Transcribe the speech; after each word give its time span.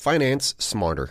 finance 0.00 0.54
smarter. 0.56 1.10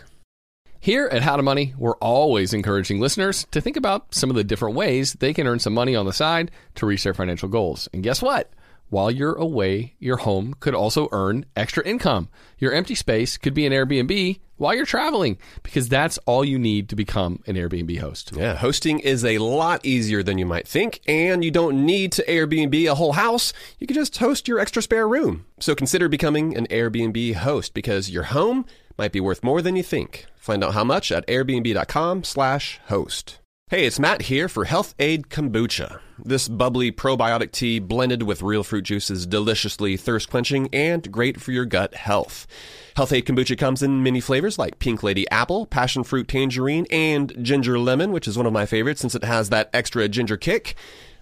Here 0.80 1.06
at 1.12 1.22
How 1.22 1.36
to 1.36 1.44
Money, 1.44 1.74
we're 1.78 1.94
always 1.98 2.52
encouraging 2.52 2.98
listeners 2.98 3.46
to 3.52 3.60
think 3.60 3.76
about 3.76 4.12
some 4.12 4.30
of 4.30 4.36
the 4.36 4.42
different 4.42 4.74
ways 4.74 5.12
they 5.12 5.32
can 5.32 5.46
earn 5.46 5.60
some 5.60 5.74
money 5.74 5.94
on 5.94 6.06
the 6.06 6.12
side 6.12 6.50
to 6.74 6.86
reach 6.86 7.04
their 7.04 7.14
financial 7.14 7.48
goals. 7.48 7.88
And 7.92 8.02
guess 8.02 8.20
what? 8.20 8.50
While 8.88 9.12
you're 9.12 9.34
away, 9.34 9.94
your 10.00 10.16
home 10.16 10.54
could 10.58 10.74
also 10.74 11.08
earn 11.12 11.46
extra 11.54 11.86
income. 11.86 12.28
Your 12.58 12.72
empty 12.72 12.96
space 12.96 13.38
could 13.38 13.54
be 13.54 13.64
an 13.64 13.72
Airbnb 13.72 14.40
while 14.56 14.74
you're 14.74 14.84
traveling 14.84 15.38
because 15.62 15.88
that's 15.88 16.18
all 16.26 16.44
you 16.44 16.58
need 16.58 16.88
to 16.88 16.96
become 16.96 17.40
an 17.46 17.54
Airbnb 17.54 17.96
host. 18.00 18.32
Yeah, 18.34 18.56
hosting 18.56 18.98
is 18.98 19.24
a 19.24 19.38
lot 19.38 19.86
easier 19.86 20.24
than 20.24 20.38
you 20.38 20.44
might 20.44 20.66
think, 20.66 21.00
and 21.06 21.44
you 21.44 21.52
don't 21.52 21.86
need 21.86 22.10
to 22.12 22.26
Airbnb 22.26 22.90
a 22.90 22.96
whole 22.96 23.12
house. 23.12 23.52
You 23.78 23.86
can 23.86 23.94
just 23.94 24.18
host 24.18 24.48
your 24.48 24.58
extra 24.58 24.82
spare 24.82 25.06
room. 25.06 25.46
So 25.60 25.76
consider 25.76 26.08
becoming 26.08 26.56
an 26.56 26.66
Airbnb 26.66 27.36
host 27.36 27.74
because 27.74 28.10
your 28.10 28.24
home 28.24 28.66
might 28.98 29.12
be 29.12 29.20
worth 29.20 29.42
more 29.44 29.62
than 29.62 29.76
you 29.76 29.82
think. 29.82 30.26
Find 30.36 30.64
out 30.64 30.74
how 30.74 30.84
much 30.84 31.12
at 31.12 31.26
airbnb.com/slash 31.26 32.80
host. 32.86 33.38
Hey, 33.70 33.86
it's 33.86 34.00
Matt 34.00 34.22
here 34.22 34.48
for 34.48 34.64
Health-Ade 34.64 35.28
Kombucha. 35.28 36.00
This 36.18 36.48
bubbly 36.48 36.90
probiotic 36.90 37.52
tea 37.52 37.78
blended 37.78 38.24
with 38.24 38.42
real 38.42 38.64
fruit 38.64 38.82
juice 38.82 39.12
is 39.12 39.26
deliciously 39.26 39.96
thirst 39.96 40.28
quenching 40.28 40.68
and 40.72 41.08
great 41.12 41.40
for 41.40 41.52
your 41.52 41.66
gut 41.66 41.94
health. 41.94 42.48
Health-Ade 42.96 43.26
Kombucha 43.26 43.56
comes 43.56 43.80
in 43.80 44.02
many 44.02 44.20
flavors 44.20 44.58
like 44.58 44.80
Pink 44.80 45.04
Lady 45.04 45.30
Apple, 45.30 45.66
Passion 45.66 46.02
Fruit 46.02 46.26
Tangerine, 46.26 46.84
and 46.90 47.32
Ginger 47.40 47.78
Lemon, 47.78 48.10
which 48.10 48.26
is 48.26 48.36
one 48.36 48.46
of 48.46 48.52
my 48.52 48.66
favorites 48.66 49.00
since 49.00 49.14
it 49.14 49.22
has 49.22 49.50
that 49.50 49.70
extra 49.72 50.08
ginger 50.08 50.36
kick. 50.36 50.74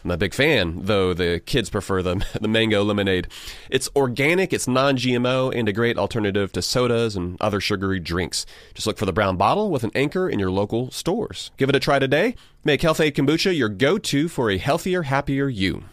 I'm 0.09 0.13
a 0.13 0.17
big 0.17 0.33
fan, 0.33 0.85
though 0.85 1.13
the 1.13 1.39
kids 1.45 1.69
prefer 1.69 2.01
the, 2.01 2.25
the 2.41 2.49
mango 2.49 2.83
lemonade. 2.83 3.29
It's 3.69 3.91
organic, 3.95 4.55
it's 4.55 4.67
non 4.67 4.97
GMO, 4.97 5.55
and 5.55 5.69
a 5.69 5.73
great 5.73 5.99
alternative 5.99 6.51
to 6.53 6.63
sodas 6.63 7.15
and 7.15 7.39
other 7.43 7.61
sugary 7.61 8.01
drinks. 8.01 8.47
Just 8.73 8.87
look 8.87 8.97
for 8.97 9.05
the 9.05 9.13
brown 9.13 9.37
bottle 9.37 9.71
with 9.71 9.85
an 9.85 9.91
anchor 9.95 10.27
in 10.27 10.39
your 10.39 10.51
local 10.51 10.91
stores. 10.91 11.51
Give 11.59 11.69
it 11.69 11.77
a 11.77 11.81
try 11.81 11.99
today. 11.99 12.37
Make 12.65 12.81
Health-Ade 12.81 13.17
Kombucha 13.17 13.55
your 13.55 13.69
go 13.69 13.99
to 13.99 14.29
for 14.29 14.51
a 14.51 14.57
healthier, 14.57 15.03
happier 15.03 15.47
you. 15.47 15.85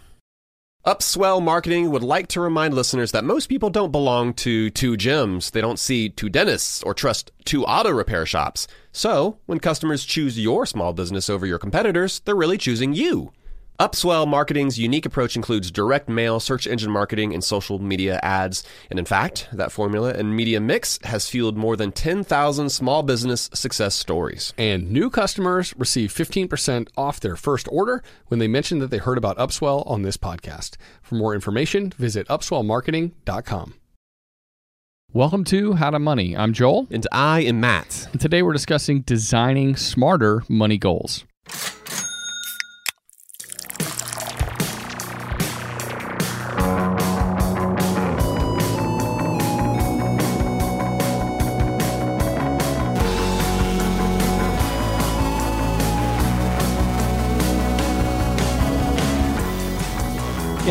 Upswell 0.86 1.43
Marketing 1.43 1.91
would 1.91 2.03
like 2.03 2.30
to 2.30 2.39
remind 2.39 2.73
listeners 2.73 3.11
that 3.11 3.25
most 3.25 3.47
people 3.47 3.69
don't 3.69 3.91
belong 3.91 4.33
to 4.36 4.69
two 4.69 4.93
gyms. 4.93 5.52
They 5.52 5.59
don't 5.59 5.80
see 5.80 6.08
two 6.08 6.30
dentists 6.30 6.81
or 6.83 6.93
trust 6.93 7.33
two 7.43 7.66
auto 7.66 7.91
repair 7.91 8.25
shops. 8.25 8.66
So, 8.93 9.39
when 9.45 9.59
customers 9.59 10.05
choose 10.05 10.39
your 10.39 10.66
small 10.66 10.93
business 10.93 11.30
over 11.30 11.45
your 11.45 11.59
competitors, 11.59 12.21
they're 12.23 12.33
really 12.33 12.58
choosing 12.58 12.93
you. 12.93 13.33
Upswell 13.77 14.25
Marketing's 14.25 14.79
unique 14.79 15.05
approach 15.05 15.35
includes 15.35 15.69
direct 15.69 16.07
mail, 16.07 16.39
search 16.39 16.65
engine 16.65 16.91
marketing, 16.91 17.33
and 17.33 17.43
social 17.43 17.77
media 17.77 18.21
ads. 18.23 18.63
And 18.89 18.97
in 18.97 19.03
fact, 19.03 19.49
that 19.51 19.69
formula 19.69 20.13
and 20.13 20.33
media 20.33 20.61
mix 20.61 20.97
has 21.03 21.27
fueled 21.27 21.57
more 21.57 21.75
than 21.75 21.91
10,000 21.91 22.69
small 22.69 23.03
business 23.03 23.49
success 23.53 23.93
stories. 23.93 24.53
And 24.57 24.89
new 24.91 25.09
customers 25.09 25.73
receive 25.75 26.13
15% 26.13 26.87
off 26.95 27.19
their 27.19 27.35
first 27.35 27.67
order 27.69 28.01
when 28.27 28.39
they 28.39 28.47
mention 28.47 28.79
that 28.79 28.91
they 28.91 28.97
heard 28.97 29.17
about 29.17 29.37
Upswell 29.37 29.85
on 29.85 30.03
this 30.03 30.15
podcast. 30.15 30.77
For 31.02 31.15
more 31.15 31.35
information, 31.35 31.89
visit 31.97 32.30
upswellmarketing.com. 32.30 33.73
Welcome 35.11 35.43
to 35.45 35.73
How 35.73 35.89
to 35.89 35.99
Money. 35.99 36.35
I'm 36.35 36.53
Joel. 36.53 36.87
And 36.91 37.05
I 37.11 37.41
am 37.41 37.59
Matt. 37.59 38.08
And 38.14 38.21
today 38.21 38.41
we're 38.41 38.53
discussing 38.53 39.02
designing 39.02 39.75
smarter 39.75 40.43
money 40.47 40.77
goals. 40.77 41.25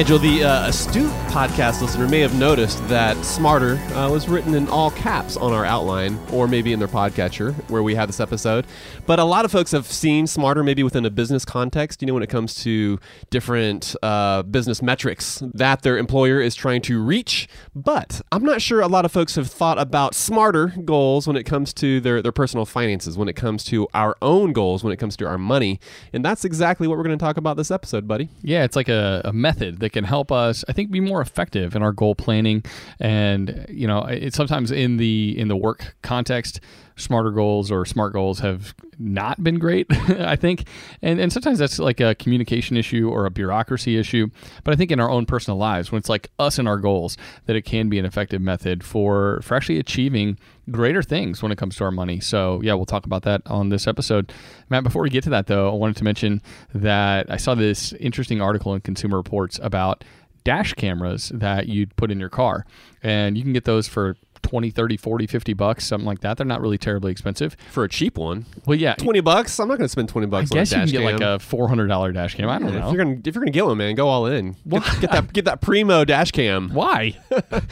Joel, 0.03 0.19
the 0.19 0.43
uh, 0.43 0.69
astute 0.69 1.10
podcast 1.28 1.81
listener 1.81 2.09
may 2.09 2.19
have 2.19 2.37
noticed 2.37 2.87
that 2.88 3.16
Smarter 3.25 3.77
uh, 3.94 4.10
was 4.10 4.28
written 4.28 4.55
in 4.55 4.69
all 4.69 4.91
caps 4.91 5.37
on 5.37 5.53
our 5.53 5.65
outline, 5.65 6.19
or 6.32 6.49
maybe 6.49 6.72
in 6.72 6.81
their 6.81 6.88
podcatcher 6.88 7.55
where 7.71 7.82
we 7.82 7.94
had 7.94 8.09
this 8.09 8.19
episode. 8.19 8.66
But 9.06 9.21
a 9.21 9.25
lot 9.25 9.44
of 9.44 9.53
folks 9.53 9.71
have 9.71 9.87
seen 9.87 10.27
Smarter 10.27 10.65
maybe 10.65 10.82
within 10.82 11.06
a 11.06 11.10
business 11.10 11.44
context, 11.44 12.03
you 12.03 12.06
know, 12.06 12.12
when 12.12 12.25
it 12.25 12.28
comes 12.28 12.56
to 12.65 12.99
different 13.31 13.94
uh, 14.03 14.43
business 14.43 14.82
metrics 14.82 15.43
that 15.55 15.82
their 15.82 15.97
employer 15.97 16.41
is 16.41 16.56
trying 16.56 16.82
to 16.82 17.00
reach. 17.00 17.49
But 17.75 18.21
I'm 18.32 18.44
not 18.44 18.61
sure 18.61 18.81
a 18.81 18.88
lot 18.88 19.05
of 19.05 19.12
folks 19.12 19.37
have 19.37 19.49
thought 19.49 19.78
about 19.78 20.15
smarter 20.15 20.75
goals 20.84 21.28
when 21.28 21.37
it 21.37 21.44
comes 21.44 21.72
to 21.75 22.00
their, 22.00 22.21
their 22.21 22.32
personal 22.32 22.66
finances, 22.66 23.16
when 23.16 23.28
it 23.28 23.37
comes 23.37 23.62
to 23.65 23.87
our 23.94 24.16
own 24.21 24.53
goals, 24.53 24.82
when 24.82 24.93
it 24.93 24.99
comes 24.99 25.16
to 25.19 25.26
our 25.26 25.38
money. 25.38 25.78
And 26.12 26.25
that's 26.25 26.44
exactly 26.44 26.88
what 26.88 26.99
we're 26.99 27.05
going 27.05 27.16
to 27.19 27.25
talk 27.25 27.37
about 27.37 27.56
this 27.56 27.71
episode, 27.71 28.09
buddy. 28.09 28.28
Yeah, 28.43 28.65
it's 28.65 28.76
like 28.76 28.88
a, 28.88 29.22
a 29.25 29.32
method 29.32 29.84
that 29.84 29.91
can 29.91 30.05
help 30.05 30.33
us, 30.33 30.65
I 30.67 30.72
think, 30.72 30.91
be 30.91 31.00
more 31.00 31.21
effective 31.21 31.77
in 31.77 31.83
our 31.83 31.93
goal 31.93 32.15
planning. 32.15 32.65
And 32.99 33.67
you 33.69 33.87
know, 33.87 34.05
it's 34.05 34.37
sometimes 34.37 34.71
in 34.71 34.97
the 34.97 35.39
in 35.39 35.49
the 35.49 35.56
work 35.56 35.95
context, 36.03 36.61
smarter 36.97 37.31
goals 37.31 37.71
or 37.71 37.84
smart 37.84 38.12
goals 38.12 38.41
have 38.41 38.75
not 38.99 39.43
been 39.43 39.59
great. 39.59 39.87
I 39.93 40.37
think, 40.37 40.65
and 41.03 41.21
and 41.21 41.32
sometimes 41.32 41.59
that's 41.59 41.78
like 41.78 42.00
a 42.00 42.15
communication 42.15 42.77
issue 42.77 43.09
or 43.10 43.27
a 43.27 43.31
bureaucracy 43.31 43.97
issue. 43.97 44.28
But 44.62 44.75
I 44.75 44.77
think 44.77 44.91
in 44.91 45.00
our 45.00 45.10
own 45.10 45.27
personal 45.27 45.59
lives, 45.59 45.91
when 45.91 45.99
it's 45.99 46.09
like 46.09 46.31
us 46.38 46.59
and 46.59 46.69
our 46.69 46.78
goals, 46.78 47.16
that 47.47 47.56
it 47.56 47.62
can 47.62 47.88
be 47.88 47.99
an 47.99 48.05
effective 48.05 48.41
method 48.41 48.84
for 48.84 49.41
for 49.43 49.55
actually 49.55 49.78
achieving 49.78 50.38
greater 50.71 51.03
things 51.03 51.43
when 51.43 51.53
it 51.53 51.59
comes 51.59 51.77
to 51.77 51.84
our 51.84 51.91
money. 51.91 52.21
So, 52.21 52.60
yeah, 52.62 52.75
we'll 52.75 52.87
talk 52.87 53.05
about 53.05 53.22
that 53.22 53.43
on 53.47 53.69
this 53.69 53.87
episode. 53.87 54.32
Matt, 54.71 54.82
before 54.82 55.03
we 55.03 55.11
get 55.11 55.25
to 55.25 55.31
that, 55.31 55.47
though, 55.47 55.71
I 55.71 55.75
wanted 55.75 55.97
to 55.97 56.05
mention 56.05 56.41
that 56.75 57.31
I 57.31 57.37
saw 57.37 57.55
this 57.55 57.93
interesting 57.94 58.41
article 58.41 58.75
in 58.75 58.81
Consumer 58.81 59.16
Reports 59.16 59.61
about 59.62 60.05
dash 60.44 60.75
cameras 60.75 61.31
that 61.34 61.69
you'd 61.69 61.94
put 61.97 62.11
in 62.11 62.21
your 62.21 62.28
car. 62.28 62.66
And 63.03 63.37
you 63.37 63.43
can 63.43 63.53
get 63.53 63.65
those 63.65 63.88
for 63.88 64.16
20, 64.44 64.71
30, 64.71 64.97
40, 64.97 65.27
50 65.27 65.53
bucks, 65.55 65.84
something 65.84 66.06
like 66.06 66.21
that. 66.21 66.37
They're 66.37 66.47
not 66.47 66.60
really 66.60 66.78
terribly 66.78 67.10
expensive. 67.10 67.56
For 67.72 67.82
a 67.82 67.88
cheap 67.88 68.16
one. 68.16 68.47
Well, 68.66 68.78
yeah. 68.78 68.94
20 68.94 69.21
bucks? 69.21 69.59
I'm 69.59 69.66
not 69.66 69.78
going 69.78 69.87
to 69.87 69.88
spend 69.88 70.09
20 70.09 70.28
bucks 70.28 70.53
I 70.53 70.55
on 70.55 70.60
guess 70.60 70.72
a 70.72 70.77
you 70.77 70.81
dash 70.82 70.93
can 70.93 71.03
get 71.03 71.19
cam. 71.19 71.31
like 71.31 71.43
a 71.43 71.44
$400 71.44 72.15
dash 72.15 72.34
cam. 72.37 72.49
I 72.49 72.59
don't 72.60 72.72
Yeah, 72.72 72.78
know. 72.81 72.87
If 72.88 72.94
you're 72.94 73.05
gonna 73.05 73.16
if 73.25 73.34
you're 73.34 73.43
gonna 73.43 73.50
get 73.50 73.66
one, 73.66 73.78
man, 73.78 73.94
go 73.97 74.06
all 74.09 74.27
in. 74.27 74.55
Get, 74.69 74.82
get 75.00 75.10
that 75.10 75.32
get 75.32 75.44
that 75.47 75.60
primo 75.60 76.05
dash 76.05 76.31
cam. 76.31 76.69
Why? 76.72 77.16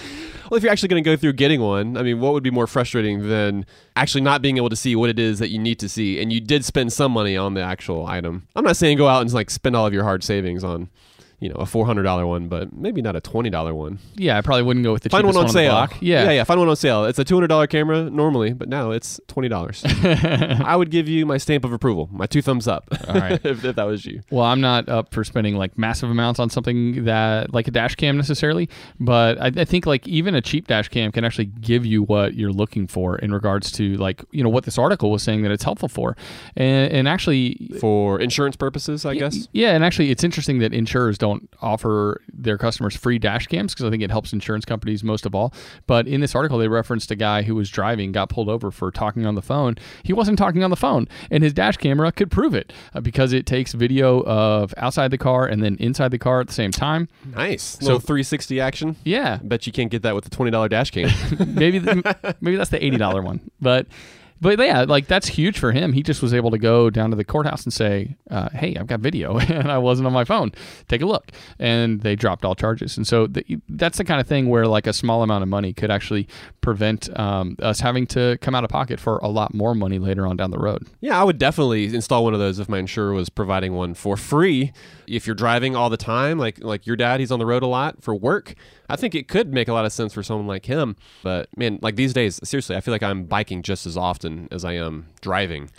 Well, 0.51 0.59
if 0.59 0.65
you're 0.65 0.73
actually 0.73 0.89
going 0.91 1.03
to 1.03 1.09
go 1.11 1.17
through 1.17 1.33
getting 1.33 1.63
one, 1.63 1.97
I 1.97 2.03
mean, 2.03 2.21
what 2.21 2.35
would 2.35 2.43
be 2.43 2.51
more 2.51 2.67
frustrating 2.67 3.27
than 3.27 3.65
actually 3.97 4.21
not 4.21 4.43
being 4.43 4.59
able 4.59 4.69
to 4.69 4.77
see 4.77 4.95
what 4.95 5.09
it 5.09 5.19
is 5.19 5.39
that 5.39 5.49
you 5.49 5.59
need 5.59 5.79
to 5.79 5.89
see, 5.89 6.21
and 6.21 6.31
you 6.31 6.43
did 6.43 6.63
spend 6.63 6.93
some 6.93 7.11
money 7.13 7.39
on 7.39 7.55
the 7.55 7.63
actual 7.63 8.07
item? 8.07 8.47
I'm 8.55 8.63
not 8.63 8.77
saying 8.77 8.99
go 8.99 9.09
out 9.09 9.23
and 9.23 9.33
like 9.33 9.49
spend 9.49 9.75
all 9.77 9.87
of 9.87 9.95
your 9.95 10.03
hard 10.05 10.23
savings 10.23 10.63
on, 10.63 10.91
you 11.43 11.49
know, 11.49 11.57
a 11.57 11.67
four 11.67 11.85
hundred 11.85 12.05
dollar 12.05 12.25
one, 12.25 12.47
but 12.47 12.73
maybe 12.73 13.03
not 13.03 13.17
a 13.17 13.21
twenty 13.21 13.51
dollar 13.51 13.75
one. 13.75 13.99
yeah, 14.15 14.39
I 14.39 14.43
probably 14.43 14.63
wouldn't 14.63 14.85
go 14.85 14.93
with 14.93 15.03
the 15.03 15.11
Find 15.11 15.25
one 15.25 15.35
cheapest 15.35 15.49
on 15.49 15.53
sale. 15.53 15.89
Yeah. 16.01 16.25
yeah, 16.25 16.31
yeah. 16.31 16.45
Find 16.45 16.61
one 16.61 16.69
on 16.69 16.77
sale. 16.77 17.05
It's 17.07 17.19
a 17.19 17.25
two 17.25 17.35
hundred 17.35 17.49
dollar 17.49 17.67
camera 17.67 18.09
normally, 18.09 18.53
but 18.53 18.69
now 18.69 18.93
it's 18.93 19.21
twenty 19.27 19.49
dollars. 19.49 19.83
I 20.05 20.77
would 20.77 20.91
give 20.93 21.09
you 21.09 21.27
my 21.27 21.39
stamp 21.39 21.65
of 21.65 21.73
approval, 21.73 22.09
my 22.13 22.27
two 22.27 22.43
thumbs 22.43 22.69
up. 22.69 22.87
All 23.09 23.17
right. 23.17 23.33
if, 23.45 23.65
if 23.65 23.75
that 23.75 23.85
was 23.85 24.07
you. 24.07 24.21
Well, 24.31 24.45
I'm 24.45 24.61
not 24.61 24.89
up 24.89 25.13
for 25.13 25.25
spending 25.25 25.57
like 25.57 25.77
massive 25.77 26.11
amounts 26.11 26.39
on 26.39 26.49
something 26.49 27.07
that 27.07 27.53
like 27.53 27.67
a 27.67 27.73
dash 27.73 27.97
cam 27.97 28.17
necessarily, 28.17 28.69
but 29.01 29.41
I, 29.41 29.47
I 29.47 29.65
think 29.65 29.85
like 29.85 30.07
even 30.07 30.37
a 30.37 30.41
cheap 30.41 30.69
dash 30.69 30.91
cam 30.91 31.11
can 31.11 31.25
actually 31.25 31.47
give 31.47 31.85
you 31.85 32.05
what 32.05 32.35
you're 32.35 32.53
looking 32.53 32.87
for 32.87 33.17
in 33.19 33.33
regards 33.33 33.73
to 33.73 33.97
like 33.97 34.25
you 34.31 34.45
know 34.45 34.49
what 34.49 34.63
this 34.65 34.79
article 34.79 35.11
was 35.11 35.25
saying 35.25 35.43
that 35.43 35.51
it's 35.51 35.65
helpful 35.65 35.89
for, 35.89 36.17
and, 36.55 36.93
and 36.93 37.09
actually 37.09 37.71
For 37.81 38.21
insurance 38.21 38.55
purposes, 38.55 39.05
I 39.05 39.15
guess. 39.17 39.49
yeah, 39.53 39.75
and 39.75 39.83
actually 39.85 40.11
it's 40.11 40.23
interesting 40.23 40.61
that 40.61 40.73
insurers 40.73 41.19
don't 41.19 41.32
don't 41.33 41.49
offer 41.61 42.21
their 42.33 42.59
customers 42.59 42.97
free 42.97 43.19
dash 43.19 43.47
cams 43.47 43.75
because 43.75 43.87
I 43.87 43.91
think 43.91 44.03
it 44.03 44.11
helps 44.11 44.33
insurance 44.33 44.65
companies 44.65 45.03
most 45.03 45.27
of 45.27 45.35
all. 45.35 45.53
But 45.87 46.07
in 46.07 46.21
this 46.21 46.35
article, 46.35 46.59
they 46.59 46.69
referenced 46.69 47.11
a 47.11 47.17
guy 47.17 47.43
who 47.43 47.55
was 47.55 47.71
driving, 47.71 48.13
got 48.13 48.29
pulled 48.29 48.49
over 48.49 48.71
for 48.71 48.91
talking 48.91 49.27
on 49.27 49.35
the 49.35 49.43
phone. 49.43 49.77
He 50.03 50.13
wasn't 50.13 50.39
talking 50.39 50.63
on 50.63 50.71
the 50.71 50.77
phone, 50.77 51.09
and 51.31 51.43
his 51.43 51.53
dash 51.53 51.77
camera 51.77 52.13
could 52.13 52.31
prove 52.31 52.55
it 52.55 52.73
uh, 52.95 53.01
because 53.01 53.33
it 53.33 53.47
takes 53.47 53.73
video 53.73 54.23
of 54.25 54.75
outside 54.77 55.11
the 55.11 55.19
car 55.19 55.47
and 55.47 55.63
then 55.63 55.77
inside 55.81 56.11
the 56.11 56.19
car 56.19 56.41
at 56.41 56.47
the 56.47 56.53
same 56.53 56.71
time. 56.71 57.09
Nice. 57.25 57.79
So 57.81 57.99
360 57.99 58.61
action. 58.61 58.97
Yeah, 59.05 59.39
Bet 59.43 59.67
you 59.67 59.73
can't 59.73 59.91
get 59.91 60.03
that 60.03 60.15
with 60.15 60.25
the 60.25 60.31
$20 60.31 60.69
dash 60.69 60.91
cam. 60.91 61.11
maybe 61.55 61.79
the, 61.79 62.37
maybe 62.41 62.57
that's 62.57 62.71
the 62.71 62.85
eighty 62.85 62.97
dollar 62.97 63.23
one, 63.23 63.51
but. 63.61 63.87
But 64.43 64.59
yeah, 64.59 64.83
like 64.83 65.07
that's 65.07 65.29
huge 65.29 65.57
for 65.57 65.71
him. 65.71 65.93
He 65.93 66.03
just 66.03 66.21
was 66.21 66.35
able 66.35 66.51
to 66.51 66.59
go 66.59 66.91
down 66.91 67.11
to 67.11 67.17
the 67.17 67.25
courthouse 67.25 67.63
and 67.63 67.73
say, 67.73 68.17
uh, 68.29 68.49
"Hey, 68.51 68.75
I've 68.77 68.89
got 68.89 68.99
video, 68.99 69.39
and 69.39 69.71
I 69.71 69.79
wasn't 69.79 70.09
on 70.09 70.13
my 70.13 70.25
phone. 70.25 70.51
Take 70.89 71.01
a 71.01 71.07
look." 71.07 71.31
And 71.61 72.01
they 72.01 72.17
dropped 72.17 72.45
all 72.45 72.57
charges. 72.57 72.97
And 72.97 73.07
so 73.07 73.29
that's 73.69 73.99
the 73.99 74.05
kind 74.05 74.21
of 74.21 74.27
thing 74.27 74.49
where 74.49 74.67
like 74.67 74.89
a 74.89 74.93
small 74.93 75.23
amount 75.23 75.43
of 75.43 75.49
money 75.49 75.73
could 75.73 75.93
actually 75.93 76.27
prevent 76.61 77.09
um, 77.17 77.57
us 77.61 77.79
having 77.79 78.05
to 78.09 78.37
come 78.41 78.57
out 78.57 78.65
of 78.65 78.71
pocket 78.71 78.99
for 78.99 79.19
a 79.19 79.29
lot 79.29 79.55
more 79.55 79.77
money 79.77 80.01
later 80.01 80.27
on 80.27 80.37
down 80.37 80.51
the 80.51 80.59
road. 80.59 80.89
Yeah, 81.01 81.21
I 81.21 81.23
would 81.23 81.39
definitely 81.39 81.95
install 81.95 82.25
one 82.25 82.35
of 82.35 82.41
those 82.41 82.59
if 82.59 82.69
my 82.69 82.81
insurer 82.81 83.13
was 83.13 83.29
providing 83.29 83.75
one 83.75 83.95
for 83.95 84.17
free. 84.17 84.73
If 85.07 85.25
you're 85.25 85.37
driving 85.37 85.77
all 85.77 85.89
the 85.89 85.97
time, 85.97 86.39
like 86.39 86.59
like 86.63 86.85
your 86.85 86.97
dad, 86.97 87.21
he's 87.21 87.31
on 87.31 87.39
the 87.39 87.47
road 87.47 87.63
a 87.63 87.69
lot 87.69 88.03
for 88.03 88.13
work. 88.13 88.57
I 88.93 88.97
think 88.97 89.15
it 89.15 89.27
could 89.27 89.53
make 89.53 89.69
a 89.69 89.73
lot 89.73 89.87
of 89.87 89.93
sense 89.93 90.13
for 90.13 90.23
someone 90.23 90.47
like 90.47 90.67
him. 90.67 90.97
But 91.23 91.49
man, 91.57 91.79
like 91.81 91.97
these 91.97 92.13
days, 92.13 92.39
seriously, 92.45 92.77
I 92.77 92.81
feel 92.83 92.93
like 92.93 93.03
I'm 93.03 93.25
biking 93.25 93.63
just 93.63 93.87
as 93.87 93.97
often 93.97 94.49
as 94.51 94.65
I 94.67 94.75
am 94.75 95.07
driving. 95.23 95.71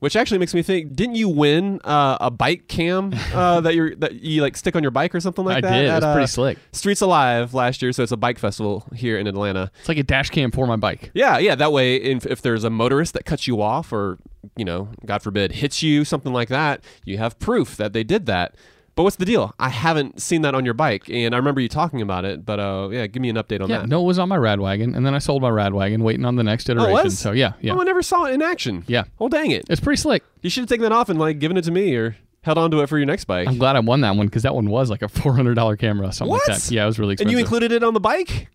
Which 0.00 0.14
actually 0.14 0.38
makes 0.38 0.54
me 0.54 0.62
think: 0.62 0.94
Didn't 0.94 1.16
you 1.16 1.28
win 1.28 1.80
uh, 1.82 2.18
a 2.20 2.30
bike 2.30 2.68
cam 2.68 3.12
uh, 3.34 3.60
that 3.62 3.74
you 3.74 3.96
that 3.96 4.14
you 4.14 4.42
like 4.42 4.56
stick 4.56 4.76
on 4.76 4.82
your 4.82 4.92
bike 4.92 5.12
or 5.12 5.18
something 5.18 5.44
like 5.44 5.56
I 5.56 5.60
that? 5.62 5.70
did. 5.70 5.84
It 5.86 5.88
at, 5.88 5.94
was 5.96 6.04
uh, 6.04 6.12
pretty 6.12 6.26
slick. 6.28 6.58
Streets 6.70 7.00
Alive 7.00 7.52
last 7.52 7.82
year, 7.82 7.92
so 7.92 8.04
it's 8.04 8.12
a 8.12 8.16
bike 8.16 8.38
festival 8.38 8.86
here 8.94 9.18
in 9.18 9.26
Atlanta. 9.26 9.72
It's 9.80 9.88
like 9.88 9.98
a 9.98 10.04
dash 10.04 10.30
cam 10.30 10.52
for 10.52 10.66
my 10.68 10.76
bike. 10.76 11.10
Yeah, 11.14 11.38
yeah. 11.38 11.56
That 11.56 11.72
way, 11.72 11.96
if, 11.96 12.26
if 12.26 12.42
there's 12.42 12.62
a 12.62 12.70
motorist 12.70 13.14
that 13.14 13.24
cuts 13.24 13.48
you 13.48 13.60
off, 13.60 13.92
or 13.92 14.18
you 14.56 14.64
know, 14.64 14.90
God 15.04 15.20
forbid, 15.22 15.52
hits 15.52 15.82
you, 15.82 16.04
something 16.04 16.32
like 16.32 16.48
that, 16.48 16.84
you 17.04 17.18
have 17.18 17.38
proof 17.40 17.76
that 17.76 17.92
they 17.92 18.04
did 18.04 18.26
that. 18.26 18.54
But 18.98 19.04
what's 19.04 19.14
the 19.16 19.24
deal? 19.24 19.54
I 19.60 19.68
haven't 19.68 20.20
seen 20.20 20.42
that 20.42 20.56
on 20.56 20.64
your 20.64 20.74
bike, 20.74 21.08
and 21.08 21.32
I 21.32 21.38
remember 21.38 21.60
you 21.60 21.68
talking 21.68 22.02
about 22.02 22.24
it. 22.24 22.44
But 22.44 22.58
uh, 22.58 22.88
yeah, 22.90 23.06
give 23.06 23.22
me 23.22 23.28
an 23.28 23.36
update 23.36 23.60
on 23.62 23.70
Yeah, 23.70 23.78
that. 23.78 23.88
no, 23.88 24.00
it 24.02 24.04
was 24.06 24.18
on 24.18 24.28
my 24.28 24.36
rad 24.36 24.58
wagon, 24.58 24.96
and 24.96 25.06
then 25.06 25.14
I 25.14 25.18
sold 25.18 25.40
my 25.40 25.50
rad 25.50 25.72
wagon, 25.72 26.02
waiting 26.02 26.24
on 26.24 26.34
the 26.34 26.42
next 26.42 26.68
iteration. 26.68 26.92
was? 26.92 27.16
So 27.16 27.30
yeah, 27.30 27.52
yeah, 27.60 27.74
Oh, 27.74 27.80
I 27.80 27.84
never 27.84 28.02
saw 28.02 28.24
it 28.24 28.34
in 28.34 28.42
action. 28.42 28.82
yeah. 28.88 29.04
Oh, 29.20 29.28
dang 29.28 29.52
it! 29.52 29.66
It's 29.70 29.80
pretty 29.80 30.00
slick. 30.02 30.24
You 30.42 30.50
should 30.50 30.62
have 30.62 30.68
taken 30.68 30.82
that 30.82 30.90
off 30.90 31.08
and 31.08 31.16
like 31.18 31.38
given 31.38 31.56
it 31.56 31.62
to 31.62 31.70
me, 31.70 31.94
or 31.94 32.16
held 32.42 32.58
on 32.58 32.72
to 32.72 32.80
it 32.80 32.88
for 32.88 32.98
your 32.98 33.06
next 33.06 33.26
bike. 33.26 33.46
I'm 33.46 33.56
glad 33.58 33.76
I 33.76 33.80
won 33.80 34.00
that 34.00 34.16
one 34.16 34.26
because 34.26 34.42
that 34.42 34.56
one 34.56 34.68
was 34.68 34.90
like 34.90 35.02
a 35.02 35.08
four 35.08 35.32
hundred 35.32 35.54
dollar 35.54 35.76
camera, 35.76 36.12
something 36.12 36.30
What? 36.32 36.48
like 36.48 36.58
that. 36.58 36.70
Yeah, 36.72 36.82
it 36.82 36.86
was 36.86 36.98
really 36.98 37.12
excited. 37.12 37.28
and 37.28 37.32
you 37.32 37.38
included 37.38 37.70
it 37.70 37.84
on 37.84 37.94
the 37.94 38.00
bike? 38.00 38.48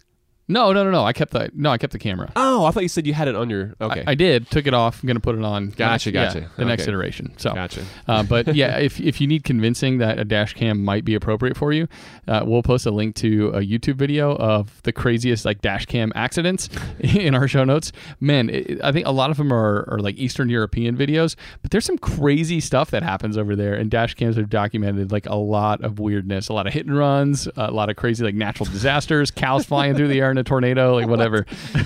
No, 0.48 0.74
no, 0.74 0.84
no, 0.84 0.92
no. 0.92 1.06
I 1.06 1.14
kept 1.14 1.32
the 1.32 1.50
no, 1.54 1.72
I 1.72 1.78
kept 1.78 1.94
the 1.94 2.00
camera. 2.00 2.32
Oh, 2.36 2.66
I 2.66 2.72
thought 2.72 2.84
you 2.84 2.90
said 2.90 3.08
you 3.08 3.14
had 3.14 3.28
it 3.30 3.36
on 3.36 3.50
your. 3.50 3.74
Okay, 3.80 4.04
I, 4.06 4.12
I 4.12 4.16
did. 4.16 4.50
Took 4.52 4.68
it 4.68 4.74
off. 4.74 5.02
I'm 5.02 5.08
gonna 5.08 5.22
put 5.22 5.36
it 5.36 5.44
on. 5.44 5.70
Gotcha, 5.70 6.12
next- 6.12 6.36
yeah, 6.36 6.42
gotcha. 6.42 6.52
the 6.58 6.66
next 6.66 6.88
iteration. 6.88 7.34
So, 7.38 7.54
gotcha. 7.54 7.86
uh, 8.08 8.24
but 8.24 8.54
yeah, 8.56 8.78
if 8.78 9.00
if 9.00 9.22
you 9.22 9.28
need 9.28 9.46
convincing 9.46 10.00
that 10.00 10.20
a 10.20 10.26
dash 10.26 10.54
cam 10.54 10.84
might 10.84 11.06
be 11.06 11.16
appropriate 11.16 11.56
for 11.56 11.72
you, 11.72 11.88
uh, 12.28 12.44
we'll 12.46 12.62
post 12.62 12.86
a 12.86 12.92
link 12.92 13.16
to 13.16 13.50
a 13.50 13.62
YouTube 13.62 13.96
video 13.96 14.36
of 14.36 14.82
the 14.84 14.92
craziest 14.92 15.46
like 15.46 15.62
dash 15.62 15.86
cam 15.86 16.12
accidents 16.14 16.70
in 17.00 17.36
our 17.36 17.48
show 17.48 17.64
notes. 17.64 17.94
Man, 18.20 18.50
it, 18.50 18.84
I 18.84 18.92
think 18.92 19.08
a 19.08 19.12
lot 19.12 19.30
of 19.32 19.38
them 19.38 19.54
are, 19.54 19.88
are 19.90 20.00
like 20.00 20.18
Eastern 20.18 20.50
European 20.50 20.98
videos, 20.98 21.38
but 21.62 21.72
there's 21.72 21.86
some 21.86 21.98
crazy 21.98 22.60
stuff 22.60 22.92
that 22.92 23.02
happens 23.02 23.38
over 23.38 23.56
there, 23.56 23.76
and 23.76 23.90
dash 23.90 24.14
cams 24.16 24.36
have 24.36 24.50
documented 24.50 25.12
like 25.12 25.26
a 25.26 25.36
lot 25.36 25.82
of 25.82 26.00
weirdness, 26.00 26.50
a 26.50 26.54
lot 26.54 26.68
of 26.68 26.74
hit 26.74 26.86
and 26.86 26.98
runs, 26.98 27.48
a 27.56 27.72
lot 27.72 27.90
of 27.90 27.96
crazy 27.96 28.26
like 28.26 28.36
natural 28.36 28.66
disasters, 28.70 29.32
cows 29.32 29.66
flying 29.66 29.96
through 29.96 30.10
the 30.10 30.20
air 30.20 30.33
in 30.34 30.38
a 30.38 30.44
tornado, 30.44 30.96
like 30.96 31.08
whatever. 31.08 31.46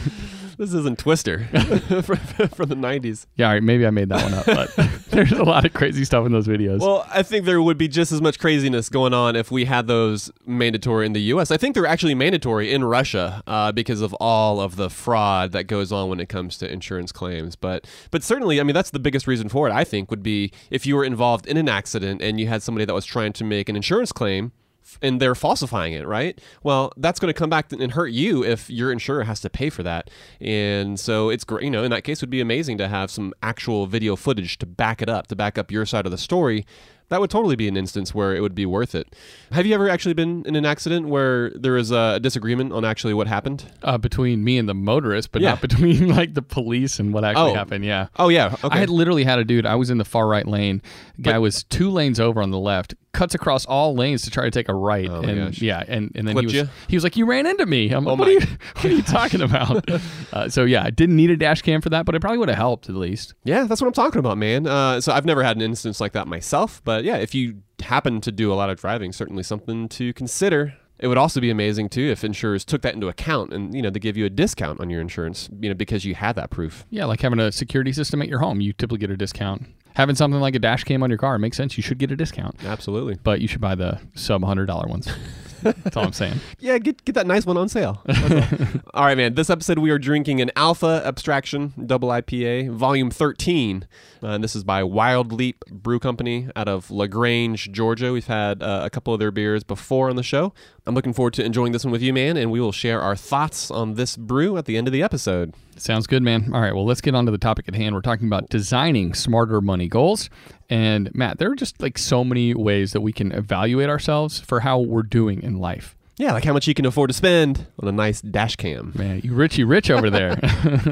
This 0.58 0.74
isn't 0.74 0.98
Twister 0.98 1.46
from, 1.52 2.68
the 2.68 2.76
'90s. 2.76 3.28
Yeah, 3.36 3.48
all 3.48 3.54
right, 3.54 3.62
maybe 3.62 3.86
I 3.86 3.92
made 3.92 4.10
that 4.10 4.24
one 4.24 4.34
up, 4.34 4.46
but 4.48 4.76
there's 5.12 5.32
a 5.32 5.44
lot 5.44 5.66
of 5.66 5.74
crazy 5.74 6.04
stuff 6.04 6.26
in 6.26 6.32
those 6.32 6.48
videos. 6.48 6.80
Well, 6.80 7.06
I 7.14 7.22
think 7.22 7.46
there 7.46 7.62
would 7.62 7.78
be 7.78 7.88
just 7.88 8.12
as 8.12 8.24
much 8.24 8.40
craziness 8.40 8.90
going 8.90 9.14
on 9.14 9.36
if 9.36 9.52
we 9.52 9.66
had 9.66 9.86
those 9.86 10.32
mandatory 10.48 11.06
in 11.06 11.14
the 11.14 11.22
U.S. 11.22 11.52
I 11.52 11.58
think 11.58 11.76
they're 11.76 11.86
actually 11.86 12.16
mandatory 12.16 12.74
in 12.74 12.84
Russia 12.84 13.44
uh, 13.46 13.72
because 13.72 14.02
of 14.02 14.16
all 14.16 14.60
of 14.60 14.78
the 14.78 14.90
fraud 14.90 15.52
that 15.52 15.66
goes 15.66 15.92
on 15.92 16.10
when 16.10 16.20
it 16.20 16.28
comes 16.28 16.58
to 16.58 16.72
insurance 16.72 17.12
claims. 17.12 17.56
But 17.56 17.86
but 18.10 18.24
certainly, 18.24 18.60
I 18.60 18.64
mean, 18.64 18.74
that's 18.74 18.90
the 18.90 19.00
biggest 19.00 19.28
reason 19.28 19.50
for 19.50 19.70
it. 19.70 19.72
I 19.72 19.84
think 19.84 20.10
would 20.10 20.24
be 20.24 20.52
if 20.72 20.88
you 20.88 20.96
were 20.96 21.06
involved 21.06 21.46
in 21.46 21.58
an 21.58 21.70
accident 21.70 22.24
and 22.24 22.40
you 22.40 22.48
had 22.48 22.64
somebody 22.64 22.86
that 22.86 22.96
was 22.96 23.06
trying 23.06 23.34
to 23.34 23.44
make 23.44 23.70
an 23.70 23.76
insurance 23.76 24.12
claim. 24.12 24.54
And 25.02 25.20
they're 25.22 25.36
falsifying 25.36 25.94
it, 25.94 26.08
right? 26.08 26.40
Well, 26.64 26.92
that's 26.98 27.20
going 27.20 27.34
to 27.34 27.38
come 27.38 27.50
back 27.50 27.72
and 27.72 27.92
hurt 27.92 28.12
you 28.12 28.44
if 28.44 28.70
your 28.70 28.92
insurer 28.92 29.24
has 29.24 29.42
to 29.42 29.50
pay 29.50 29.70
for 29.70 29.84
that. 29.84 30.10
And 30.42 31.00
so 31.00 31.30
it's 31.30 31.44
great, 31.44 31.64
you 31.66 31.72
know, 31.72 31.84
in 31.84 31.92
that 31.92 32.04
case, 32.04 32.20
it 32.20 32.24
would 32.24 32.30
be 32.30 32.42
amazing 32.42 32.78
to 32.80 32.88
have 32.88 33.12
some 33.12 33.34
actual 33.44 33.86
video 33.86 34.16
footage 34.16 34.58
to 34.60 34.66
back 34.66 35.02
it 35.02 35.10
up, 35.10 35.28
to 35.28 35.36
back 35.36 35.58
up 35.58 35.72
your 35.72 35.86
side 35.86 36.06
of 36.06 36.12
the 36.12 36.18
story. 36.18 36.66
That 37.10 37.22
would 37.22 37.30
totally 37.30 37.56
be 37.56 37.70
an 37.70 37.78
instance 37.78 38.14
where 38.14 38.36
it 38.36 38.42
would 38.42 38.54
be 38.54 38.66
worth 38.66 38.94
it. 38.94 39.16
Have 39.54 39.66
you 39.66 39.74
ever 39.74 39.88
actually 39.88 40.14
been 40.14 40.44
in 40.46 40.58
an 40.58 40.66
accident 40.66 41.08
where 41.08 41.52
there 41.52 41.72
was 41.72 41.90
a 41.90 42.20
disagreement 42.20 42.74
on 42.74 42.84
actually 42.84 43.14
what 43.14 43.28
happened? 43.28 43.64
uh, 43.84 43.98
between 43.98 44.44
me 44.44 44.58
and 44.58 44.68
the 44.68 44.74
motorist, 44.74 45.32
but 45.32 45.42
Yeah. 45.42 45.52
not 45.52 45.62
between 45.70 46.10
like 46.10 46.34
the 46.34 46.42
police 46.42 47.00
and 47.00 47.14
what 47.14 47.24
actually 47.24 47.52
Oh. 47.52 47.54
happened. 47.54 47.86
Yeah. 47.86 48.08
Oh 48.20 48.28
yeah, 48.28 48.56
okay. 48.62 48.76
I 48.76 48.80
had 48.80 48.90
literally 48.90 49.24
had 49.24 49.40
a 49.40 49.46
dude. 49.46 49.66
I 49.66 49.76
was 49.76 49.90
in 49.90 50.00
the 50.00 50.06
far 50.06 50.28
right 50.28 50.46
lane. 50.46 50.82
Guy 51.22 51.38
was 51.40 51.64
two 51.64 51.90
lanes 51.90 52.20
over 52.20 52.42
on 52.42 52.52
the 52.52 52.60
left. 52.60 52.94
Cuts 53.18 53.34
across 53.34 53.66
all 53.66 53.96
lanes 53.96 54.22
to 54.22 54.30
try 54.30 54.46
to 54.46 54.52
take 54.52 54.70
a 54.70 54.76
right. 54.76 55.10
Oh, 55.10 55.22
and 55.22 55.48
gosh. 55.48 55.60
yeah, 55.60 55.84
and, 55.88 56.12
and 56.14 56.28
then 56.28 56.36
Flipped 56.36 56.52
he 56.52 56.60
was 56.60 56.68
you? 56.68 56.74
he 56.88 56.96
was 56.96 57.04
like, 57.04 57.18
"You 57.18 57.26
ran 57.26 57.48
into 57.48 57.66
me." 57.66 57.90
I'm 57.90 58.06
like, 58.06 58.14
Oh 58.14 58.16
what, 58.20 58.28
are 58.28 58.32
you, 58.32 58.42
what 58.76 58.86
are 58.86 58.90
you 58.90 59.02
talking 59.02 59.42
about? 59.42 59.90
uh, 60.34 60.50
so 60.50 60.66
yeah, 60.66 60.84
I 60.84 60.92
didn't 60.92 61.16
need 61.16 61.32
a 61.32 61.36
dash 61.36 61.64
cam 61.64 61.82
for 61.82 61.90
that, 61.90 62.06
but 62.06 62.14
it 62.14 62.20
probably 62.22 62.38
would 62.38 62.50
have 62.50 62.58
helped 62.60 62.90
at 62.90 62.96
least. 62.96 63.34
Yeah, 63.44 63.64
that's 63.64 63.82
what 63.82 63.88
I'm 63.88 63.94
talking 63.94 64.20
about, 64.20 64.38
man. 64.38 64.68
Uh, 64.68 65.02
so 65.02 65.12
I've 65.14 65.26
never 65.26 65.42
had 65.42 65.56
an 65.56 65.64
instance 65.64 66.00
like 66.00 66.12
that 66.12 66.28
myself, 66.28 66.80
but 66.86 67.04
yeah, 67.04 67.18
if 67.18 67.34
you 67.34 67.64
happen 67.82 68.22
to 68.22 68.32
do 68.32 68.54
a 68.54 68.56
lot 68.56 68.70
of 68.70 68.80
driving, 68.80 69.12
certainly 69.12 69.42
something 69.42 69.90
to 69.90 70.14
consider. 70.14 70.76
It 71.00 71.08
would 71.08 71.18
also 71.18 71.40
be 71.40 71.50
amazing 71.50 71.90
too 71.90 72.10
if 72.12 72.24
insurers 72.24 72.66
took 72.66 72.82
that 72.82 72.96
into 72.96 73.08
account 73.08 73.54
and 73.54 73.74
you 73.74 73.82
know 73.82 73.90
they 73.92 74.00
give 74.00 74.18
you 74.18 74.26
a 74.26 74.30
discount 74.30 74.80
on 74.80 74.90
your 74.90 75.02
insurance, 75.02 75.50
you 75.60 75.70
know, 75.70 75.76
because 75.76 76.06
you 76.06 76.16
had 76.16 76.36
that 76.36 76.50
proof. 76.50 76.86
Yeah, 76.90 77.06
like 77.06 77.22
having 77.22 77.40
a 77.40 77.52
security 77.52 77.94
system 77.94 78.22
at 78.22 78.28
your 78.28 78.40
home, 78.40 78.62
you 78.62 78.74
typically 78.74 79.00
get 79.00 79.12
a 79.12 79.18
discount. 79.18 79.68
Having 79.98 80.16
something 80.16 80.40
like 80.40 80.54
a 80.54 80.60
dash 80.60 80.84
cam 80.84 81.02
on 81.02 81.10
your 81.10 81.18
car 81.18 81.40
makes 81.40 81.58
sense. 81.58 81.76
You 81.76 81.82
should 81.82 81.98
get 81.98 82.12
a 82.12 82.16
discount, 82.16 82.64
Absolutely. 82.64 83.18
but 83.24 83.42
you 83.42 83.48
should 83.48 83.62
buy 83.62 83.74
the 83.74 84.00
sub 84.14 84.44
hundred 84.44 84.68
dollar 84.68 84.88
ones. 84.88 85.10
That's 85.64 85.98
all 85.98 86.04
I'm 86.04 86.14
saying. 86.14 86.40
Yeah, 86.60 86.78
get 86.78 87.04
get 87.04 87.16
that 87.16 87.26
nice 87.26 87.48
one 87.48 87.58
on 87.58 87.68
sale. 87.68 88.04
All 88.94 89.06
right, 89.06 89.18
man. 89.18 89.34
This 89.34 89.50
episode 89.50 89.80
we 89.80 89.90
are 89.90 89.98
drinking 89.98 90.40
an 90.40 90.52
Alpha 90.56 91.02
Abstraction 91.04 91.74
Double 91.84 92.10
IPA, 92.10 92.70
Volume 92.70 93.10
13, 93.10 93.88
uh, 94.22 94.28
and 94.28 94.44
this 94.44 94.56
is 94.56 94.64
by 94.64 94.84
Wild 94.84 95.34
Leap 95.34 95.66
Brew 95.66 95.98
Company 95.98 96.48
out 96.56 96.68
of 96.68 96.92
LaGrange, 96.92 97.72
Georgia. 97.72 98.14
We've 98.14 98.28
had 98.28 98.62
uh, 98.62 98.82
a 98.84 98.92
couple 98.92 99.16
of 99.16 99.20
their 99.20 99.32
beers 99.32 99.64
before 99.64 100.12
on 100.12 100.16
the 100.16 100.22
show. 100.22 100.54
I'm 100.88 100.96
looking 100.96 101.12
forward 101.12 101.34
to 101.34 101.44
enjoying 101.44 101.74
this 101.74 101.84
one 101.84 101.92
with 101.92 102.02
you, 102.02 102.14
man, 102.14 102.38
and 102.38 102.50
we 102.50 102.62
will 102.62 102.72
share 102.72 103.02
our 103.02 103.18
thoughts 103.18 103.70
on 103.70 103.96
this 103.96 104.16
brew 104.16 104.56
at 104.56 104.64
the 104.64 104.78
end 104.78 104.88
of 104.88 104.94
the 104.94 105.04
episode. 105.04 105.54
Sounds 105.76 106.08
good, 106.08 106.24
man. 106.24 106.50
All 106.54 106.62
right, 106.62 106.74
well, 106.74 106.86
let's 106.86 107.02
get 107.02 107.14
on 107.14 107.26
to 107.26 107.32
the 107.32 107.38
topic 107.38 107.68
at 107.68 107.76
hand. 107.76 107.94
We're 107.94 108.00
talking 108.00 108.26
about 108.26 108.48
designing 108.50 109.14
smarter 109.14 109.60
money 109.60 109.90
goals. 109.90 110.30
And 110.70 111.14
Matt, 111.14 111.40
there 111.40 111.52
are 111.52 111.56
just 111.56 111.82
like 111.82 111.98
so 111.98 112.24
many 112.24 112.54
ways 112.54 112.94
that 112.94 113.02
we 113.02 113.12
can 113.12 113.34
evaluate 113.34 113.90
ourselves 113.90 114.40
for 114.40 114.62
how 114.62 114.80
we're 114.80 115.04
doing 115.04 115.44
in 115.44 115.58
life. 115.58 115.97
Yeah, 116.20 116.34
like 116.34 116.44
how 116.44 116.54
much 116.54 116.68
you 116.68 116.74
can 116.74 116.86
afford 116.88 117.10
to 117.10 117.14
spend 117.14 117.68
on 117.80 117.88
a 117.88 117.92
nice 117.92 118.22
dash 118.22 118.56
cam. 118.56 118.92
Man, 118.96 119.22
you 119.24 119.34
richy 119.34 119.70
rich 119.70 119.92
over 119.92 120.10
there. 120.10 120.40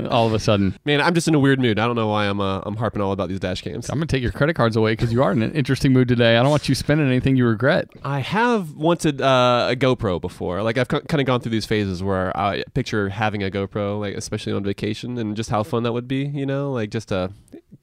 All 0.12 0.28
of 0.28 0.34
a 0.34 0.40
sudden, 0.40 0.78
Man, 0.86 1.02
I'm 1.02 1.16
just 1.16 1.28
in 1.28 1.34
a 1.34 1.40
weird 1.40 1.60
mood. 1.60 1.80
I 1.80 1.88
don't 1.88 1.96
know 1.96 2.08
why 2.08 2.28
I'm 2.28 2.40
uh, 2.40 2.62
I'm 2.64 2.76
harping 2.76 3.02
all 3.02 3.12
about 3.12 3.30
these 3.30 3.40
dash 3.40 3.62
cams. 3.62 3.90
I'm 3.90 3.98
gonna 3.98 4.06
take 4.06 4.22
your 4.22 4.32
credit 4.32 4.56
cards 4.56 4.76
away 4.76 4.92
because 4.94 5.12
you 5.12 5.24
are 5.24 5.32
in 5.32 5.42
an 5.42 5.52
interesting 5.54 5.94
mood 5.94 6.08
today. 6.08 6.38
I 6.38 6.42
don't 6.44 6.52
want 6.52 6.70
you 6.70 6.76
spending 6.76 7.08
anything 7.08 7.36
you 7.36 7.48
regret. 7.48 7.90
I 8.04 8.20
have 8.20 8.76
wanted 8.76 9.20
uh, 9.20 9.70
a 9.72 9.76
GoPro 9.76 10.22
before. 10.22 10.62
Like 10.62 10.78
I've 10.78 10.88
kind 10.88 11.20
of 11.20 11.26
gone 11.26 11.40
through 11.40 11.52
these 11.52 11.66
phases 11.66 12.04
where 12.04 12.36
I 12.38 12.64
picture 12.76 13.10
having 13.10 13.42
a 13.42 13.50
GoPro, 13.50 14.00
like 14.00 14.16
especially 14.16 14.54
on 14.54 14.64
vacation, 14.64 15.18
and 15.18 15.36
just 15.36 15.50
how 15.50 15.64
fun 15.64 15.84
that 15.84 15.94
would 15.94 16.08
be. 16.08 16.26
You 16.26 16.46
know, 16.46 16.72
like 16.72 16.92
just 16.92 17.10
to 17.10 17.32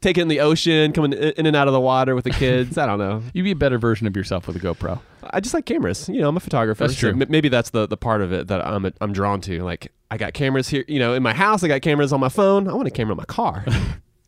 take 0.03 0.19
it 0.19 0.23
in 0.23 0.29
the 0.29 0.41
ocean, 0.41 0.93
coming 0.93 1.13
in 1.15 1.47
and 1.47 1.57
out 1.57 1.69
of 1.69 1.73
the 1.73 1.81
water 1.81 2.15
with 2.15 2.25
the 2.25 2.31
kids. 2.31 2.77
I 2.77 2.85
don't 2.87 2.99
know. 2.99 3.23
You'd 3.33 3.45
be 3.45 3.53
a 3.53 3.57
better 3.57 3.79
version 3.79 4.07
of 4.07 4.15
yourself 4.17 4.47
with 4.47 4.57
a 4.57 4.61
GoPro. 4.61 5.01
I 5.23 5.41
just 5.41 5.55
like 5.55 5.65
cameras. 5.65 6.09
You 6.09 6.21
know, 6.21 6.29
I'm 6.29 6.37
a 6.37 6.41
photographer. 6.41 6.85
That's 6.85 6.95
so 6.99 7.13
true. 7.13 7.21
m- 7.23 7.31
maybe 7.31 7.49
that's 7.49 7.71
the 7.71 7.87
the 7.87 7.97
part 7.97 8.21
of 8.21 8.33
it 8.33 8.49
that 8.49 8.67
I'm 8.67 8.93
I'm 9.01 9.13
drawn 9.13 9.41
to. 9.43 9.63
Like 9.63 9.91
I 10.11 10.19
got 10.19 10.35
cameras 10.35 10.69
here. 10.69 10.85
You 10.89 10.99
know, 10.99 11.15
in 11.15 11.23
my 11.23 11.33
house, 11.33 11.65
I 11.65 11.69
got 11.69 11.81
cameras 11.81 12.13
on 12.13 12.21
my 12.21 12.29
phone. 12.29 12.69
I 12.69 12.75
want 12.75 12.89
a 12.89 12.91
camera 12.91 13.13
in 13.13 13.19
my 13.19 13.25
car. 13.25 13.65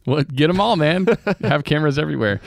Well, 0.06 0.23
get 0.23 0.49
them 0.49 0.61
all, 0.61 0.76
man. 0.76 1.06
Have 1.42 1.64
cameras 1.64 1.99
everywhere. 1.99 2.40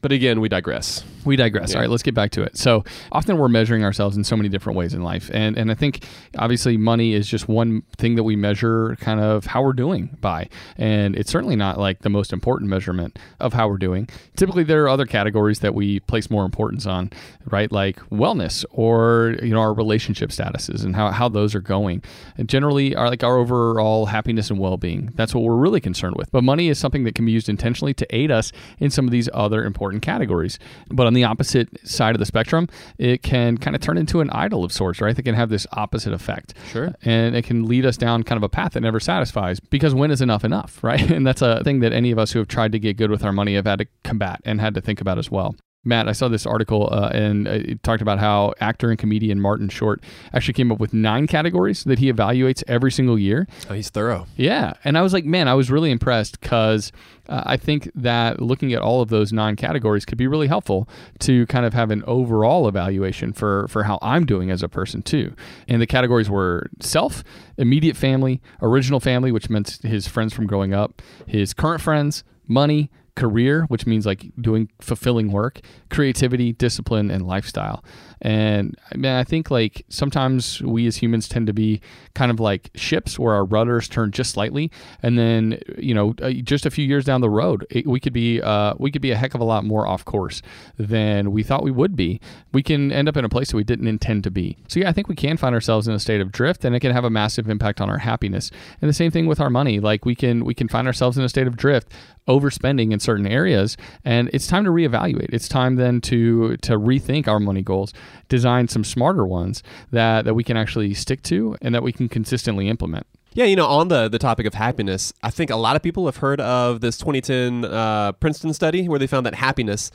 But 0.00 0.10
again, 0.10 0.40
we 0.40 0.48
digress. 0.48 1.04
We 1.24 1.36
digress. 1.36 1.74
All 1.74 1.80
right, 1.80 1.88
let's 1.88 2.02
get 2.02 2.14
back 2.14 2.32
to 2.32 2.42
it. 2.42 2.56
So 2.56 2.84
often 3.12 3.38
we're 3.38 3.48
measuring 3.48 3.84
ourselves 3.84 4.16
in 4.16 4.24
so 4.24 4.36
many 4.36 4.48
different 4.48 4.76
ways 4.76 4.94
in 4.94 5.04
life, 5.04 5.30
and 5.32 5.56
and 5.56 5.70
I 5.70 5.74
think 5.74 6.04
obviously 6.36 6.76
money 6.76 7.14
is 7.14 7.28
just 7.28 7.46
one 7.48 7.82
thing 7.96 8.16
that 8.16 8.24
we 8.24 8.34
measure 8.34 8.96
kind 8.96 9.20
of 9.20 9.46
how 9.46 9.62
we're 9.62 9.72
doing 9.74 10.16
by, 10.20 10.48
and 10.76 11.14
it's 11.14 11.30
certainly 11.30 11.54
not 11.54 11.78
like 11.78 12.00
the 12.00 12.10
most 12.10 12.32
important 12.32 12.68
measurement 12.68 13.16
of 13.38 13.52
how 13.52 13.68
we're 13.68 13.78
doing. 13.78 14.08
Typically, 14.34 14.64
there 14.64 14.82
are 14.82 14.88
other 14.88 15.06
categories 15.06 15.60
that 15.60 15.74
we 15.74 16.00
place 16.00 16.28
more 16.28 16.44
importance 16.44 16.84
on, 16.84 17.10
right? 17.46 17.70
Like 17.70 18.00
wellness 18.10 18.64
or 18.72 19.36
you 19.40 19.54
know 19.54 19.60
our 19.60 19.72
relationship 19.72 20.30
statuses 20.30 20.84
and 20.84 20.96
how 20.96 21.12
how 21.12 21.28
those 21.28 21.54
are 21.54 21.60
going, 21.60 22.02
and 22.36 22.48
generally 22.48 22.96
are 22.96 23.08
like 23.08 23.22
our 23.22 23.36
overall 23.36 24.06
happiness 24.06 24.50
and 24.50 24.58
well 24.58 24.76
being. 24.76 25.12
That's 25.14 25.32
what 25.32 25.44
we're 25.44 25.54
really 25.54 25.80
concerned 25.80 26.16
with. 26.16 26.32
But 26.32 26.42
money 26.42 26.68
is 26.68 26.80
something 26.80 27.01
that 27.04 27.14
can 27.14 27.24
be 27.24 27.32
used 27.32 27.48
intentionally 27.48 27.94
to 27.94 28.14
aid 28.14 28.30
us 28.30 28.52
in 28.78 28.90
some 28.90 29.06
of 29.06 29.10
these 29.10 29.28
other 29.32 29.64
important 29.64 30.02
categories, 30.02 30.58
but 30.90 31.06
on 31.06 31.14
the 31.14 31.24
opposite 31.24 31.68
side 31.86 32.14
of 32.14 32.18
the 32.18 32.26
spectrum, 32.26 32.68
it 32.98 33.22
can 33.22 33.58
kind 33.58 33.76
of 33.76 33.82
turn 33.82 33.98
into 33.98 34.20
an 34.20 34.30
idol 34.30 34.64
of 34.64 34.72
sorts, 34.72 35.00
right? 35.00 35.14
That 35.14 35.22
can 35.22 35.34
have 35.34 35.48
this 35.48 35.66
opposite 35.72 36.12
effect. 36.12 36.54
Sure. 36.70 36.94
And 37.02 37.34
it 37.34 37.44
can 37.44 37.66
lead 37.66 37.86
us 37.86 37.96
down 37.96 38.22
kind 38.22 38.36
of 38.36 38.42
a 38.42 38.48
path 38.48 38.72
that 38.72 38.80
never 38.80 39.00
satisfies 39.00 39.60
because 39.60 39.94
when 39.94 40.10
is 40.10 40.20
enough 40.20 40.44
enough, 40.44 40.82
right? 40.84 41.10
And 41.10 41.26
that's 41.26 41.42
a 41.42 41.62
thing 41.64 41.80
that 41.80 41.92
any 41.92 42.10
of 42.10 42.18
us 42.18 42.32
who 42.32 42.38
have 42.38 42.48
tried 42.48 42.72
to 42.72 42.78
get 42.78 42.96
good 42.96 43.10
with 43.10 43.24
our 43.24 43.32
money 43.32 43.54
have 43.54 43.66
had 43.66 43.80
to 43.80 43.86
combat 44.04 44.40
and 44.44 44.60
had 44.60 44.74
to 44.74 44.80
think 44.80 45.00
about 45.00 45.18
as 45.18 45.30
well. 45.30 45.54
Matt, 45.84 46.08
I 46.08 46.12
saw 46.12 46.28
this 46.28 46.46
article 46.46 46.88
uh, 46.92 47.10
and 47.12 47.48
it 47.48 47.82
talked 47.82 48.02
about 48.02 48.20
how 48.20 48.54
actor 48.60 48.90
and 48.90 48.98
comedian 48.98 49.40
Martin 49.40 49.68
Short 49.68 50.02
actually 50.32 50.54
came 50.54 50.70
up 50.70 50.78
with 50.78 50.94
nine 50.94 51.26
categories 51.26 51.82
that 51.84 51.98
he 51.98 52.12
evaluates 52.12 52.62
every 52.68 52.92
single 52.92 53.18
year. 53.18 53.48
Oh, 53.68 53.74
he's 53.74 53.90
thorough. 53.90 54.26
Yeah. 54.36 54.74
And 54.84 54.96
I 54.96 55.02
was 55.02 55.12
like, 55.12 55.24
man, 55.24 55.48
I 55.48 55.54
was 55.54 55.70
really 55.70 55.90
impressed 55.90 56.40
because 56.40 56.92
uh, 57.28 57.42
I 57.46 57.56
think 57.56 57.90
that 57.96 58.40
looking 58.40 58.72
at 58.72 58.80
all 58.80 59.00
of 59.02 59.08
those 59.08 59.32
nine 59.32 59.56
categories 59.56 60.04
could 60.04 60.18
be 60.18 60.26
really 60.28 60.46
helpful 60.46 60.88
to 61.20 61.46
kind 61.46 61.66
of 61.66 61.74
have 61.74 61.90
an 61.90 62.04
overall 62.06 62.68
evaluation 62.68 63.32
for, 63.32 63.66
for 63.68 63.82
how 63.82 63.98
I'm 64.02 64.24
doing 64.24 64.50
as 64.50 64.62
a 64.62 64.68
person, 64.68 65.02
too. 65.02 65.34
And 65.66 65.82
the 65.82 65.86
categories 65.86 66.30
were 66.30 66.68
self, 66.80 67.24
immediate 67.56 67.96
family, 67.96 68.40
original 68.60 69.00
family, 69.00 69.32
which 69.32 69.50
meant 69.50 69.78
his 69.82 70.06
friends 70.06 70.32
from 70.32 70.46
growing 70.46 70.74
up, 70.74 71.02
his 71.26 71.54
current 71.54 71.80
friends, 71.80 72.22
money, 72.46 72.90
career, 73.14 73.64
which 73.68 73.86
means 73.86 74.06
like 74.06 74.32
doing 74.40 74.70
fulfilling 74.80 75.30
work, 75.30 75.60
creativity, 75.90 76.52
discipline, 76.52 77.10
and 77.10 77.26
lifestyle. 77.26 77.84
And 78.22 78.76
I 78.92 78.96
mean, 78.96 79.12
I 79.12 79.24
think 79.24 79.50
like 79.50 79.84
sometimes 79.88 80.62
we 80.62 80.86
as 80.86 80.96
humans 80.96 81.28
tend 81.28 81.48
to 81.48 81.52
be 81.52 81.80
kind 82.14 82.30
of 82.30 82.40
like 82.40 82.70
ships 82.74 83.18
where 83.18 83.34
our 83.34 83.44
rudders 83.44 83.88
turn 83.88 84.12
just 84.12 84.30
slightly, 84.30 84.70
and 85.02 85.18
then 85.18 85.60
you 85.76 85.92
know 85.92 86.14
uh, 86.22 86.30
just 86.30 86.64
a 86.64 86.70
few 86.70 86.86
years 86.86 87.04
down 87.04 87.20
the 87.20 87.28
road, 87.28 87.66
it, 87.68 87.86
we 87.86 88.00
could 88.00 88.12
be 88.12 88.40
uh, 88.40 88.74
we 88.78 88.90
could 88.90 89.02
be 89.02 89.10
a 89.10 89.16
heck 89.16 89.34
of 89.34 89.40
a 89.40 89.44
lot 89.44 89.64
more 89.64 89.86
off 89.86 90.04
course 90.04 90.40
than 90.78 91.32
we 91.32 91.42
thought 91.42 91.62
we 91.64 91.70
would 91.70 91.96
be. 91.96 92.20
We 92.52 92.62
can 92.62 92.92
end 92.92 93.08
up 93.08 93.16
in 93.16 93.24
a 93.24 93.28
place 93.28 93.50
that 93.50 93.56
we 93.56 93.64
didn't 93.64 93.88
intend 93.88 94.24
to 94.24 94.30
be. 94.30 94.56
So 94.68 94.80
yeah, 94.80 94.88
I 94.88 94.92
think 94.92 95.08
we 95.08 95.16
can 95.16 95.36
find 95.36 95.54
ourselves 95.54 95.88
in 95.88 95.94
a 95.94 95.98
state 95.98 96.20
of 96.20 96.32
drift, 96.32 96.64
and 96.64 96.74
it 96.74 96.80
can 96.80 96.92
have 96.92 97.04
a 97.04 97.10
massive 97.10 97.50
impact 97.50 97.80
on 97.80 97.90
our 97.90 97.98
happiness. 97.98 98.50
And 98.80 98.88
the 98.88 98.94
same 98.94 99.10
thing 99.10 99.26
with 99.26 99.40
our 99.40 99.50
money. 99.50 99.80
Like 99.80 100.04
we 100.04 100.14
can 100.14 100.44
we 100.44 100.54
can 100.54 100.68
find 100.68 100.86
ourselves 100.86 101.18
in 101.18 101.24
a 101.24 101.28
state 101.28 101.48
of 101.48 101.56
drift, 101.56 101.92
overspending 102.28 102.92
in 102.92 103.00
certain 103.02 103.26
areas, 103.26 103.76
and 104.04 104.30
it's 104.32 104.46
time 104.46 104.64
to 104.64 104.70
reevaluate. 104.70 105.30
It's 105.32 105.48
time 105.48 105.76
then 105.76 106.00
to 106.02 106.56
to 106.58 106.78
rethink 106.78 107.28
our 107.28 107.40
money 107.40 107.62
goals 107.62 107.92
design 108.28 108.68
some 108.68 108.84
smarter 108.84 109.26
ones 109.26 109.62
that, 109.90 110.24
that 110.24 110.34
we 110.34 110.44
can 110.44 110.56
actually 110.56 110.94
stick 110.94 111.22
to 111.24 111.56
and 111.60 111.74
that 111.74 111.82
we 111.82 111.92
can 111.92 112.08
consistently 112.08 112.68
implement. 112.68 113.06
Yeah, 113.34 113.46
you 113.46 113.56
know, 113.56 113.66
on 113.66 113.88
the, 113.88 114.08
the 114.08 114.18
topic 114.18 114.44
of 114.44 114.52
happiness, 114.52 115.10
I 115.22 115.30
think 115.30 115.48
a 115.48 115.56
lot 115.56 115.74
of 115.74 115.82
people 115.82 116.04
have 116.04 116.18
heard 116.18 116.38
of 116.38 116.82
this 116.82 116.98
2010 116.98 117.64
uh, 117.64 118.12
Princeton 118.12 118.52
study 118.52 118.86
where 118.90 118.98
they 118.98 119.06
found 119.06 119.24
that 119.24 119.36
happiness, 119.36 119.90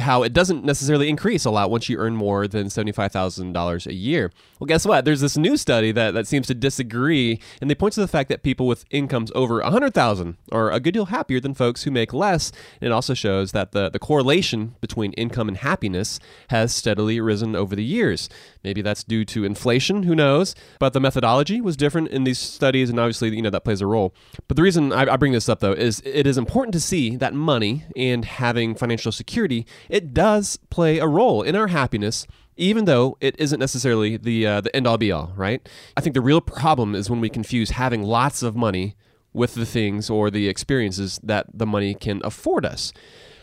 how 0.00 0.24
it 0.24 0.32
doesn't 0.32 0.64
necessarily 0.64 1.08
increase 1.08 1.44
a 1.44 1.50
lot 1.52 1.70
once 1.70 1.88
you 1.88 1.96
earn 1.98 2.16
more 2.16 2.48
than 2.48 2.66
$75,000 2.66 3.86
a 3.86 3.94
year. 3.94 4.32
Well, 4.58 4.66
guess 4.66 4.84
what? 4.84 5.04
There's 5.04 5.20
this 5.20 5.36
new 5.36 5.56
study 5.56 5.92
that, 5.92 6.12
that 6.14 6.26
seems 6.26 6.48
to 6.48 6.54
disagree, 6.54 7.38
and 7.60 7.70
they 7.70 7.76
point 7.76 7.94
to 7.94 8.00
the 8.00 8.08
fact 8.08 8.28
that 8.30 8.42
people 8.42 8.66
with 8.66 8.84
incomes 8.90 9.30
over 9.32 9.60
100000 9.60 10.36
are 10.50 10.72
a 10.72 10.80
good 10.80 10.94
deal 10.94 11.06
happier 11.06 11.38
than 11.38 11.54
folks 11.54 11.84
who 11.84 11.92
make 11.92 12.12
less. 12.12 12.50
And 12.80 12.88
it 12.88 12.92
also 12.92 13.14
shows 13.14 13.52
that 13.52 13.70
the, 13.70 13.90
the 13.90 14.00
correlation 14.00 14.74
between 14.80 15.12
income 15.12 15.46
and 15.46 15.58
happiness 15.58 16.18
has 16.48 16.74
steadily 16.74 17.20
risen 17.20 17.54
over 17.54 17.76
the 17.76 17.84
years. 17.84 18.28
Maybe 18.64 18.82
that's 18.82 19.04
due 19.04 19.24
to 19.26 19.44
inflation, 19.44 20.02
who 20.02 20.16
knows? 20.16 20.56
But 20.80 20.94
the 20.94 21.00
methodology 21.00 21.60
was 21.60 21.76
different 21.76 22.08
in 22.08 22.24
these 22.24 22.38
studies, 22.38 22.71
and 22.74 22.98
obviously, 22.98 23.34
you 23.34 23.42
know, 23.42 23.50
that 23.50 23.64
plays 23.64 23.80
a 23.80 23.86
role. 23.86 24.14
But 24.48 24.56
the 24.56 24.62
reason 24.62 24.92
I, 24.92 25.12
I 25.12 25.16
bring 25.16 25.32
this 25.32 25.48
up, 25.48 25.60
though, 25.60 25.72
is 25.72 26.02
it 26.04 26.26
is 26.26 26.38
important 26.38 26.72
to 26.74 26.80
see 26.80 27.16
that 27.16 27.34
money 27.34 27.84
and 27.96 28.24
having 28.24 28.74
financial 28.74 29.12
security, 29.12 29.66
it 29.88 30.14
does 30.14 30.58
play 30.70 30.98
a 30.98 31.06
role 31.06 31.42
in 31.42 31.56
our 31.56 31.68
happiness 31.68 32.26
even 32.58 32.84
though 32.84 33.16
it 33.22 33.34
isn't 33.38 33.58
necessarily 33.58 34.18
the 34.18 34.46
uh, 34.46 34.60
the 34.60 34.74
end 34.76 34.86
all 34.86 34.98
be 34.98 35.10
all, 35.10 35.32
right? 35.36 35.66
I 35.96 36.02
think 36.02 36.12
the 36.12 36.20
real 36.20 36.42
problem 36.42 36.94
is 36.94 37.08
when 37.08 37.20
we 37.20 37.30
confuse 37.30 37.70
having 37.70 38.02
lots 38.02 38.42
of 38.42 38.54
money 38.54 38.94
with 39.32 39.54
the 39.54 39.64
things 39.64 40.10
or 40.10 40.30
the 40.30 40.48
experiences 40.48 41.18
that 41.22 41.46
the 41.52 41.66
money 41.66 41.94
can 41.94 42.20
afford 42.24 42.66
us 42.66 42.92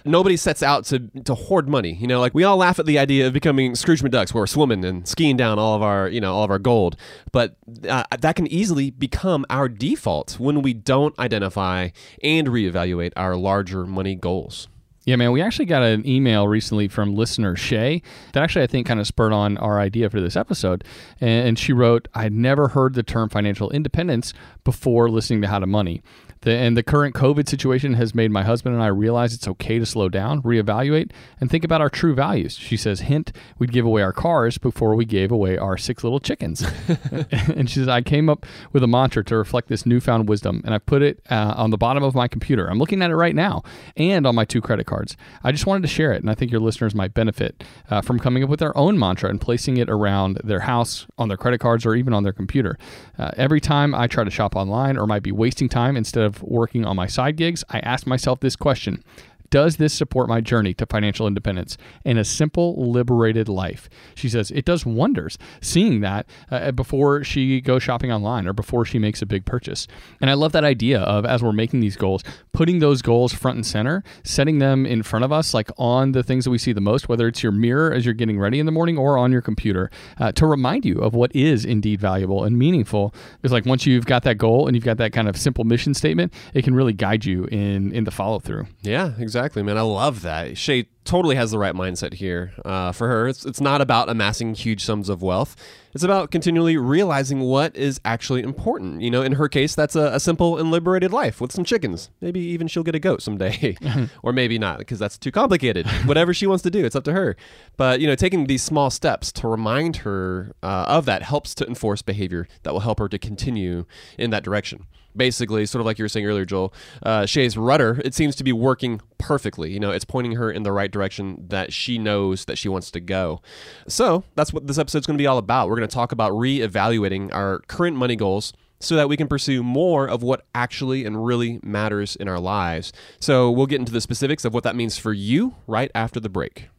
nobody 0.10 0.38
sets 0.38 0.64
out 0.64 0.86
to, 0.86 1.00
to 1.24 1.36
hoard 1.36 1.70
money. 1.70 1.94
You 1.94 2.08
know, 2.08 2.20
like 2.20 2.34
we 2.34 2.44
all 2.44 2.58
laugh 2.58 2.80
at 2.80 2.86
the 2.86 3.00
idea 3.00 3.28
of 3.28 3.34
becoming 3.34 3.76
Scrooge 3.76 4.02
McDucks, 4.02 4.34
where 4.34 4.42
we're 4.42 4.48
swimming 4.48 4.84
and 4.84 5.08
skiing 5.08 5.38
down 5.38 5.60
all 5.60 5.76
of 5.76 5.82
our, 5.82 6.08
you 6.08 6.22
know, 6.22 6.34
all 6.34 6.44
of 6.44 6.52
our 6.52 6.60
gold. 6.60 6.96
But 7.32 7.56
uh, 7.88 8.04
that 8.20 8.36
can 8.36 8.48
easily 8.48 8.92
become 8.92 9.46
our 9.50 9.70
default 9.70 10.40
when 10.40 10.62
we 10.62 10.74
don't 10.74 11.18
identify 11.20 11.90
and 12.24 12.48
reevaluate 12.48 13.14
our 13.16 13.36
larger 13.36 13.86
money 13.86 14.16
goals. 14.16 14.68
Yeah, 15.06 15.16
man, 15.16 15.32
we 15.32 15.42
actually 15.42 15.66
got 15.66 15.82
an 15.82 16.08
email 16.08 16.48
recently 16.48 16.88
from 16.88 17.16
listener 17.16 17.56
Shay 17.56 18.04
that 18.34 18.44
actually 18.44 18.64
I 18.64 18.68
think 18.68 18.86
kind 18.86 19.00
of 19.00 19.08
spurred 19.08 19.34
on 19.34 19.58
our 19.58 19.80
idea 19.80 20.10
for 20.10 20.20
this 20.22 20.36
episode. 20.36 20.84
And 21.20 21.58
she 21.58 21.74
wrote, 21.74 22.08
I'd 22.14 22.34
never 22.34 22.68
heard 22.68 22.94
the 22.94 23.02
term 23.02 23.30
financial 23.30 23.72
independence 23.72 24.34
before 24.64 25.10
listening 25.10 25.42
to 25.42 25.48
How 25.48 25.58
to 25.60 25.66
Money. 25.66 26.04
The, 26.42 26.52
and 26.52 26.78
the 26.78 26.84
current 26.84 27.16
COVID 27.16 27.50
situation 27.50 27.96
has 27.96 28.16
made 28.16 28.32
my 28.32 28.44
husband 28.44 28.76
and 28.76 28.84
I 28.84 28.88
realize 28.88 29.34
it's 29.34 29.48
okay 29.48 29.78
to 29.78 29.86
slow 29.86 30.08
down, 30.08 30.42
reevaluate, 30.42 31.12
and 31.42 31.50
think 31.50 31.64
about 31.64 31.82
our 31.82 31.90
true 31.90 32.16
values. 32.16 32.56
She 32.58 32.78
says, 32.78 33.02
hint, 33.02 33.32
we'd 33.58 33.74
give 33.74 33.86
away 33.86 34.02
our 34.02 34.14
cars 34.14 34.58
before 34.58 34.96
we 34.96 35.06
gave 35.06 35.32
away 35.32 35.58
our 35.58 35.78
six 35.78 36.04
little 36.04 36.20
chickens. 36.20 36.66
and 37.32 37.70
she 37.70 37.80
says, 37.80 37.88
I 37.88 38.02
came 38.02 38.30
up 38.30 38.46
with 38.72 38.84
a 38.84 38.88
mantra 38.88 39.24
to 39.26 39.38
reflect 39.38 39.68
this 39.68 39.86
newfound 39.86 40.30
wisdom, 40.30 40.62
and 40.64 40.74
I 40.74 40.78
put 40.78 41.02
it 41.02 41.22
uh, 41.30 41.54
on 41.58 41.72
the 41.72 41.78
bottom 41.78 42.04
of 42.04 42.16
my 42.16 42.28
computer. 42.28 42.68
I'm 42.70 42.80
looking 42.80 43.02
at 43.02 43.12
it 43.12 43.16
right 43.16 43.36
now 43.36 43.64
and 43.98 44.26
on 44.26 44.36
my 44.36 44.46
two 44.46 44.62
credit 44.62 44.86
cards. 44.86 45.18
I 45.44 45.52
just 45.52 45.66
wanted 45.66 45.82
to 45.82 45.88
share 45.88 46.14
it, 46.14 46.22
and 46.22 46.30
I 46.30 46.36
think 46.36 46.52
your 46.52 46.62
listeners 46.62 46.96
might 46.96 47.14
benefit 47.14 47.64
uh, 47.90 48.02
from 48.02 48.20
coming 48.20 48.44
up 48.44 48.50
with 48.50 48.60
their 48.60 48.76
own 48.78 48.98
mantra 48.98 49.30
and 49.30 49.42
placing 49.42 49.78
it 49.78 49.90
around 49.90 50.40
their 50.44 50.62
house, 50.62 51.08
on 51.18 51.28
their 51.28 51.38
credit 51.38 51.60
cards, 51.60 51.86
or 51.86 51.96
even 51.96 52.14
on 52.14 52.24
their 52.24 52.34
computer. 52.34 52.78
Uh, 53.18 53.32
every 53.36 53.60
time 53.60 53.94
I 53.94 54.08
try 54.08 54.24
to 54.24 54.32
shop 54.32 54.56
online 54.56 54.98
or 54.98 55.06
might 55.06 55.24
be 55.24 55.32
wasting 55.32 55.68
time 55.70 55.98
instead 55.98 56.24
of 56.24 56.29
of 56.30 56.42
working 56.44 56.86
on 56.86 56.96
my 56.96 57.08
side 57.08 57.36
gigs, 57.36 57.64
I 57.70 57.80
asked 57.80 58.08
myself 58.08 58.40
this 58.40 58.56
question 58.56 59.04
does 59.50 59.78
this 59.78 59.94
support 59.94 60.30
my 60.30 60.42
journey 60.42 60.74
to 60.76 60.86
financial 60.86 61.28
independence 61.28 61.78
and 62.06 62.18
a 62.20 62.24
simple, 62.24 62.92
liberated 62.92 63.50
life? 63.50 63.90
She 64.16 64.30
says 64.30 64.52
it 64.52 64.66
does 64.66 64.86
wonders 64.86 65.38
seeing 65.62 66.02
that 66.02 66.28
uh, 66.52 66.72
before 66.72 67.24
she 67.24 67.62
goes 67.62 67.84
shopping 67.84 68.12
online 68.12 68.48
or 68.48 68.54
before 68.54 68.86
she 68.86 69.00
makes 69.00 69.22
a 69.22 69.26
big 69.26 69.46
purchase. 69.46 69.88
And 70.22 70.30
I 70.30 70.34
love 70.34 70.52
that 70.52 70.64
idea 70.64 71.02
of 71.02 71.26
as 71.26 71.42
we're 71.42 71.52
making 71.52 71.80
these 71.80 71.96
goals, 71.96 72.24
putting 72.54 72.80
those 72.80 73.02
goals 73.02 73.34
front 73.34 73.56
and 73.56 73.66
center, 73.66 74.04
setting 74.24 74.60
them 74.60 74.86
in 74.86 75.04
front 75.04 75.26
of 75.26 75.32
us, 75.32 75.54
like 75.54 75.70
on 75.78 76.12
the 76.12 76.24
things 76.24 76.44
that 76.46 76.52
we 76.52 76.58
see 76.58 76.74
the 76.74 76.82
most, 76.82 77.10
whether 77.10 77.28
it's 77.28 77.42
your 77.42 77.52
mirror 77.52 77.92
as 77.92 78.06
you're 78.06 78.14
getting 78.14 78.40
ready 78.40 78.60
in 78.60 78.66
the 78.66 78.72
morning 78.72 78.98
or 78.98 79.18
on 79.18 79.32
your 79.32 79.42
computer, 79.42 79.90
uh, 80.20 80.32
to 80.34 80.46
remind 80.46 80.86
you 80.86 81.00
of 81.00 81.14
what 81.14 81.36
is 81.36 81.66
indeed 81.66 82.00
valuable 82.00 82.44
and 82.44 82.58
meaningful. 82.58 83.14
Because 83.42 83.52
like 83.52 83.66
once 83.66 83.86
you've 83.86 84.06
got 84.06 84.24
that 84.24 84.38
goal 84.38 84.68
and 84.68 84.76
you've 84.76 84.86
got 84.86 84.98
that 84.98 85.12
kind 85.12 85.28
of 85.28 85.38
simple 85.38 85.64
mission 85.64 85.94
statement, 85.94 86.34
it 86.54 86.64
can 86.64 86.76
really 86.76 86.94
guide 86.94 87.26
you 87.26 87.46
in 87.46 87.92
in 87.94 88.04
the 88.04 88.12
follow 88.12 88.40
through. 88.40 88.68
Yeah, 88.82 89.14
exactly 89.18 89.39
exactly, 89.40 89.64
man. 89.64 89.78
I 89.78 89.82
love 89.82 90.22
that. 90.24 90.58
Shay 90.58 90.88
totally 91.06 91.36
has 91.36 91.52
the 91.52 91.58
right 91.58 91.74
mindset 91.74 92.14
here. 92.14 92.52
Uh, 92.66 92.92
for 92.92 93.08
her, 93.08 93.30
it's, 93.30 93.46
it's 93.46 93.62
not 93.62 93.80
about 93.80 94.10
amassing 94.10 94.54
huge 94.54 94.84
sums 94.84 95.08
of 95.08 95.22
wealth. 95.22 95.56
It's 95.94 96.04
about 96.04 96.30
continually 96.30 96.76
realizing 96.76 97.40
what 97.40 97.76
is 97.76 98.02
actually 98.04 98.44
important. 98.44 99.02
You 99.02 99.10
know, 99.10 99.22
in 99.22 99.34
her 99.34 99.48
case, 99.48 99.76
that's 99.76 99.96
a, 99.96 100.12
a 100.14 100.20
simple 100.20 100.58
and 100.58 100.72
liberated 100.72 101.14
life 101.14 101.40
with 101.40 101.54
some 101.54 101.64
chickens. 101.64 102.10
Maybe 102.20 102.42
even 102.42 102.68
she'll 102.68 102.84
get 102.84 102.96
a 102.96 103.00
goat 103.00 103.22
someday, 103.22 103.78
or 104.24 104.34
maybe 104.34 104.60
not, 104.60 104.78
because 104.78 105.00
that's 105.00 105.18
too 105.18 105.32
complicated. 105.32 105.88
Whatever 106.06 106.34
she 106.34 106.46
wants 106.46 106.64
to 106.64 106.70
do, 106.70 106.84
it's 106.86 106.96
up 106.96 107.06
to 107.06 107.14
her. 107.14 107.38
But, 107.78 108.02
you 108.02 108.08
know, 108.08 108.16
taking 108.16 108.46
these 108.46 108.62
small 108.62 108.90
steps 108.90 109.32
to 109.34 109.48
remind 109.48 109.98
her 109.98 110.54
uh, 110.62 110.86
of 110.90 111.06
that 111.06 111.24
helps 111.24 111.56
to 111.56 111.66
enforce 111.66 112.02
behavior 112.02 112.48
that 112.64 112.74
will 112.74 112.82
help 112.82 113.00
her 113.00 113.08
to 113.08 113.18
continue 113.18 113.86
in 114.18 114.32
that 114.32 114.44
direction 114.44 114.86
basically, 115.20 115.68
sort 115.68 115.82
of 115.82 115.86
like 115.86 116.00
you 116.00 116.04
were 116.04 116.10
saying 116.10 116.26
earlier, 116.26 116.46
Joel, 116.46 116.74
uh, 117.04 117.28
Shay's 117.28 117.56
rudder, 117.56 118.02
it 118.04 118.16
seems 118.16 118.36
to 118.38 118.44
be 118.44 118.52
working 118.52 119.02
perfectly. 119.20 119.72
You 119.72 119.80
know, 119.80 119.92
it's 119.92 120.06
pointing 120.06 120.32
her 120.38 120.50
in 120.50 120.64
the 120.64 120.72
right 120.72 120.90
direction 120.90 121.46
that 121.50 121.72
she 121.72 122.00
knows 122.00 122.46
that 122.46 122.58
she 122.58 122.68
wants 122.68 122.90
to 122.92 123.00
go. 123.00 123.42
So 123.88 124.24
that's 124.34 124.52
what 124.52 124.66
this 124.66 124.80
episode's 124.80 125.06
going 125.06 125.18
to 125.18 125.22
be 125.22 125.28
all 125.28 125.38
about. 125.38 125.70
We're 125.70 125.76
going 125.76 125.88
to 125.88 125.94
talk 125.94 126.12
about 126.12 126.32
re-evaluating 126.32 127.32
our 127.32 127.60
current 127.68 127.96
money 127.96 128.16
goals 128.16 128.54
so 128.80 128.96
that 128.96 129.10
we 129.10 129.18
can 129.18 129.28
pursue 129.28 129.62
more 129.62 130.08
of 130.08 130.24
what 130.24 130.46
actually 130.56 131.06
and 131.06 131.26
really 131.26 131.60
matters 131.62 132.16
in 132.16 132.28
our 132.28 132.40
lives. 132.40 132.94
So 133.20 133.52
we'll 133.52 133.68
get 133.68 133.80
into 133.80 133.92
the 133.92 134.02
specifics 134.02 134.46
of 134.46 134.54
what 134.54 134.64
that 134.64 134.76
means 134.76 134.98
for 134.98 135.14
you 135.14 135.56
right 135.68 135.92
after 135.94 136.20
the 136.20 136.30
break. 136.30 136.70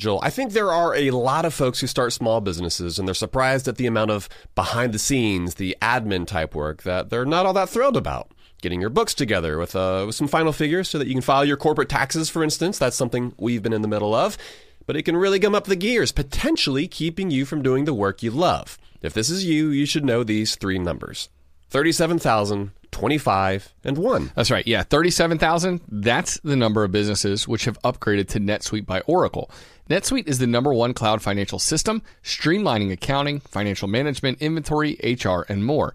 Joel, 0.00 0.20
I 0.22 0.30
think 0.30 0.52
there 0.52 0.70
are 0.70 0.94
a 0.94 1.10
lot 1.10 1.44
of 1.44 1.52
folks 1.52 1.80
who 1.80 1.88
start 1.88 2.12
small 2.12 2.40
businesses 2.40 3.00
and 3.00 3.08
they're 3.08 3.14
surprised 3.14 3.66
at 3.66 3.78
the 3.78 3.86
amount 3.88 4.12
of 4.12 4.28
behind 4.54 4.94
the 4.94 4.98
scenes, 4.98 5.56
the 5.56 5.76
admin 5.82 6.24
type 6.24 6.54
work 6.54 6.84
that 6.84 7.10
they're 7.10 7.24
not 7.24 7.46
all 7.46 7.52
that 7.54 7.68
thrilled 7.68 7.96
about. 7.96 8.30
Getting 8.62 8.80
your 8.80 8.90
books 8.90 9.12
together 9.12 9.58
with, 9.58 9.74
uh, 9.74 10.04
with 10.06 10.14
some 10.14 10.28
final 10.28 10.52
figures 10.52 10.88
so 10.88 10.98
that 10.98 11.08
you 11.08 11.14
can 11.14 11.20
file 11.20 11.44
your 11.44 11.56
corporate 11.56 11.88
taxes, 11.88 12.30
for 12.30 12.44
instance. 12.44 12.78
That's 12.78 12.94
something 12.94 13.34
we've 13.38 13.60
been 13.60 13.72
in 13.72 13.82
the 13.82 13.88
middle 13.88 14.14
of. 14.14 14.38
But 14.86 14.94
it 14.94 15.02
can 15.02 15.16
really 15.16 15.40
gum 15.40 15.56
up 15.56 15.64
the 15.64 15.74
gears, 15.74 16.12
potentially 16.12 16.86
keeping 16.86 17.32
you 17.32 17.44
from 17.44 17.60
doing 17.60 17.84
the 17.84 17.92
work 17.92 18.22
you 18.22 18.30
love. 18.30 18.78
If 19.02 19.14
this 19.14 19.28
is 19.28 19.46
you, 19.46 19.70
you 19.70 19.84
should 19.84 20.04
know 20.04 20.22
these 20.22 20.54
three 20.54 20.78
numbers 20.78 21.28
37,000, 21.70 22.70
25, 22.98 23.74
and 23.84 23.96
1. 23.96 24.32
That's 24.34 24.50
right. 24.50 24.66
Yeah, 24.66 24.82
37,000. 24.82 25.80
That's 25.88 26.40
the 26.40 26.56
number 26.56 26.82
of 26.82 26.90
businesses 26.90 27.46
which 27.46 27.64
have 27.66 27.80
upgraded 27.82 28.26
to 28.30 28.40
NetSuite 28.40 28.86
by 28.86 29.02
Oracle. 29.02 29.52
NetSuite 29.88 30.26
is 30.26 30.40
the 30.40 30.48
number 30.48 30.74
one 30.74 30.94
cloud 30.94 31.22
financial 31.22 31.60
system, 31.60 32.02
streamlining 32.24 32.90
accounting, 32.90 33.38
financial 33.38 33.86
management, 33.86 34.42
inventory, 34.42 34.98
HR, 35.04 35.46
and 35.48 35.64
more. 35.64 35.94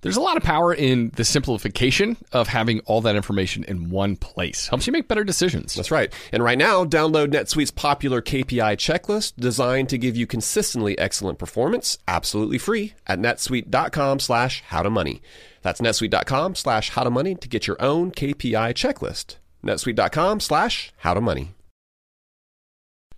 There's 0.00 0.16
a 0.16 0.20
lot 0.20 0.36
of 0.36 0.42
power 0.42 0.72
in 0.72 1.10
the 1.16 1.24
simplification 1.24 2.16
of 2.32 2.48
having 2.48 2.80
all 2.80 3.00
that 3.00 3.16
information 3.16 3.64
in 3.64 3.90
one 3.90 4.16
place. 4.16 4.68
Helps 4.68 4.86
you 4.86 4.92
make 4.92 5.08
better 5.08 5.24
decisions. 5.24 5.74
That's 5.74 5.90
right. 5.90 6.12
And 6.32 6.42
right 6.42 6.58
now, 6.58 6.84
download 6.84 7.28
NetSuite's 7.28 7.72
popular 7.72 8.22
KPI 8.22 8.76
checklist 8.76 9.34
designed 9.36 9.88
to 9.88 9.98
give 9.98 10.16
you 10.16 10.26
consistently 10.26 10.98
excellent 10.98 11.38
performance, 11.38 11.98
absolutely 12.06 12.58
free 12.58 12.94
at 13.06 13.18
netsuite.com 13.18 14.20
slash 14.20 14.62
howtomoney. 14.70 15.20
That's 15.62 15.80
netsuite.com 15.80 16.54
slash 16.54 16.92
howtomoney 16.92 17.40
to 17.40 17.48
get 17.48 17.66
your 17.66 17.80
own 17.80 18.12
KPI 18.12 18.74
checklist. 18.74 19.36
netsuite.com 19.64 20.40
slash 20.40 20.92
howtomoney. 21.02 21.48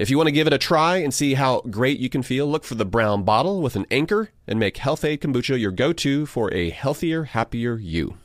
If 0.00 0.08
you 0.08 0.16
want 0.16 0.28
to 0.28 0.32
give 0.32 0.46
it 0.46 0.54
a 0.54 0.56
try 0.56 0.96
and 0.96 1.12
see 1.12 1.34
how 1.34 1.60
great 1.68 2.00
you 2.00 2.08
can 2.08 2.22
feel, 2.22 2.46
look 2.46 2.64
for 2.64 2.74
the 2.74 2.86
brown 2.86 3.22
bottle 3.22 3.60
with 3.60 3.76
an 3.76 3.84
anchor 3.90 4.30
and 4.46 4.58
make 4.58 4.78
Health-Ade 4.78 5.20
Kombucha 5.20 5.60
your 5.60 5.72
go 5.72 5.92
to 5.92 6.24
for 6.24 6.50
a 6.54 6.70
healthier, 6.70 7.24
happier 7.24 7.76
you. 7.76 8.16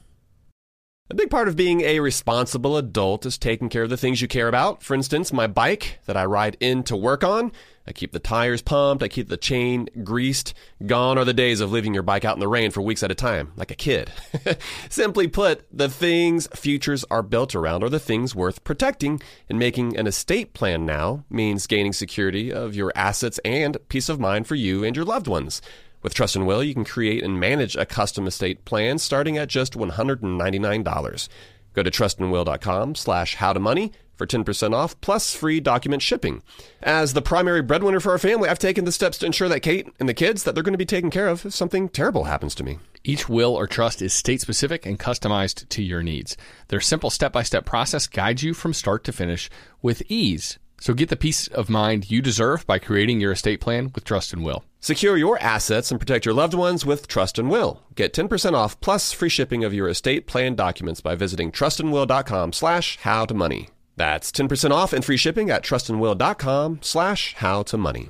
A 1.07 1.13
big 1.13 1.29
part 1.29 1.47
of 1.47 1.55
being 1.55 1.81
a 1.81 1.99
responsible 1.99 2.77
adult 2.77 3.27
is 3.27 3.37
taking 3.37 3.69
care 3.69 3.83
of 3.83 3.91
the 3.91 3.97
things 3.97 4.23
you 4.23 4.27
care 4.27 4.47
about. 4.47 4.81
For 4.81 4.95
instance, 4.95 5.31
my 5.31 5.45
bike 5.45 5.99
that 6.07 6.17
I 6.17 6.25
ride 6.25 6.57
in 6.59 6.81
to 6.85 6.95
work 6.95 7.23
on. 7.23 7.51
I 7.85 7.91
keep 7.91 8.11
the 8.11 8.17
tires 8.17 8.63
pumped, 8.63 9.03
I 9.03 9.07
keep 9.07 9.29
the 9.29 9.37
chain 9.37 9.87
greased. 10.03 10.55
Gone 10.83 11.19
are 11.19 11.23
the 11.23 11.31
days 11.31 11.61
of 11.61 11.71
leaving 11.71 11.93
your 11.93 12.01
bike 12.01 12.25
out 12.25 12.35
in 12.35 12.39
the 12.39 12.47
rain 12.47 12.71
for 12.71 12.81
weeks 12.81 13.03
at 13.03 13.11
a 13.11 13.15
time, 13.15 13.51
like 13.55 13.69
a 13.69 13.75
kid. 13.75 14.11
Simply 14.89 15.27
put, 15.27 15.67
the 15.71 15.89
things 15.89 16.47
futures 16.55 17.05
are 17.11 17.21
built 17.21 17.53
around 17.53 17.83
are 17.83 17.89
the 17.89 17.99
things 17.99 18.33
worth 18.33 18.63
protecting, 18.63 19.21
and 19.47 19.59
making 19.59 19.95
an 19.95 20.07
estate 20.07 20.55
plan 20.55 20.87
now 20.87 21.23
means 21.29 21.67
gaining 21.67 21.93
security 21.93 22.51
of 22.51 22.73
your 22.73 22.91
assets 22.95 23.39
and 23.45 23.77
peace 23.89 24.09
of 24.09 24.19
mind 24.19 24.47
for 24.47 24.55
you 24.55 24.83
and 24.83 24.95
your 24.95 25.05
loved 25.05 25.27
ones. 25.27 25.61
With 26.05 26.13
Trust 26.13 26.35
and 26.35 26.45
Will, 26.45 26.63
you 26.63 26.75
can 26.75 26.85
create 26.85 27.23
and 27.23 27.39
manage 27.39 27.75
a 27.75 27.83
custom 27.83 28.27
estate 28.27 28.63
plan 28.63 28.99
starting 28.99 29.39
at 29.39 29.49
just 29.49 29.73
$199. 29.73 31.29
Go 31.73 31.81
to 31.81 31.89
trustandwill.com 31.89 32.93
slash 32.93 33.37
howtomoney 33.37 33.91
for 34.13 34.27
10% 34.27 34.75
off 34.75 35.01
plus 35.01 35.33
free 35.33 35.59
document 35.59 36.03
shipping. 36.03 36.43
As 36.83 37.13
the 37.13 37.23
primary 37.23 37.63
breadwinner 37.63 37.99
for 37.99 38.11
our 38.11 38.19
family, 38.19 38.47
I've 38.47 38.59
taken 38.59 38.85
the 38.85 38.91
steps 38.91 39.17
to 39.17 39.25
ensure 39.25 39.49
that 39.49 39.61
Kate 39.61 39.87
and 39.99 40.07
the 40.07 40.13
kids 40.13 40.43
that 40.43 40.53
they're 40.53 40.63
going 40.63 40.73
to 40.73 40.77
be 40.77 40.85
taken 40.85 41.09
care 41.09 41.27
of 41.27 41.43
if 41.43 41.55
something 41.55 41.89
terrible 41.89 42.25
happens 42.25 42.53
to 42.53 42.63
me. 42.63 42.77
Each 43.03 43.27
will 43.27 43.55
or 43.55 43.65
trust 43.65 43.99
is 44.03 44.13
state 44.13 44.41
specific 44.41 44.85
and 44.85 44.99
customized 44.99 45.67
to 45.69 45.81
your 45.81 46.03
needs. 46.03 46.37
Their 46.67 46.81
simple 46.81 47.09
step-by-step 47.09 47.65
process 47.65 48.05
guides 48.05 48.43
you 48.43 48.53
from 48.53 48.73
start 48.73 49.03
to 49.05 49.11
finish 49.11 49.49
with 49.81 50.03
ease. 50.07 50.59
So 50.79 50.93
get 50.93 51.09
the 51.09 51.15
peace 51.15 51.47
of 51.47 51.69
mind 51.69 52.11
you 52.11 52.21
deserve 52.21 52.65
by 52.67 52.79
creating 52.79 53.19
your 53.19 53.31
estate 53.31 53.61
plan 53.61 53.91
with 53.95 54.03
Trust 54.03 54.33
and 54.33 54.43
Will. 54.43 54.63
Secure 54.79 55.17
your 55.17 55.41
assets 55.41 55.89
and 55.89 55.99
protect 55.99 56.25
your 56.25 56.33
loved 56.33 56.53
ones 56.53 56.85
with 56.85 57.07
Trust 57.07 57.39
and 57.39 57.49
Will. 57.49 57.81
Get 57.95 58.13
10% 58.13 58.53
off 58.53 58.79
plus 58.81 59.11
free 59.11 59.29
shipping 59.29 59.63
of 59.63 59.73
your 59.73 59.89
estate 59.89 60.27
plan 60.27 60.53
documents 60.55 61.01
by 61.01 61.15
visiting 61.15 61.51
trustandwill.com 61.51 62.53
slash 62.53 62.99
how 62.99 63.25
to 63.25 63.33
money. 63.33 63.69
That's 63.95 64.31
10% 64.31 64.71
off 64.71 64.93
and 64.93 65.03
free 65.03 65.17
shipping 65.17 65.49
at 65.49 65.63
trustandwill.com 65.63 66.79
slash 66.81 67.33
how 67.35 67.63
to 67.63 67.77
money. 67.77 68.09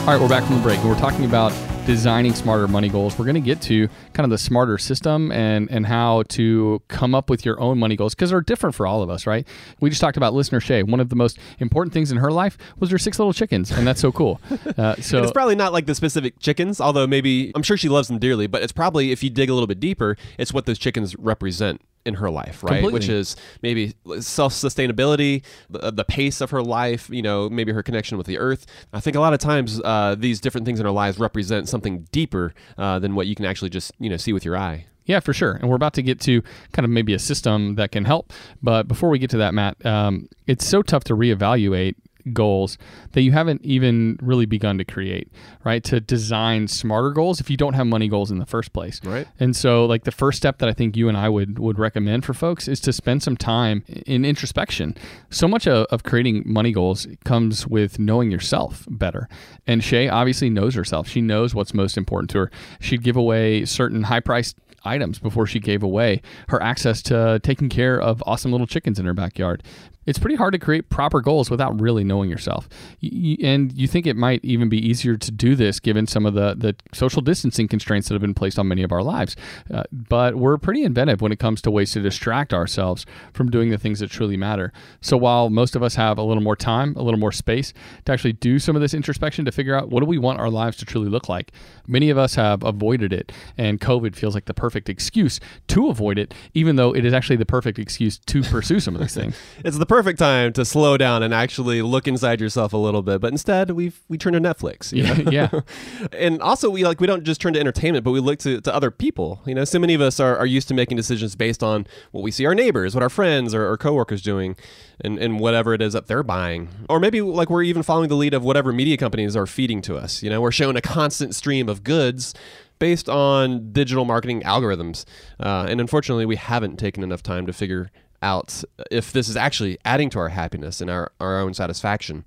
All 0.00 0.16
right, 0.16 0.20
we're 0.20 0.28
back 0.28 0.44
from 0.44 0.56
the 0.56 0.62
break, 0.62 0.80
and 0.80 0.88
we're 0.88 0.98
talking 0.98 1.24
about 1.24 1.52
designing 1.86 2.34
smarter 2.34 2.68
money 2.68 2.88
goals, 2.88 3.18
we're 3.18 3.24
going 3.24 3.34
to 3.34 3.40
get 3.40 3.60
to 3.62 3.88
kind 4.12 4.24
of 4.24 4.30
the 4.30 4.38
smarter 4.38 4.78
system 4.78 5.32
and 5.32 5.70
and 5.70 5.86
how 5.86 6.22
to 6.28 6.82
come 6.88 7.14
up 7.14 7.30
with 7.30 7.44
your 7.44 7.60
own 7.60 7.78
money 7.78 7.96
goals 7.96 8.14
because 8.14 8.30
they're 8.30 8.40
different 8.40 8.74
for 8.74 8.86
all 8.86 9.02
of 9.02 9.10
us, 9.10 9.26
right? 9.26 9.46
We 9.80 9.90
just 9.90 10.00
talked 10.00 10.16
about 10.16 10.34
listener 10.34 10.60
Shay. 10.60 10.82
One 10.82 11.00
of 11.00 11.08
the 11.08 11.16
most 11.16 11.38
important 11.58 11.92
things 11.92 12.12
in 12.12 12.18
her 12.18 12.30
life 12.30 12.56
was 12.78 12.90
her 12.90 12.98
six 12.98 13.18
little 13.18 13.32
chickens, 13.32 13.70
and 13.70 13.86
that's 13.86 14.00
so 14.00 14.12
cool. 14.12 14.40
Uh, 14.76 14.94
so 14.96 15.18
And 15.18 15.24
it's 15.24 15.32
probably 15.32 15.56
not 15.56 15.72
like 15.72 15.86
the 15.86 15.94
specific 15.94 16.38
chickens, 16.38 16.80
although 16.80 17.06
maybe 17.06 17.50
I'm 17.54 17.62
sure 17.62 17.76
she 17.76 17.88
loves 17.88 18.08
them 18.08 18.18
dearly. 18.18 18.46
But 18.46 18.62
it's 18.62 18.72
probably 18.72 19.10
if 19.10 19.22
you 19.22 19.28
dig 19.28 19.50
a 19.50 19.54
little 19.54 19.66
bit 19.66 19.80
deeper, 19.80 20.16
it's 20.38 20.52
what 20.54 20.64
those 20.66 20.78
chickens 20.78 21.16
represent 21.16 21.80
in 22.04 22.14
her 22.14 22.30
life, 22.30 22.62
right? 22.62 22.80
Completely. 22.80 22.92
Which 22.92 23.08
is 23.08 23.36
maybe 23.62 23.94
self 24.20 24.52
sustainability, 24.52 25.42
the, 25.68 25.90
the 25.90 26.04
pace 26.04 26.40
of 26.40 26.50
her 26.50 26.62
life, 26.62 27.10
you 27.10 27.22
know, 27.22 27.48
maybe 27.48 27.72
her 27.72 27.82
connection 27.82 28.16
with 28.18 28.26
the 28.26 28.38
earth. 28.38 28.66
I 28.92 29.00
think 29.00 29.16
a 29.16 29.20
lot 29.20 29.32
of 29.32 29.38
times 29.38 29.80
uh, 29.84 30.14
these 30.18 30.40
different 30.40 30.64
things 30.64 30.80
in 30.80 30.86
our 30.86 30.92
lives 30.92 31.18
represent 31.18 31.68
something 31.68 32.06
deeper 32.12 32.54
uh, 32.78 32.98
than 32.98 33.14
what 33.14 33.26
you 33.26 33.34
can 33.34 33.44
actually 33.44 33.70
just 33.70 33.92
you 33.98 34.08
know 34.08 34.16
see 34.16 34.32
with 34.32 34.44
your 34.44 34.56
eye. 34.56 34.86
Yeah, 35.06 35.20
for 35.20 35.32
sure. 35.32 35.54
And 35.54 35.68
we're 35.68 35.76
about 35.76 35.94
to 35.94 36.02
get 36.02 36.20
to 36.20 36.42
kind 36.72 36.84
of 36.84 36.90
maybe 36.90 37.14
a 37.14 37.18
system 37.18 37.74
that 37.74 37.90
can 37.90 38.04
help. 38.04 38.32
But 38.62 38.86
before 38.86 39.08
we 39.08 39.18
get 39.18 39.30
to 39.30 39.38
that, 39.38 39.54
Matt, 39.54 39.84
um, 39.84 40.28
it's 40.46 40.64
so 40.64 40.82
tough 40.82 41.02
to 41.04 41.16
reevaluate 41.16 41.96
goals 42.30 42.78
that 43.12 43.22
you 43.22 43.32
haven't 43.32 43.64
even 43.64 44.18
really 44.22 44.46
begun 44.46 44.78
to 44.78 44.84
create, 44.84 45.30
right? 45.64 45.82
To 45.84 46.00
design 46.00 46.68
smarter 46.68 47.10
goals 47.10 47.40
if 47.40 47.50
you 47.50 47.56
don't 47.56 47.74
have 47.74 47.86
money 47.86 48.08
goals 48.08 48.30
in 48.30 48.38
the 48.38 48.46
first 48.46 48.72
place. 48.72 49.00
Right. 49.04 49.26
And 49.38 49.54
so 49.54 49.84
like 49.84 50.04
the 50.04 50.12
first 50.12 50.38
step 50.38 50.58
that 50.58 50.68
I 50.68 50.72
think 50.72 50.96
you 50.96 51.08
and 51.08 51.16
I 51.16 51.28
would 51.28 51.58
would 51.58 51.78
recommend 51.78 52.24
for 52.24 52.34
folks 52.34 52.68
is 52.68 52.80
to 52.80 52.92
spend 52.92 53.22
some 53.22 53.36
time 53.36 53.84
in 54.06 54.24
introspection. 54.24 54.96
So 55.30 55.46
much 55.48 55.66
of, 55.66 55.86
of 55.86 56.02
creating 56.02 56.44
money 56.46 56.72
goals 56.72 57.06
comes 57.24 57.66
with 57.66 57.98
knowing 57.98 58.30
yourself 58.30 58.86
better. 58.90 59.28
And 59.66 59.82
Shay 59.82 60.08
obviously 60.08 60.50
knows 60.50 60.74
herself. 60.74 61.08
She 61.08 61.20
knows 61.20 61.54
what's 61.54 61.74
most 61.74 61.96
important 61.96 62.30
to 62.30 62.38
her. 62.38 62.50
She'd 62.80 63.02
give 63.02 63.16
away 63.16 63.64
certain 63.64 64.04
high 64.04 64.20
priced 64.20 64.56
items 64.84 65.18
before 65.18 65.46
she 65.46 65.60
gave 65.60 65.82
away 65.82 66.22
her 66.48 66.62
access 66.62 67.02
to 67.02 67.40
taking 67.42 67.68
care 67.68 68.00
of 68.00 68.22
awesome 68.26 68.50
little 68.50 68.66
chickens 68.66 68.98
in 68.98 69.06
her 69.06 69.14
backyard. 69.14 69.62
It's 70.10 70.18
pretty 70.18 70.34
hard 70.34 70.52
to 70.54 70.58
create 70.58 70.90
proper 70.90 71.20
goals 71.20 71.52
without 71.52 71.80
really 71.80 72.02
knowing 72.02 72.28
yourself. 72.28 72.68
And 73.00 73.72
you 73.78 73.86
think 73.86 74.08
it 74.08 74.16
might 74.16 74.44
even 74.44 74.68
be 74.68 74.76
easier 74.76 75.16
to 75.16 75.30
do 75.30 75.54
this 75.54 75.78
given 75.78 76.08
some 76.08 76.26
of 76.26 76.34
the, 76.34 76.56
the 76.58 76.74
social 76.92 77.22
distancing 77.22 77.68
constraints 77.68 78.08
that 78.08 78.14
have 78.14 78.20
been 78.20 78.34
placed 78.34 78.58
on 78.58 78.66
many 78.66 78.82
of 78.82 78.90
our 78.90 79.04
lives. 79.04 79.36
Uh, 79.72 79.84
but 79.92 80.34
we're 80.34 80.58
pretty 80.58 80.82
inventive 80.82 81.20
when 81.20 81.30
it 81.30 81.38
comes 81.38 81.62
to 81.62 81.70
ways 81.70 81.92
to 81.92 82.00
distract 82.00 82.52
ourselves 82.52 83.06
from 83.32 83.52
doing 83.52 83.70
the 83.70 83.78
things 83.78 84.00
that 84.00 84.10
truly 84.10 84.36
matter. 84.36 84.72
So 85.00 85.16
while 85.16 85.48
most 85.48 85.76
of 85.76 85.82
us 85.84 85.94
have 85.94 86.18
a 86.18 86.24
little 86.24 86.42
more 86.42 86.56
time, 86.56 86.96
a 86.96 87.02
little 87.02 87.20
more 87.20 87.30
space 87.30 87.72
to 88.06 88.12
actually 88.12 88.32
do 88.32 88.58
some 88.58 88.74
of 88.74 88.82
this 88.82 88.94
introspection 88.94 89.44
to 89.44 89.52
figure 89.52 89.76
out 89.76 89.90
what 89.90 90.00
do 90.00 90.06
we 90.06 90.18
want 90.18 90.40
our 90.40 90.50
lives 90.50 90.76
to 90.78 90.84
truly 90.84 91.08
look 91.08 91.28
like, 91.28 91.52
many 91.86 92.10
of 92.10 92.18
us 92.18 92.34
have 92.34 92.64
avoided 92.64 93.12
it. 93.12 93.30
And 93.56 93.80
COVID 93.80 94.16
feels 94.16 94.34
like 94.34 94.46
the 94.46 94.54
perfect 94.54 94.88
excuse 94.88 95.38
to 95.68 95.88
avoid 95.88 96.18
it, 96.18 96.34
even 96.52 96.74
though 96.74 96.92
it 96.92 97.04
is 97.04 97.14
actually 97.14 97.36
the 97.36 97.46
perfect 97.46 97.78
excuse 97.78 98.18
to 98.18 98.42
pursue 98.42 98.80
some 98.80 98.96
of 98.96 99.00
these 99.00 99.14
things. 99.14 99.36
It's 99.62 99.78
the 99.78 99.86
perfect 99.86 99.99
time 100.02 100.52
to 100.54 100.64
slow 100.64 100.96
down 100.96 101.22
and 101.22 101.32
actually 101.32 101.82
look 101.82 102.08
inside 102.08 102.40
yourself 102.40 102.72
a 102.72 102.76
little 102.76 103.02
bit. 103.02 103.20
But 103.20 103.32
instead, 103.32 103.70
we 103.70 103.92
we 104.08 104.18
turn 104.18 104.32
to 104.32 104.40
Netflix. 104.40 104.92
you 104.92 105.02
know? 105.02 105.30
yeah. 105.30 105.60
and 106.12 106.40
also 106.42 106.70
we 106.70 106.84
like 106.84 107.00
we 107.00 107.06
don't 107.06 107.24
just 107.24 107.40
turn 107.40 107.52
to 107.54 107.60
entertainment 107.60 108.04
but 108.04 108.10
we 108.10 108.20
look 108.20 108.38
to, 108.38 108.60
to 108.60 108.74
other 108.74 108.90
people 108.90 109.40
you 109.46 109.54
know 109.54 109.64
so 109.64 109.78
many 109.78 109.94
of 109.94 110.00
us 110.00 110.20
are, 110.20 110.36
are 110.36 110.46
used 110.46 110.68
to 110.68 110.74
making 110.74 110.96
decisions 110.96 111.36
based 111.36 111.62
on 111.62 111.86
what 112.12 112.22
we 112.22 112.30
see 112.30 112.46
our 112.46 112.54
neighbors 112.54 112.94
what 112.94 113.02
our 113.02 113.10
friends 113.10 113.54
or, 113.54 113.68
or 113.68 113.76
coworkers 113.76 114.22
doing 114.22 114.56
and, 115.00 115.18
and 115.18 115.40
whatever 115.40 115.74
it 115.74 115.82
is 115.82 115.92
that 115.92 116.06
they're 116.06 116.22
buying 116.22 116.68
or 116.88 117.00
maybe 117.00 117.20
like 117.20 117.50
we're 117.50 117.62
even 117.62 117.82
following 117.82 118.08
the 118.08 118.16
lead 118.16 118.34
of 118.34 118.42
whatever 118.42 118.72
media 118.72 118.96
companies 118.96 119.36
are 119.36 119.46
feeding 119.46 119.80
to 119.82 119.96
us 119.96 120.22
you 120.22 120.30
know 120.30 120.40
we're 120.40 120.52
shown 120.52 120.76
a 120.76 120.80
constant 120.80 121.34
stream 121.34 121.68
of 121.68 121.82
goods 121.84 122.34
based 122.78 123.08
on 123.08 123.72
digital 123.72 124.04
marketing 124.04 124.40
algorithms 124.42 125.04
uh, 125.40 125.66
and 125.68 125.80
unfortunately 125.80 126.26
we 126.26 126.36
haven't 126.36 126.78
taken 126.78 127.02
enough 127.02 127.22
time 127.22 127.46
to 127.46 127.52
figure 127.52 127.90
out 128.22 128.62
if 128.90 129.12
this 129.12 129.28
is 129.28 129.36
actually 129.36 129.78
adding 129.84 130.10
to 130.10 130.18
our 130.18 130.28
happiness 130.28 130.80
and 130.80 130.90
our, 130.90 131.12
our 131.20 131.40
own 131.40 131.54
satisfaction 131.54 132.24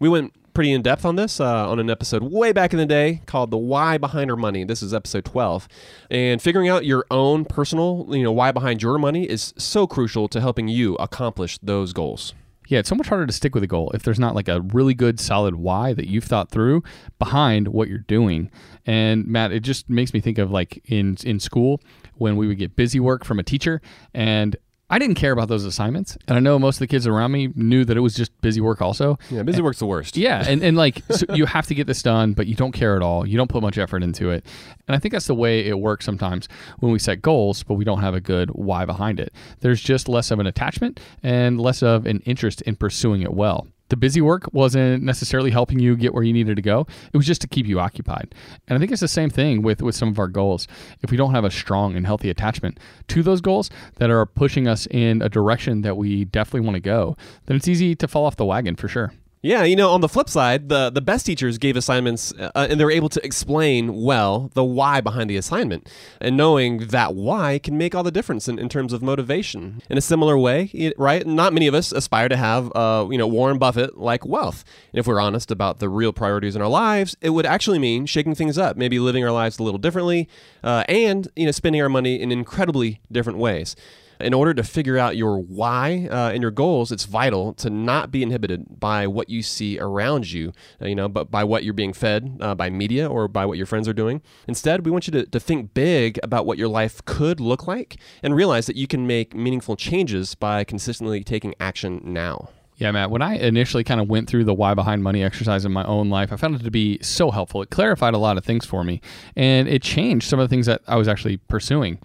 we 0.00 0.08
went 0.08 0.32
pretty 0.54 0.72
in 0.72 0.82
depth 0.82 1.04
on 1.04 1.16
this 1.16 1.40
uh, 1.40 1.68
on 1.68 1.80
an 1.80 1.90
episode 1.90 2.22
way 2.22 2.52
back 2.52 2.72
in 2.72 2.78
the 2.78 2.86
day 2.86 3.20
called 3.26 3.50
"The 3.50 3.58
Why 3.58 3.98
Behind 3.98 4.30
Our 4.30 4.36
Money." 4.36 4.64
This 4.64 4.82
is 4.82 4.94
episode 4.94 5.24
twelve, 5.24 5.68
and 6.10 6.40
figuring 6.40 6.68
out 6.68 6.86
your 6.86 7.04
own 7.10 7.44
personal, 7.44 8.06
you 8.10 8.22
know, 8.22 8.32
why 8.32 8.52
behind 8.52 8.80
your 8.80 8.96
money 8.96 9.28
is 9.28 9.52
so 9.58 9.86
crucial 9.86 10.28
to 10.28 10.40
helping 10.40 10.68
you 10.68 10.94
accomplish 10.94 11.58
those 11.58 11.92
goals. 11.92 12.34
Yeah, 12.66 12.78
it's 12.78 12.88
so 12.88 12.94
much 12.94 13.08
harder 13.08 13.26
to 13.26 13.32
stick 13.32 13.54
with 13.54 13.62
a 13.62 13.66
goal 13.66 13.90
if 13.92 14.04
there's 14.04 14.18
not 14.18 14.34
like 14.34 14.48
a 14.48 14.62
really 14.62 14.94
good 14.94 15.20
solid 15.20 15.56
why 15.56 15.92
that 15.92 16.08
you've 16.08 16.24
thought 16.24 16.50
through 16.50 16.82
behind 17.18 17.68
what 17.68 17.88
you're 17.88 17.98
doing. 17.98 18.50
And 18.86 19.26
Matt, 19.26 19.52
it 19.52 19.60
just 19.60 19.90
makes 19.90 20.14
me 20.14 20.20
think 20.20 20.38
of 20.38 20.50
like 20.50 20.82
in 20.86 21.18
in 21.24 21.40
school 21.40 21.80
when 22.14 22.36
we 22.36 22.46
would 22.46 22.58
get 22.58 22.76
busy 22.76 23.00
work 23.00 23.24
from 23.24 23.38
a 23.38 23.42
teacher 23.42 23.82
and 24.14 24.56
I 24.90 24.98
didn't 24.98 25.16
care 25.16 25.32
about 25.32 25.48
those 25.48 25.64
assignments. 25.64 26.16
And 26.28 26.36
I 26.36 26.40
know 26.40 26.58
most 26.58 26.76
of 26.76 26.80
the 26.80 26.86
kids 26.86 27.06
around 27.06 27.32
me 27.32 27.48
knew 27.54 27.84
that 27.84 27.96
it 27.96 28.00
was 28.00 28.14
just 28.14 28.38
busy 28.42 28.60
work 28.60 28.82
also. 28.82 29.18
Yeah, 29.30 29.42
busy 29.42 29.62
work's 29.62 29.78
the 29.78 29.86
worst. 29.86 30.16
Yeah, 30.16 30.44
and, 30.46 30.62
and 30.62 30.76
like 30.76 31.02
so 31.10 31.26
you 31.34 31.46
have 31.46 31.66
to 31.68 31.74
get 31.74 31.86
this 31.86 32.02
done, 32.02 32.34
but 32.34 32.46
you 32.46 32.54
don't 32.54 32.72
care 32.72 32.94
at 32.94 33.02
all. 33.02 33.26
You 33.26 33.36
don't 33.36 33.48
put 33.48 33.62
much 33.62 33.78
effort 33.78 34.02
into 34.02 34.30
it. 34.30 34.44
And 34.86 34.94
I 34.94 34.98
think 34.98 35.12
that's 35.12 35.26
the 35.26 35.34
way 35.34 35.66
it 35.66 35.78
works 35.78 36.04
sometimes 36.04 36.48
when 36.80 36.92
we 36.92 36.98
set 36.98 37.22
goals, 37.22 37.62
but 37.62 37.74
we 37.74 37.84
don't 37.84 38.00
have 38.00 38.14
a 38.14 38.20
good 38.20 38.50
why 38.50 38.84
behind 38.84 39.20
it. 39.20 39.32
There's 39.60 39.80
just 39.80 40.08
less 40.08 40.30
of 40.30 40.38
an 40.38 40.46
attachment 40.46 41.00
and 41.22 41.60
less 41.60 41.82
of 41.82 42.04
an 42.04 42.20
interest 42.20 42.60
in 42.62 42.76
pursuing 42.76 43.22
it 43.22 43.32
well. 43.32 43.66
The 43.94 43.98
busy 43.98 44.20
work 44.20 44.52
wasn't 44.52 45.04
necessarily 45.04 45.52
helping 45.52 45.78
you 45.78 45.96
get 45.96 46.12
where 46.12 46.24
you 46.24 46.32
needed 46.32 46.56
to 46.56 46.62
go. 46.62 46.84
It 47.12 47.16
was 47.16 47.28
just 47.28 47.40
to 47.42 47.46
keep 47.46 47.64
you 47.64 47.78
occupied. 47.78 48.34
And 48.66 48.76
I 48.76 48.80
think 48.80 48.90
it's 48.90 49.00
the 49.00 49.06
same 49.06 49.30
thing 49.30 49.62
with, 49.62 49.82
with 49.82 49.94
some 49.94 50.08
of 50.08 50.18
our 50.18 50.26
goals. 50.26 50.66
If 51.02 51.12
we 51.12 51.16
don't 51.16 51.32
have 51.32 51.44
a 51.44 51.50
strong 51.52 51.94
and 51.94 52.04
healthy 52.04 52.28
attachment 52.28 52.80
to 53.06 53.22
those 53.22 53.40
goals 53.40 53.70
that 53.98 54.10
are 54.10 54.26
pushing 54.26 54.66
us 54.66 54.88
in 54.90 55.22
a 55.22 55.28
direction 55.28 55.82
that 55.82 55.96
we 55.96 56.24
definitely 56.24 56.66
want 56.66 56.74
to 56.74 56.80
go, 56.80 57.16
then 57.46 57.56
it's 57.56 57.68
easy 57.68 57.94
to 57.94 58.08
fall 58.08 58.26
off 58.26 58.34
the 58.34 58.44
wagon 58.44 58.74
for 58.74 58.88
sure. 58.88 59.12
Yeah, 59.44 59.64
you 59.64 59.76
know, 59.76 59.90
on 59.90 60.00
the 60.00 60.08
flip 60.08 60.30
side, 60.30 60.70
the, 60.70 60.88
the 60.88 61.02
best 61.02 61.26
teachers 61.26 61.58
gave 61.58 61.76
assignments 61.76 62.32
uh, 62.32 62.50
and 62.54 62.80
they 62.80 62.84
were 62.86 62.90
able 62.90 63.10
to 63.10 63.22
explain 63.22 63.92
well 63.92 64.50
the 64.54 64.64
why 64.64 65.02
behind 65.02 65.28
the 65.28 65.36
assignment. 65.36 65.86
And 66.18 66.34
knowing 66.34 66.86
that 66.86 67.14
why 67.14 67.58
can 67.58 67.76
make 67.76 67.94
all 67.94 68.02
the 68.02 68.10
difference 68.10 68.48
in, 68.48 68.58
in 68.58 68.70
terms 68.70 68.94
of 68.94 69.02
motivation. 69.02 69.82
In 69.90 69.98
a 69.98 70.00
similar 70.00 70.38
way, 70.38 70.94
right? 70.96 71.26
Not 71.26 71.52
many 71.52 71.66
of 71.66 71.74
us 71.74 71.92
aspire 71.92 72.30
to 72.30 72.38
have, 72.38 72.72
uh, 72.74 73.06
you 73.10 73.18
know, 73.18 73.26
Warren 73.26 73.58
Buffett 73.58 73.98
like 73.98 74.24
wealth. 74.24 74.64
And 74.94 74.98
if 74.98 75.06
we're 75.06 75.20
honest 75.20 75.50
about 75.50 75.78
the 75.78 75.90
real 75.90 76.14
priorities 76.14 76.56
in 76.56 76.62
our 76.62 76.68
lives, 76.68 77.14
it 77.20 77.28
would 77.28 77.44
actually 77.44 77.78
mean 77.78 78.06
shaking 78.06 78.34
things 78.34 78.56
up, 78.56 78.78
maybe 78.78 78.98
living 78.98 79.26
our 79.26 79.30
lives 79.30 79.58
a 79.58 79.62
little 79.62 79.76
differently, 79.76 80.26
uh, 80.62 80.84
and, 80.88 81.28
you 81.36 81.44
know, 81.44 81.52
spending 81.52 81.82
our 81.82 81.90
money 81.90 82.18
in 82.18 82.32
incredibly 82.32 83.02
different 83.12 83.38
ways 83.38 83.76
in 84.20 84.34
order 84.34 84.54
to 84.54 84.62
figure 84.62 84.98
out 84.98 85.16
your 85.16 85.38
why 85.38 86.08
uh, 86.10 86.30
and 86.30 86.42
your 86.42 86.50
goals, 86.50 86.92
it's 86.92 87.04
vital 87.04 87.52
to 87.54 87.70
not 87.70 88.10
be 88.10 88.22
inhibited 88.22 88.80
by 88.80 89.06
what 89.06 89.28
you 89.28 89.42
see 89.42 89.78
around 89.78 90.30
you, 90.30 90.52
uh, 90.80 90.86
you 90.86 90.94
know, 90.94 91.08
but 91.08 91.30
by 91.30 91.44
what 91.44 91.64
you're 91.64 91.74
being 91.74 91.92
fed 91.92 92.38
uh, 92.40 92.54
by 92.54 92.70
media 92.70 93.08
or 93.08 93.28
by 93.28 93.44
what 93.46 93.56
your 93.56 93.66
friends 93.66 93.88
are 93.88 93.92
doing. 93.92 94.22
Instead, 94.48 94.84
we 94.84 94.90
want 94.90 95.06
you 95.06 95.12
to, 95.12 95.26
to 95.26 95.40
think 95.40 95.74
big 95.74 96.18
about 96.22 96.46
what 96.46 96.58
your 96.58 96.68
life 96.68 97.04
could 97.04 97.40
look 97.40 97.66
like 97.66 97.96
and 98.22 98.34
realize 98.34 98.66
that 98.66 98.76
you 98.76 98.86
can 98.86 99.06
make 99.06 99.34
meaningful 99.34 99.76
changes 99.76 100.34
by 100.34 100.64
consistently 100.64 101.24
taking 101.24 101.54
action 101.60 102.00
now. 102.04 102.50
Yeah, 102.76 102.90
Matt. 102.90 103.10
When 103.10 103.22
I 103.22 103.36
initially 103.36 103.84
kind 103.84 104.00
of 104.00 104.08
went 104.08 104.28
through 104.28 104.44
the 104.44 104.54
why 104.54 104.74
behind 104.74 105.04
money 105.04 105.22
exercise 105.22 105.64
in 105.64 105.72
my 105.72 105.84
own 105.84 106.10
life, 106.10 106.32
I 106.32 106.36
found 106.36 106.56
it 106.56 106.64
to 106.64 106.70
be 106.72 106.98
so 107.02 107.30
helpful. 107.30 107.62
It 107.62 107.70
clarified 107.70 108.14
a 108.14 108.18
lot 108.18 108.36
of 108.36 108.44
things 108.44 108.66
for 108.66 108.82
me, 108.82 109.00
and 109.36 109.68
it 109.68 109.80
changed 109.80 110.28
some 110.28 110.40
of 110.40 110.48
the 110.48 110.52
things 110.52 110.66
that 110.66 110.82
I 110.88 110.96
was 110.96 111.06
actually 111.06 111.36
pursuing. 111.36 112.00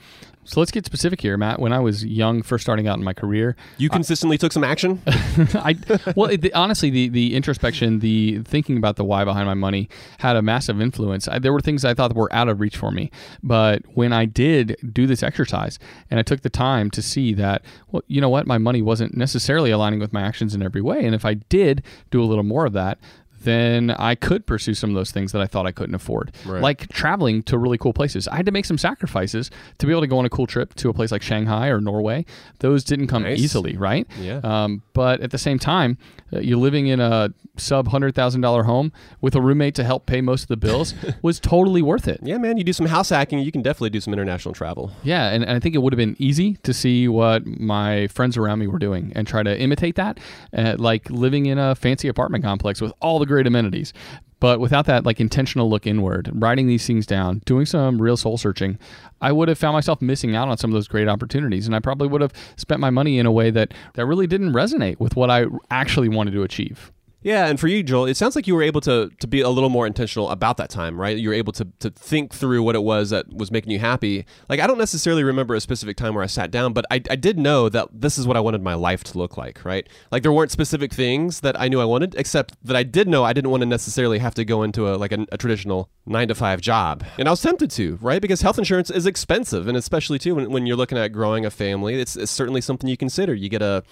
So 0.49 0.59
let's 0.59 0.71
get 0.71 0.83
specific 0.83 1.21
here, 1.21 1.37
Matt. 1.37 1.59
When 1.59 1.71
I 1.71 1.79
was 1.79 2.03
young, 2.03 2.41
first 2.41 2.63
starting 2.63 2.87
out 2.87 2.97
in 2.97 3.03
my 3.03 3.13
career, 3.13 3.55
You 3.77 3.87
consistently 3.87 4.35
took 4.35 4.51
some 4.51 4.63
action. 4.63 4.99
I 5.53 5.75
well, 6.15 6.27
it, 6.31 6.41
the, 6.41 6.51
honestly, 6.53 6.89
the 6.89 7.09
the 7.09 7.35
introspection, 7.35 7.99
the 7.99 8.39
thinking 8.39 8.75
about 8.77 8.95
the 8.95 9.03
why 9.03 9.23
behind 9.23 9.45
my 9.45 9.53
money 9.53 9.89
had 10.17 10.35
a 10.35 10.41
massive 10.41 10.81
influence. 10.81 11.27
I, 11.27 11.37
there 11.37 11.53
were 11.53 11.61
things 11.61 11.85
I 11.85 11.93
thought 11.93 12.15
were 12.15 12.33
out 12.33 12.49
of 12.49 12.59
reach 12.59 12.77
for 12.77 12.89
me, 12.89 13.11
but 13.43 13.83
when 13.93 14.11
I 14.11 14.25
did 14.25 14.75
do 14.91 15.05
this 15.05 15.21
exercise 15.21 15.77
and 16.09 16.19
I 16.19 16.23
took 16.23 16.41
the 16.41 16.49
time 16.49 16.89
to 16.91 17.01
see 17.03 17.35
that, 17.35 17.61
well, 17.91 18.01
you 18.07 18.19
know 18.19 18.29
what, 18.29 18.47
my 18.47 18.57
money 18.57 18.81
wasn't 18.81 19.15
necessarily 19.15 19.69
aligning 19.69 19.99
with 19.99 20.13
my 20.13 20.21
actions 20.23 20.55
in 20.55 20.63
every 20.63 20.81
way, 20.81 21.05
and 21.05 21.13
if 21.13 21.25
I 21.25 21.35
did 21.35 21.83
do 22.09 22.23
a 22.23 22.25
little 22.25 22.43
more 22.43 22.65
of 22.65 22.73
that. 22.73 22.97
Then 23.41 23.91
I 23.91 24.15
could 24.15 24.45
pursue 24.45 24.73
some 24.73 24.89
of 24.89 24.95
those 24.95 25.11
things 25.11 25.31
that 25.31 25.41
I 25.41 25.45
thought 25.47 25.65
I 25.65 25.71
couldn't 25.71 25.95
afford, 25.95 26.31
Right. 26.45 26.61
like 26.61 26.87
traveling 26.89 27.43
to 27.43 27.57
really 27.57 27.77
cool 27.77 27.93
places. 27.93 28.27
I 28.27 28.35
had 28.35 28.45
to 28.45 28.51
make 28.51 28.65
some 28.65 28.77
sacrifices 28.77 29.49
to 29.77 29.85
be 29.85 29.91
able 29.91 30.01
to 30.01 30.07
go 30.07 30.17
on 30.19 30.25
a 30.25 30.29
cool 30.29 30.47
trip 30.47 30.73
to 30.75 30.89
a 30.89 30.93
place 30.93 31.11
like 31.11 31.21
Shanghai 31.21 31.67
or 31.67 31.79
Norway. 31.81 32.25
Those 32.59 32.83
didn't 32.83 33.07
come 33.07 33.23
Nice. 33.23 33.39
easily, 33.39 33.77
right? 33.77 34.07
Yeah. 34.19 34.39
Um, 34.43 34.83
but 34.93 35.21
at 35.21 35.31
the 35.31 35.37
same 35.37 35.59
time, 35.59 35.97
uh, 36.33 36.39
you're 36.39 36.57
living 36.59 36.87
in 36.87 36.99
a 36.99 37.33
sub 37.57 37.87
hundred 37.89 38.15
thousand 38.15 38.39
dollar 38.41 38.63
home 38.63 38.91
with 39.19 39.35
a 39.35 39.41
roommate 39.41 39.75
to 39.75 39.83
help 39.83 40.05
pay 40.05 40.21
most 40.21 40.43
of 40.43 40.47
the 40.47 40.57
bills 40.57 40.93
was 41.21 41.39
totally 41.39 41.81
worth 41.81 42.07
it. 42.07 42.19
yeah, 42.23 42.37
man, 42.37 42.57
you 42.57 42.63
do 42.63 42.71
some 42.73 42.85
house 42.85 43.09
hacking, 43.09 43.39
you 43.39 43.51
can 43.51 43.61
definitely 43.61 43.89
do 43.89 43.99
some 43.99 44.13
international 44.13 44.53
travel. 44.53 44.91
Yeah, 45.03 45.29
and, 45.29 45.43
and 45.43 45.51
I 45.57 45.59
think 45.59 45.75
it 45.75 45.79
would 45.79 45.91
have 45.93 45.97
been 45.97 46.15
easy 46.19 46.55
to 46.63 46.73
see 46.73 47.07
what 47.07 47.45
my 47.45 48.07
friends 48.07 48.37
around 48.37 48.59
me 48.59 48.67
were 48.67 48.79
doing 48.79 49.11
and 49.15 49.27
try 49.27 49.43
to 49.43 49.59
imitate 49.59 49.95
that, 49.95 50.19
uh, 50.55 50.75
like 50.77 51.09
living 51.09 51.47
in 51.47 51.57
a 51.57 51.75
fancy 51.75 52.07
apartment 52.07 52.43
complex 52.43 52.79
with 52.81 52.93
all 53.01 53.19
the 53.19 53.25
great 53.29 53.47
amenities. 53.47 53.93
But 54.39 54.59
without 54.59 54.85
that 54.85 55.05
like 55.05 55.19
intentional 55.19 55.69
look 55.69 55.85
inward, 55.85 56.29
writing 56.33 56.67
these 56.67 56.85
things 56.85 57.05
down, 57.05 57.41
doing 57.45 57.65
some 57.65 58.01
real 58.01 58.17
soul 58.17 58.37
searching, 58.37 58.77
I 59.21 59.31
would 59.31 59.49
have 59.49 59.57
found 59.57 59.73
myself 59.73 60.01
missing 60.01 60.35
out 60.35 60.47
on 60.47 60.57
some 60.57 60.69
of 60.69 60.73
those 60.73 60.87
great 60.87 61.09
opportunities. 61.09 61.65
And 61.65 61.75
I 61.75 61.79
probably 61.79 62.07
would 62.07 62.21
have 62.21 62.33
spent 62.55 62.79
my 62.79 62.89
money 62.89 63.19
in 63.19 63.25
a 63.25 63.31
way 63.31 63.49
that, 63.51 63.73
that 63.95 64.05
really 64.05 64.27
didn't 64.27 64.53
resonate 64.53 64.99
with 64.99 65.15
what 65.15 65.29
I 65.29 65.45
actually 65.71 66.09
wanted 66.09 66.31
to 66.31 66.43
achieve. 66.43 66.91
Yeah, 67.21 67.47
and 67.47 67.59
for 67.59 67.67
you, 67.67 67.83
Joel, 67.83 68.05
it 68.05 68.15
sounds 68.15 68.35
like 68.35 68.47
you 68.47 68.55
were 68.55 68.63
able 68.63 68.79
to 68.81 69.11
to 69.19 69.27
be 69.27 69.41
a 69.41 69.49
little 69.49 69.69
more 69.69 69.85
intentional 69.85 70.29
about 70.29 70.55
that 70.57 70.69
time, 70.69 70.99
right? 70.99 71.17
You 71.17 71.29
were 71.29 71.35
able 71.35 71.51
to 71.53 71.67
to 71.79 71.89
think 71.89 72.33
through 72.33 72.63
what 72.63 72.75
it 72.75 72.83
was 72.83 73.09
that 73.09 73.33
was 73.33 73.51
making 73.51 73.71
you 73.71 73.79
happy. 73.79 74.25
Like 74.47 74.61
I 74.61 74.67
don't 74.67 74.77
necessarily 74.77 75.23
remember 75.23 75.53
a 75.53 75.59
specific 75.59 75.97
time 75.97 76.13
where 76.13 76.23
I 76.23 76.27
sat 76.27 76.49
down, 76.49 76.71
but 76.71 76.85
I, 76.89 77.01
I 77.09 77.17
did 77.17 77.37
know 77.37 77.67
that 77.69 77.89
this 77.93 78.17
is 78.17 78.25
what 78.25 78.37
I 78.37 78.39
wanted 78.39 78.63
my 78.63 78.73
life 78.73 79.03
to 79.05 79.17
look 79.17 79.37
like, 79.37 79.65
right? 79.65 79.85
Like 80.11 80.23
there 80.23 80.31
weren't 80.31 80.51
specific 80.51 80.93
things 80.93 81.41
that 81.41 81.59
I 81.59 81.67
knew 81.67 81.81
I 81.81 81.85
wanted, 81.85 82.15
except 82.15 82.55
that 82.63 82.77
I 82.77 82.83
did 82.83 83.09
know 83.09 83.25
I 83.25 83.33
didn't 83.33 83.51
want 83.51 83.61
to 83.61 83.67
necessarily 83.67 84.19
have 84.19 84.35
to 84.35 84.45
go 84.45 84.63
into 84.63 84.87
a 84.87 84.95
like 84.95 85.11
a, 85.11 85.25
a 85.31 85.37
traditional 85.37 85.89
nine 86.05 86.29
to 86.29 86.35
five 86.35 86.61
job, 86.61 87.03
and 87.17 87.27
I 87.27 87.31
was 87.31 87.41
tempted 87.41 87.69
to, 87.71 87.99
right? 88.01 88.21
Because 88.21 88.41
health 88.41 88.57
insurance 88.57 88.89
is 88.89 89.05
expensive, 89.05 89.67
and 89.67 89.75
especially 89.75 90.19
too 90.19 90.35
when, 90.35 90.51
when 90.51 90.65
you're 90.65 90.77
looking 90.77 90.97
at 90.97 91.11
growing 91.11 91.45
a 91.45 91.51
family, 91.51 91.99
it's, 91.99 92.15
it's 92.15 92.31
certainly 92.31 92.61
something 92.61 92.89
you 92.89 92.95
consider. 92.97 93.33
You 93.33 93.49
get 93.49 93.61
a 93.61 93.83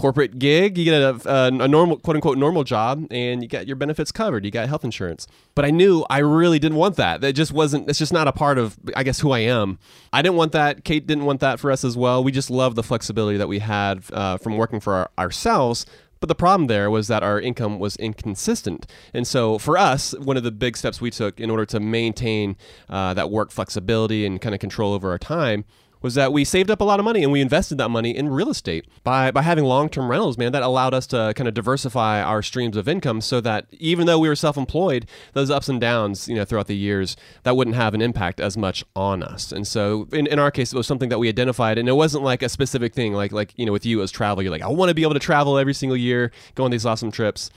corporate 0.00 0.38
gig, 0.38 0.78
you 0.78 0.84
get 0.86 1.02
a, 1.02 1.30
a, 1.30 1.46
a, 1.48 1.68
normal, 1.68 1.98
quote 1.98 2.16
unquote, 2.16 2.38
normal 2.38 2.64
job, 2.64 3.06
and 3.10 3.42
you 3.42 3.48
got 3.48 3.66
your 3.66 3.76
benefits 3.76 4.10
covered. 4.10 4.46
You 4.46 4.50
got 4.50 4.66
health 4.66 4.82
insurance. 4.82 5.26
But 5.54 5.66
I 5.66 5.70
knew 5.70 6.06
I 6.08 6.18
really 6.18 6.58
didn't 6.58 6.78
want 6.78 6.96
that. 6.96 7.20
That 7.20 7.34
just 7.34 7.52
wasn't, 7.52 7.86
it's 7.86 7.98
just 7.98 8.12
not 8.12 8.26
a 8.26 8.32
part 8.32 8.56
of, 8.56 8.78
I 8.96 9.02
guess, 9.02 9.20
who 9.20 9.30
I 9.32 9.40
am. 9.40 9.78
I 10.10 10.22
didn't 10.22 10.36
want 10.36 10.52
that. 10.52 10.84
Kate 10.84 11.06
didn't 11.06 11.26
want 11.26 11.40
that 11.40 11.60
for 11.60 11.70
us 11.70 11.84
as 11.84 11.98
well. 11.98 12.24
We 12.24 12.32
just 12.32 12.50
love 12.50 12.76
the 12.76 12.82
flexibility 12.82 13.36
that 13.36 13.48
we 13.48 13.58
had 13.58 14.02
uh, 14.12 14.38
from 14.38 14.56
working 14.56 14.80
for 14.80 14.94
our, 14.94 15.10
ourselves. 15.18 15.84
But 16.20 16.28
the 16.28 16.34
problem 16.34 16.66
there 16.66 16.90
was 16.90 17.08
that 17.08 17.22
our 17.22 17.38
income 17.38 17.78
was 17.78 17.96
inconsistent. 17.96 18.86
And 19.12 19.26
so 19.26 19.58
for 19.58 19.76
us, 19.76 20.14
one 20.18 20.38
of 20.38 20.44
the 20.44 20.50
big 20.50 20.78
steps 20.78 21.02
we 21.02 21.10
took 21.10 21.38
in 21.38 21.50
order 21.50 21.66
to 21.66 21.80
maintain 21.80 22.56
uh, 22.88 23.12
that 23.14 23.30
work 23.30 23.50
flexibility 23.50 24.24
and 24.24 24.40
kind 24.40 24.54
of 24.54 24.60
control 24.60 24.94
over 24.94 25.10
our 25.10 25.18
time 25.18 25.66
was 26.02 26.14
that 26.14 26.32
we 26.32 26.44
saved 26.44 26.70
up 26.70 26.80
a 26.80 26.84
lot 26.84 26.98
of 26.98 27.04
money 27.04 27.22
and 27.22 27.32
we 27.32 27.40
invested 27.40 27.78
that 27.78 27.88
money 27.88 28.16
in 28.16 28.28
real 28.28 28.50
estate 28.50 28.86
by 29.04 29.30
by 29.30 29.42
having 29.42 29.64
long-term 29.64 30.10
rentals 30.10 30.38
man. 30.38 30.52
That 30.52 30.62
allowed 30.62 30.94
us 30.94 31.06
to 31.08 31.32
kind 31.36 31.48
of 31.48 31.54
diversify 31.54 32.22
our 32.22 32.42
streams 32.42 32.76
of 32.76 32.88
income 32.88 33.20
so 33.20 33.40
that 33.40 33.66
even 33.72 34.06
though 34.06 34.18
we 34.18 34.28
were 34.28 34.36
self-employed 34.36 35.06
those 35.32 35.50
ups 35.50 35.68
and 35.68 35.80
downs 35.80 36.28
you 36.28 36.34
know 36.34 36.44
throughout 36.44 36.66
the 36.66 36.76
years 36.76 37.16
that 37.42 37.56
wouldn't 37.56 37.76
have 37.76 37.94
an 37.94 38.02
impact 38.02 38.40
as 38.40 38.56
much 38.56 38.84
on 38.96 39.22
us. 39.22 39.52
And 39.52 39.66
so 39.66 40.08
in, 40.12 40.26
in 40.26 40.38
our 40.38 40.50
case 40.50 40.72
it 40.72 40.76
was 40.76 40.86
something 40.86 41.08
that 41.08 41.18
we 41.18 41.28
identified 41.28 41.78
and 41.78 41.88
it 41.88 41.92
wasn't 41.92 42.24
like 42.24 42.42
a 42.42 42.48
specific 42.48 42.94
thing 42.94 43.12
like 43.12 43.32
like 43.32 43.52
you 43.56 43.66
know 43.66 43.72
with 43.72 43.86
you 43.86 44.02
as 44.02 44.10
travel 44.10 44.42
you're 44.42 44.50
like 44.50 44.62
i 44.62 44.68
want 44.68 44.88
to 44.88 44.94
be 44.94 45.02
able 45.02 45.14
to 45.14 45.20
travel 45.20 45.58
every 45.58 45.74
single 45.74 45.96
year 45.96 46.30
go 46.54 46.64
on 46.64 46.70
these 46.70 46.86
awesome 46.86 47.10
trips 47.10 47.50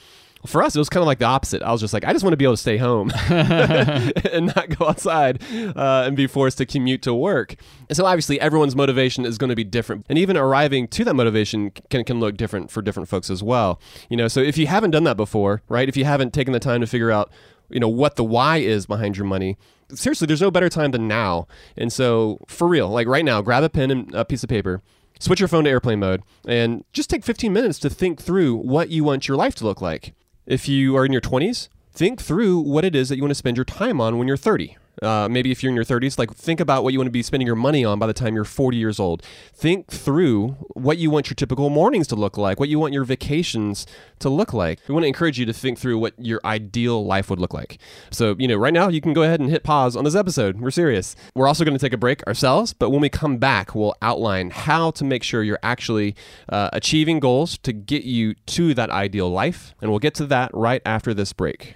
for 0.45 0.61
us, 0.61 0.75
it 0.75 0.79
was 0.79 0.89
kind 0.89 1.01
of 1.01 1.07
like 1.07 1.19
the 1.19 1.25
opposite. 1.25 1.61
I 1.63 1.71
was 1.71 1.79
just 1.79 1.93
like, 1.93 2.03
I 2.03 2.11
just 2.11 2.23
want 2.23 2.33
to 2.33 2.37
be 2.37 2.45
able 2.45 2.55
to 2.55 2.61
stay 2.61 2.77
home 2.77 3.11
and 3.29 4.47
not 4.47 4.77
go 4.77 4.87
outside 4.87 5.41
uh, 5.75 6.03
and 6.05 6.15
be 6.17 6.27
forced 6.27 6.57
to 6.57 6.65
commute 6.65 7.01
to 7.03 7.13
work. 7.13 7.55
And 7.89 7.95
so 7.95 8.05
obviously, 8.05 8.39
everyone's 8.39 8.75
motivation 8.75 9.25
is 9.25 9.37
going 9.37 9.49
to 9.49 9.55
be 9.55 9.63
different, 9.63 10.05
and 10.09 10.17
even 10.17 10.35
arriving 10.35 10.87
to 10.89 11.05
that 11.05 11.13
motivation 11.13 11.71
can 11.89 12.03
can 12.03 12.19
look 12.19 12.35
different 12.35 12.71
for 12.71 12.81
different 12.81 13.09
folks 13.09 13.29
as 13.29 13.41
well. 13.41 13.79
You 14.09 14.17
know, 14.17 14.27
so 14.27 14.39
if 14.41 14.57
you 14.57 14.67
haven't 14.67 14.91
done 14.91 15.03
that 15.05 15.17
before, 15.17 15.61
right? 15.69 15.87
If 15.87 15.95
you 15.95 16.05
haven't 16.05 16.33
taken 16.33 16.53
the 16.53 16.59
time 16.59 16.81
to 16.81 16.87
figure 16.87 17.11
out, 17.11 17.31
you 17.69 17.79
know, 17.79 17.89
what 17.89 18.15
the 18.15 18.23
why 18.23 18.57
is 18.57 18.85
behind 18.85 19.17
your 19.17 19.25
money, 19.25 19.57
seriously, 19.93 20.27
there's 20.27 20.41
no 20.41 20.51
better 20.51 20.69
time 20.69 20.91
than 20.91 21.07
now. 21.07 21.47
And 21.77 21.91
so, 21.91 22.39
for 22.47 22.67
real, 22.67 22.89
like 22.89 23.07
right 23.07 23.25
now, 23.25 23.41
grab 23.41 23.63
a 23.63 23.69
pen 23.69 23.91
and 23.91 24.13
a 24.13 24.25
piece 24.25 24.43
of 24.43 24.49
paper 24.49 24.81
switch 25.19 25.39
your 25.39 25.47
phone 25.47 25.63
to 25.63 25.69
airplane 25.69 25.99
mode 25.99 26.21
and 26.45 26.83
just 26.91 27.09
take 27.09 27.23
15 27.23 27.53
minutes 27.53 27.79
to 27.79 27.89
think 27.89 28.21
through 28.21 28.55
what 28.55 28.89
you 28.89 29.05
want 29.05 29.25
your 29.25 29.37
life 29.37 29.55
to 29.55 29.63
look 29.63 29.79
like. 29.79 30.13
If 30.45 30.67
you 30.67 30.97
are 30.97 31.05
in 31.05 31.13
your 31.13 31.21
20s, 31.21 31.69
think 31.93 32.21
through 32.21 32.59
what 32.59 32.83
it 32.83 32.95
is 32.95 33.07
that 33.07 33.15
you 33.15 33.23
want 33.23 33.31
to 33.31 33.35
spend 33.35 33.55
your 33.55 33.63
time 33.63 34.01
on 34.01 34.17
when 34.17 34.27
you're 34.27 34.35
30 34.35 34.75
uh, 35.01 35.27
maybe 35.29 35.51
if 35.51 35.63
you're 35.63 35.69
in 35.69 35.75
your 35.75 35.85
30s, 35.85 36.19
like 36.19 36.33
think 36.33 36.59
about 36.59 36.83
what 36.83 36.93
you 36.93 36.99
want 36.99 37.07
to 37.07 37.11
be 37.11 37.23
spending 37.23 37.47
your 37.47 37.55
money 37.55 37.83
on 37.83 37.99
by 37.99 38.07
the 38.07 38.13
time 38.13 38.35
you're 38.35 38.43
40 38.43 38.77
years 38.77 38.99
old. 38.99 39.23
Think 39.53 39.87
through 39.87 40.49
what 40.73 40.97
you 40.97 41.09
want 41.09 41.29
your 41.29 41.35
typical 41.35 41.69
mornings 41.69 42.07
to 42.07 42.15
look 42.15 42.37
like, 42.37 42.59
what 42.59 42.69
you 42.69 42.79
want 42.79 42.93
your 42.93 43.03
vacations 43.03 43.87
to 44.19 44.29
look 44.29 44.53
like. 44.53 44.79
We 44.87 44.93
want 44.93 45.03
to 45.03 45.07
encourage 45.07 45.39
you 45.39 45.45
to 45.45 45.53
think 45.53 45.79
through 45.79 45.97
what 45.97 46.13
your 46.17 46.39
ideal 46.45 47.05
life 47.05 47.29
would 47.29 47.39
look 47.39 47.53
like. 47.53 47.79
So, 48.11 48.35
you 48.37 48.47
know, 48.47 48.55
right 48.55 48.73
now 48.73 48.87
you 48.87 49.01
can 49.01 49.13
go 49.13 49.23
ahead 49.23 49.39
and 49.39 49.49
hit 49.49 49.63
pause 49.63 49.95
on 49.95 50.03
this 50.03 50.15
episode. 50.15 50.59
We're 50.59 50.71
serious. 50.71 51.15
We're 51.35 51.47
also 51.47 51.63
going 51.63 51.77
to 51.77 51.83
take 51.83 51.93
a 51.93 51.97
break 51.97 52.25
ourselves, 52.27 52.73
but 52.73 52.91
when 52.91 53.01
we 53.01 53.09
come 53.09 53.37
back, 53.37 53.73
we'll 53.73 53.95
outline 54.01 54.51
how 54.51 54.91
to 54.91 55.03
make 55.03 55.23
sure 55.23 55.43
you're 55.43 55.59
actually 55.63 56.15
uh, 56.49 56.69
achieving 56.73 57.19
goals 57.19 57.57
to 57.59 57.73
get 57.73 58.03
you 58.03 58.35
to 58.45 58.73
that 58.75 58.89
ideal 58.89 59.29
life. 59.29 59.73
And 59.81 59.89
we'll 59.89 59.99
get 59.99 60.13
to 60.15 60.25
that 60.27 60.51
right 60.53 60.81
after 60.85 61.13
this 61.13 61.33
break. 61.33 61.75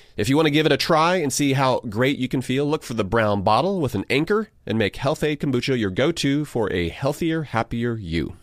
If 0.17 0.27
you 0.27 0.35
want 0.35 0.47
to 0.47 0.51
give 0.51 0.65
it 0.65 0.71
a 0.73 0.77
try 0.77 1.15
and 1.15 1.31
see 1.31 1.53
how 1.53 1.79
great 1.89 2.17
you 2.17 2.27
can 2.27 2.41
feel, 2.41 2.65
look 2.65 2.83
for 2.83 2.93
the 2.93 3.03
brown 3.05 3.43
bottle 3.43 3.79
with 3.79 3.95
an 3.95 4.05
anchor 4.09 4.49
and 4.65 4.77
make 4.77 4.97
Health-Ade 4.97 5.39
Kombucha 5.39 5.79
your 5.79 5.89
go 5.89 6.11
to 6.11 6.43
for 6.43 6.71
a 6.71 6.89
healthier, 6.89 7.43
happier 7.43 7.95
you. 7.95 8.35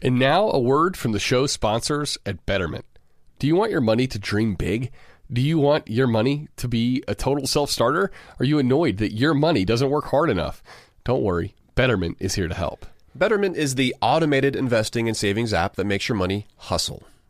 And 0.00 0.18
now, 0.18 0.50
a 0.50 0.58
word 0.58 0.96
from 0.96 1.12
the 1.12 1.18
show 1.18 1.46
sponsors 1.46 2.16
at 2.24 2.44
Betterment. 2.46 2.86
Do 3.38 3.46
you 3.46 3.54
want 3.54 3.70
your 3.70 3.82
money 3.82 4.06
to 4.06 4.18
dream 4.18 4.54
big? 4.54 4.92
Do 5.30 5.42
you 5.42 5.58
want 5.58 5.88
your 5.88 6.06
money 6.06 6.48
to 6.56 6.68
be 6.68 7.02
a 7.06 7.14
total 7.14 7.46
self 7.46 7.70
starter? 7.70 8.10
Are 8.38 8.44
you 8.44 8.58
annoyed 8.58 8.96
that 8.98 9.12
your 9.12 9.34
money 9.34 9.64
doesn't 9.64 9.90
work 9.90 10.06
hard 10.06 10.30
enough? 10.30 10.62
Don't 11.04 11.22
worry, 11.22 11.54
Betterment 11.74 12.16
is 12.18 12.34
here 12.34 12.48
to 12.48 12.54
help. 12.54 12.86
Betterment 13.14 13.56
is 13.56 13.74
the 13.74 13.94
automated 14.00 14.56
investing 14.56 15.06
and 15.06 15.16
savings 15.16 15.52
app 15.52 15.76
that 15.76 15.86
makes 15.86 16.08
your 16.08 16.16
money 16.16 16.46
hustle. 16.56 17.02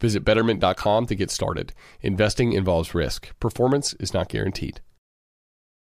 Visit 0.00 0.24
betterment.com 0.24 1.06
to 1.06 1.14
get 1.14 1.30
started. 1.30 1.72
Investing 2.00 2.52
involves 2.52 2.94
risk, 2.94 3.38
performance 3.40 3.94
is 3.94 4.12
not 4.12 4.28
guaranteed. 4.28 4.80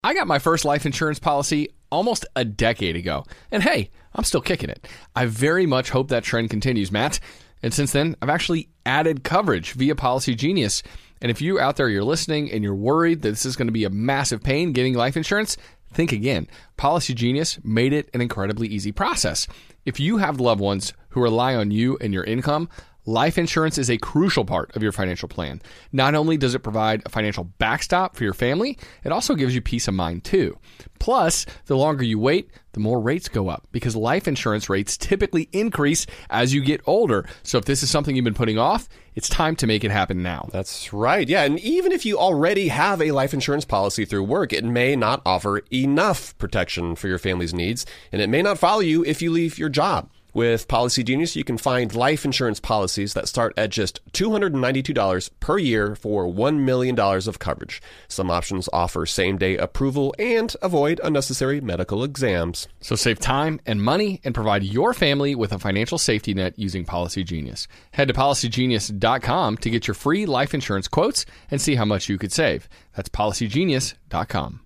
I 0.02 0.14
got 0.14 0.26
my 0.26 0.38
first 0.38 0.64
life 0.64 0.86
insurance 0.86 1.18
policy 1.18 1.68
almost 1.90 2.24
a 2.34 2.44
decade 2.44 2.96
ago. 2.96 3.24
And 3.50 3.62
hey, 3.62 3.90
I'm 4.14 4.24
still 4.24 4.40
kicking 4.40 4.70
it. 4.70 4.88
I 5.14 5.26
very 5.26 5.66
much 5.66 5.90
hope 5.90 6.08
that 6.08 6.24
trend 6.24 6.50
continues, 6.50 6.90
Matt. 6.90 7.20
And 7.62 7.74
since 7.74 7.92
then, 7.92 8.16
I've 8.22 8.30
actually 8.30 8.70
added 8.86 9.24
coverage 9.24 9.72
via 9.72 9.94
Policygenius. 9.94 10.82
And 11.20 11.30
if 11.30 11.42
you 11.42 11.60
out 11.60 11.76
there 11.76 11.90
you're 11.90 12.02
listening 12.02 12.50
and 12.50 12.64
you're 12.64 12.74
worried 12.74 13.20
that 13.22 13.30
this 13.30 13.44
is 13.44 13.56
going 13.56 13.68
to 13.68 13.72
be 13.72 13.84
a 13.84 13.90
massive 13.90 14.42
pain 14.42 14.72
getting 14.72 14.94
life 14.94 15.16
insurance, 15.16 15.58
think 15.92 16.12
again. 16.12 16.48
Policygenius 16.78 17.62
made 17.62 17.92
it 17.92 18.08
an 18.14 18.22
incredibly 18.22 18.68
easy 18.68 18.92
process. 18.92 19.46
If 19.84 20.00
you 20.00 20.16
have 20.16 20.40
loved 20.40 20.60
ones 20.60 20.94
who 21.10 21.20
rely 21.20 21.54
on 21.54 21.70
you 21.70 21.98
and 22.00 22.14
your 22.14 22.24
income, 22.24 22.70
Life 23.06 23.38
insurance 23.38 23.78
is 23.78 23.88
a 23.88 23.96
crucial 23.96 24.44
part 24.44 24.76
of 24.76 24.82
your 24.82 24.92
financial 24.92 25.28
plan. 25.28 25.62
Not 25.90 26.14
only 26.14 26.36
does 26.36 26.54
it 26.54 26.58
provide 26.58 27.02
a 27.06 27.08
financial 27.08 27.44
backstop 27.44 28.14
for 28.14 28.24
your 28.24 28.34
family, 28.34 28.78
it 29.04 29.10
also 29.10 29.34
gives 29.34 29.54
you 29.54 29.62
peace 29.62 29.88
of 29.88 29.94
mind 29.94 30.22
too. 30.22 30.58
Plus, 30.98 31.46
the 31.64 31.78
longer 31.78 32.04
you 32.04 32.18
wait, 32.18 32.50
the 32.72 32.80
more 32.80 33.00
rates 33.00 33.28
go 33.28 33.48
up 33.48 33.66
because 33.72 33.96
life 33.96 34.28
insurance 34.28 34.68
rates 34.68 34.98
typically 34.98 35.48
increase 35.52 36.06
as 36.28 36.52
you 36.52 36.60
get 36.62 36.82
older. 36.86 37.26
So 37.42 37.56
if 37.56 37.64
this 37.64 37.82
is 37.82 37.90
something 37.90 38.14
you've 38.14 38.24
been 38.24 38.34
putting 38.34 38.58
off, 38.58 38.86
it's 39.14 39.28
time 39.28 39.56
to 39.56 39.66
make 39.66 39.82
it 39.82 39.90
happen 39.90 40.22
now. 40.22 40.50
That's 40.52 40.92
right. 40.92 41.26
Yeah. 41.26 41.44
And 41.44 41.58
even 41.60 41.92
if 41.92 42.04
you 42.04 42.18
already 42.18 42.68
have 42.68 43.00
a 43.00 43.12
life 43.12 43.32
insurance 43.32 43.64
policy 43.64 44.04
through 44.04 44.24
work, 44.24 44.52
it 44.52 44.62
may 44.62 44.94
not 44.94 45.22
offer 45.24 45.62
enough 45.72 46.36
protection 46.36 46.94
for 46.96 47.08
your 47.08 47.18
family's 47.18 47.54
needs, 47.54 47.86
and 48.12 48.20
it 48.20 48.28
may 48.28 48.42
not 48.42 48.58
follow 48.58 48.80
you 48.80 49.04
if 49.04 49.22
you 49.22 49.32
leave 49.32 49.58
your 49.58 49.70
job. 49.70 50.10
With 50.32 50.68
Policygenius, 50.68 51.36
you 51.36 51.44
can 51.44 51.58
find 51.58 51.94
life 51.94 52.24
insurance 52.24 52.60
policies 52.60 53.14
that 53.14 53.28
start 53.28 53.52
at 53.56 53.70
just 53.70 54.00
$292 54.12 55.30
per 55.40 55.58
year 55.58 55.96
for 55.96 56.26
$1 56.26 56.60
million 56.60 56.98
of 56.98 57.38
coverage. 57.38 57.82
Some 58.08 58.30
options 58.30 58.68
offer 58.72 59.06
same 59.06 59.38
day 59.38 59.56
approval 59.56 60.14
and 60.18 60.54
avoid 60.62 61.00
unnecessary 61.02 61.60
medical 61.60 62.04
exams. 62.04 62.68
So 62.80 62.96
save 62.96 63.18
time 63.18 63.60
and 63.66 63.82
money 63.82 64.20
and 64.24 64.34
provide 64.34 64.62
your 64.62 64.94
family 64.94 65.34
with 65.34 65.52
a 65.52 65.58
financial 65.58 65.98
safety 65.98 66.34
net 66.34 66.58
using 66.58 66.84
Policygenius. 66.84 67.66
Head 67.92 68.08
to 68.08 68.14
policygenius.com 68.14 69.56
to 69.58 69.70
get 69.70 69.86
your 69.86 69.94
free 69.94 70.26
life 70.26 70.54
insurance 70.54 70.88
quotes 70.88 71.26
and 71.50 71.60
see 71.60 71.74
how 71.74 71.84
much 71.84 72.08
you 72.08 72.18
could 72.18 72.32
save. 72.32 72.68
That's 72.94 73.08
policygenius.com. 73.08 74.60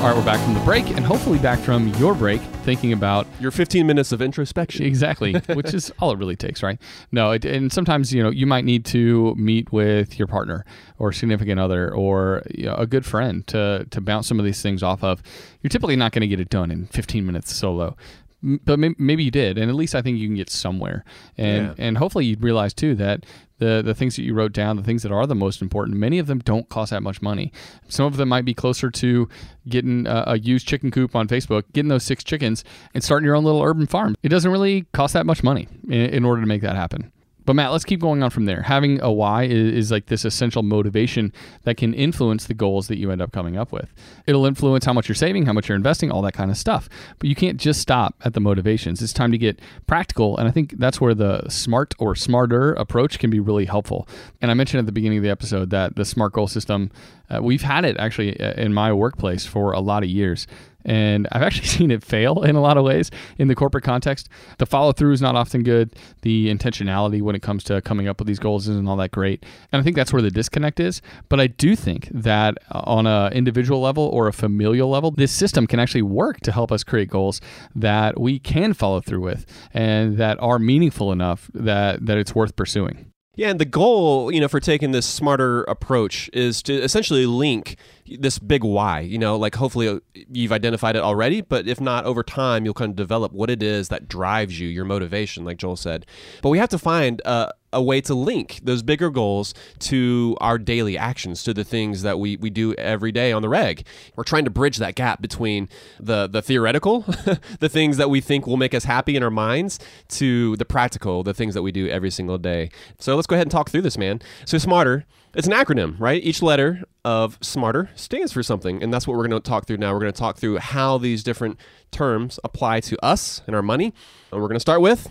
All 0.00 0.06
right, 0.06 0.16
we're 0.16 0.24
back 0.24 0.42
from 0.42 0.54
the 0.54 0.60
break 0.60 0.88
and 0.88 1.04
hopefully 1.04 1.38
back 1.38 1.58
from 1.58 1.88
your 1.96 2.14
break 2.14 2.40
thinking 2.64 2.94
about 2.94 3.26
your 3.38 3.50
15 3.50 3.86
minutes 3.86 4.12
of 4.12 4.22
introspection. 4.22 4.86
Exactly, 4.86 5.34
which 5.48 5.74
is 5.74 5.92
all 5.98 6.10
it 6.12 6.18
really 6.18 6.36
takes, 6.36 6.62
right? 6.62 6.80
No, 7.12 7.32
it, 7.32 7.44
and 7.44 7.70
sometimes, 7.70 8.10
you 8.10 8.22
know, 8.22 8.30
you 8.30 8.46
might 8.46 8.64
need 8.64 8.86
to 8.86 9.34
meet 9.34 9.70
with 9.72 10.18
your 10.18 10.26
partner 10.26 10.64
or 10.98 11.12
significant 11.12 11.60
other 11.60 11.94
or 11.94 12.42
you 12.50 12.64
know, 12.64 12.76
a 12.76 12.86
good 12.86 13.04
friend 13.04 13.46
to 13.48 13.86
to 13.90 14.00
bounce 14.00 14.26
some 14.26 14.38
of 14.38 14.46
these 14.46 14.62
things 14.62 14.82
off 14.82 15.04
of. 15.04 15.22
You're 15.60 15.68
typically 15.68 15.96
not 15.96 16.12
going 16.12 16.22
to 16.22 16.28
get 16.28 16.40
it 16.40 16.48
done 16.48 16.70
in 16.70 16.86
15 16.86 17.26
minutes 17.26 17.54
solo 17.54 17.94
but 18.42 18.78
maybe 18.78 19.22
you 19.22 19.30
did, 19.30 19.58
and 19.58 19.68
at 19.68 19.76
least 19.76 19.94
I 19.94 20.00
think 20.00 20.18
you 20.18 20.26
can 20.26 20.36
get 20.36 20.48
somewhere. 20.48 21.04
And 21.36 21.66
yeah. 21.66 21.74
and 21.76 21.98
hopefully 21.98 22.24
you 22.24 22.36
realize 22.40 22.72
too 22.72 22.94
that 22.94 23.26
the 23.60 23.82
the 23.84 23.94
things 23.94 24.16
that 24.16 24.22
you 24.22 24.34
wrote 24.34 24.52
down, 24.52 24.76
the 24.76 24.82
things 24.82 25.02
that 25.04 25.12
are 25.12 25.26
the 25.26 25.34
most 25.34 25.62
important, 25.62 25.96
many 25.96 26.18
of 26.18 26.26
them 26.26 26.40
don't 26.40 26.68
cost 26.68 26.90
that 26.90 27.02
much 27.02 27.22
money. 27.22 27.52
Some 27.88 28.06
of 28.06 28.16
them 28.16 28.28
might 28.28 28.44
be 28.44 28.54
closer 28.54 28.90
to 28.90 29.28
getting 29.68 30.06
a, 30.06 30.24
a 30.26 30.38
used 30.38 30.66
chicken 30.66 30.90
coop 30.90 31.14
on 31.14 31.28
Facebook, 31.28 31.62
getting 31.72 31.88
those 31.88 32.02
six 32.02 32.24
chickens, 32.24 32.64
and 32.92 33.04
starting 33.04 33.24
your 33.24 33.36
own 33.36 33.44
little 33.44 33.62
urban 33.62 33.86
farm. 33.86 34.16
It 34.22 34.30
doesn't 34.30 34.50
really 34.50 34.86
cost 34.92 35.14
that 35.14 35.26
much 35.26 35.44
money 35.44 35.68
in, 35.84 35.92
in 35.92 36.24
order 36.24 36.40
to 36.40 36.46
make 36.46 36.62
that 36.62 36.74
happen. 36.74 37.12
But 37.44 37.54
Matt, 37.54 37.72
let's 37.72 37.84
keep 37.84 38.00
going 38.00 38.22
on 38.22 38.30
from 38.30 38.44
there. 38.44 38.62
Having 38.62 39.00
a 39.00 39.10
why 39.10 39.44
is, 39.44 39.74
is, 39.74 39.90
like 39.90 40.06
this 40.06 40.24
essential 40.24 40.62
motivation 40.62 41.32
that 41.64 41.76
can 41.76 41.94
influence 41.94 42.46
the 42.46 42.54
goals 42.54 42.88
that 42.88 42.98
you 42.98 43.10
end 43.10 43.22
up 43.22 43.32
coming 43.32 43.56
up 43.56 43.72
with. 43.72 43.92
It'll 44.26 44.46
influence 44.46 44.84
how 44.84 44.92
much 44.92 45.08
you're 45.08 45.14
saving, 45.14 45.46
how 45.46 45.52
much 45.52 45.68
you're 45.68 45.76
investing, 45.76 46.10
all 46.10 46.22
that 46.22 46.34
kind 46.34 46.50
of 46.50 46.56
stuff. 46.56 46.88
But 47.18 47.28
you 47.28 47.34
can't 47.34 47.58
just 47.58 47.80
stop 47.80 48.14
at 48.24 48.34
the 48.34 48.40
motivations. 48.40 49.02
It's 49.02 49.12
time 49.12 49.32
to 49.32 49.38
get 49.38 49.60
practical, 49.86 50.36
and 50.36 50.48
I 50.48 50.50
think 50.50 50.78
that's 50.78 51.00
where 51.00 51.14
the 51.14 51.48
smart 51.48 51.94
or 51.98 52.14
smarter 52.14 52.72
approach 52.74 53.18
can 53.18 53.30
be 53.30 53.40
really 53.40 53.64
helpful. 53.64 54.08
And 54.40 54.50
I 54.50 54.54
mentioned 54.54 54.80
at 54.80 54.86
the 54.86 54.92
beginning 54.92 55.18
of 55.18 55.24
the 55.24 55.30
episode 55.30 55.70
that 55.70 55.96
the 55.96 56.04
SMART 56.04 56.32
goal 56.32 56.46
system, 56.46 56.90
uh, 57.28 57.42
we've 57.42 57.62
had 57.62 57.84
it 57.84 57.96
actually 57.98 58.38
uh, 58.40 58.52
in 58.54 58.72
my 58.74 58.92
workplace 58.92 59.46
for 59.46 59.72
a 59.72 59.80
lot 59.80 60.02
of 60.02 60.08
years. 60.08 60.46
And 60.84 61.28
I've 61.32 61.42
actually 61.42 61.66
seen 61.78 61.90
it 61.90 62.02
fail 62.02 62.42
in 62.42 62.56
a 62.56 62.60
lot 62.60 62.76
of 62.76 62.84
ways 62.84 63.10
in 63.38 63.48
the 63.48 63.54
corporate 63.54 63.84
context. 63.84 64.28
The 64.58 64.66
follow 64.66 64.92
through 64.92 65.12
is 65.12 65.22
not 65.22 65.36
often 65.36 65.62
good. 65.62 65.94
The 66.22 66.52
intentionality 66.52 67.22
when 67.22 67.34
it 67.34 67.42
comes 67.42 67.64
to 67.64 67.80
coming 67.82 68.08
up 68.08 68.18
with 68.18 68.28
these 68.28 68.38
goals 68.38 68.68
isn't 68.68 68.88
all 68.88 68.96
that 68.96 69.10
great. 69.10 69.44
And 69.72 69.80
I 69.80 69.82
think 69.82 69.96
that's 69.96 70.12
where 70.12 70.22
the 70.22 70.30
disconnect 70.30 70.80
is. 70.80 71.02
But 71.28 71.40
I 71.40 71.46
do 71.46 71.76
think 71.76 72.08
that 72.12 72.58
uh, 72.70 72.82
on 72.84 73.06
an 73.06 73.32
individual 73.32 73.80
level 73.80 74.04
or 74.04 74.28
a 74.28 74.32
familial 74.32 74.88
level, 74.88 75.10
this 75.10 75.32
system 75.32 75.66
can 75.66 75.80
actually 75.80 76.02
work 76.02 76.40
to 76.40 76.52
help 76.52 76.72
us 76.72 76.84
create 76.84 77.08
goals 77.08 77.40
that 77.74 78.20
we 78.20 78.38
can 78.38 78.72
follow 78.74 79.00
through 79.00 79.20
with 79.20 79.46
and 79.72 80.18
that 80.18 80.38
are 80.40 80.58
meaningful 80.58 81.12
enough 81.12 81.50
that, 81.54 82.04
that 82.04 82.18
it's 82.18 82.34
worth 82.34 82.56
pursuing. 82.56 83.10
Yeah, 83.36 83.48
and 83.48 83.58
the 83.58 83.64
goal, 83.64 84.30
you 84.30 84.40
know, 84.40 84.48
for 84.48 84.60
taking 84.60 84.90
this 84.90 85.06
smarter 85.06 85.62
approach 85.62 86.28
is 86.32 86.62
to 86.64 86.74
essentially 86.74 87.24
link 87.26 87.76
this 88.18 88.38
big 88.38 88.64
why. 88.64 89.00
You 89.00 89.18
know, 89.18 89.36
like 89.36 89.54
hopefully 89.54 89.88
uh, 89.88 90.00
you've 90.14 90.52
identified 90.52 90.96
it 90.96 91.02
already, 91.02 91.40
but 91.40 91.68
if 91.68 91.80
not, 91.80 92.04
over 92.04 92.22
time 92.22 92.64
you'll 92.64 92.74
kind 92.74 92.90
of 92.90 92.96
develop 92.96 93.32
what 93.32 93.50
it 93.50 93.62
is 93.62 93.88
that 93.88 94.08
drives 94.08 94.58
you, 94.58 94.68
your 94.68 94.84
motivation, 94.84 95.44
like 95.44 95.58
Joel 95.58 95.76
said. 95.76 96.06
But 96.42 96.50
we 96.50 96.58
have 96.58 96.68
to 96.70 96.78
find 96.78 97.22
uh, 97.24 97.50
a 97.72 97.82
way 97.82 98.00
to 98.00 98.14
link 98.14 98.60
those 98.62 98.82
bigger 98.82 99.10
goals 99.10 99.54
to 99.78 100.36
our 100.40 100.58
daily 100.58 100.98
actions, 100.98 101.42
to 101.44 101.54
the 101.54 101.64
things 101.64 102.02
that 102.02 102.18
we, 102.18 102.36
we 102.36 102.50
do 102.50 102.74
every 102.74 103.12
day 103.12 103.32
on 103.32 103.42
the 103.42 103.48
reg. 103.48 103.86
We're 104.16 104.24
trying 104.24 104.44
to 104.44 104.50
bridge 104.50 104.78
that 104.78 104.94
gap 104.94 105.20
between 105.22 105.68
the, 105.98 106.26
the 106.26 106.42
theoretical, 106.42 107.00
the 107.60 107.68
things 107.68 107.96
that 107.96 108.10
we 108.10 108.20
think 108.20 108.46
will 108.46 108.56
make 108.56 108.74
us 108.74 108.84
happy 108.84 109.16
in 109.16 109.22
our 109.22 109.30
minds, 109.30 109.78
to 110.08 110.56
the 110.56 110.64
practical, 110.64 111.22
the 111.22 111.34
things 111.34 111.54
that 111.54 111.62
we 111.62 111.72
do 111.72 111.88
every 111.88 112.10
single 112.10 112.38
day. 112.38 112.70
So 112.98 113.14
let's 113.14 113.26
go 113.26 113.36
ahead 113.36 113.46
and 113.46 113.52
talk 113.52 113.70
through 113.70 113.82
this, 113.82 113.98
man. 113.98 114.20
So, 114.44 114.58
SMARTER, 114.58 115.06
it's 115.34 115.46
an 115.46 115.52
acronym, 115.52 115.98
right? 115.98 116.22
Each 116.22 116.42
letter 116.42 116.82
of 117.04 117.38
SMARTER 117.40 117.90
stands 117.94 118.32
for 118.32 118.42
something. 118.42 118.82
And 118.82 118.92
that's 118.92 119.06
what 119.06 119.16
we're 119.16 119.28
going 119.28 119.40
to 119.40 119.48
talk 119.48 119.66
through 119.66 119.78
now. 119.78 119.92
We're 119.92 120.00
going 120.00 120.12
to 120.12 120.18
talk 120.18 120.36
through 120.36 120.58
how 120.58 120.98
these 120.98 121.22
different 121.22 121.58
terms 121.90 122.38
apply 122.44 122.80
to 122.80 123.04
us 123.04 123.42
and 123.46 123.54
our 123.54 123.62
money. 123.62 123.94
And 124.32 124.40
we're 124.40 124.48
going 124.48 124.56
to 124.56 124.60
start 124.60 124.80
with 124.80 125.08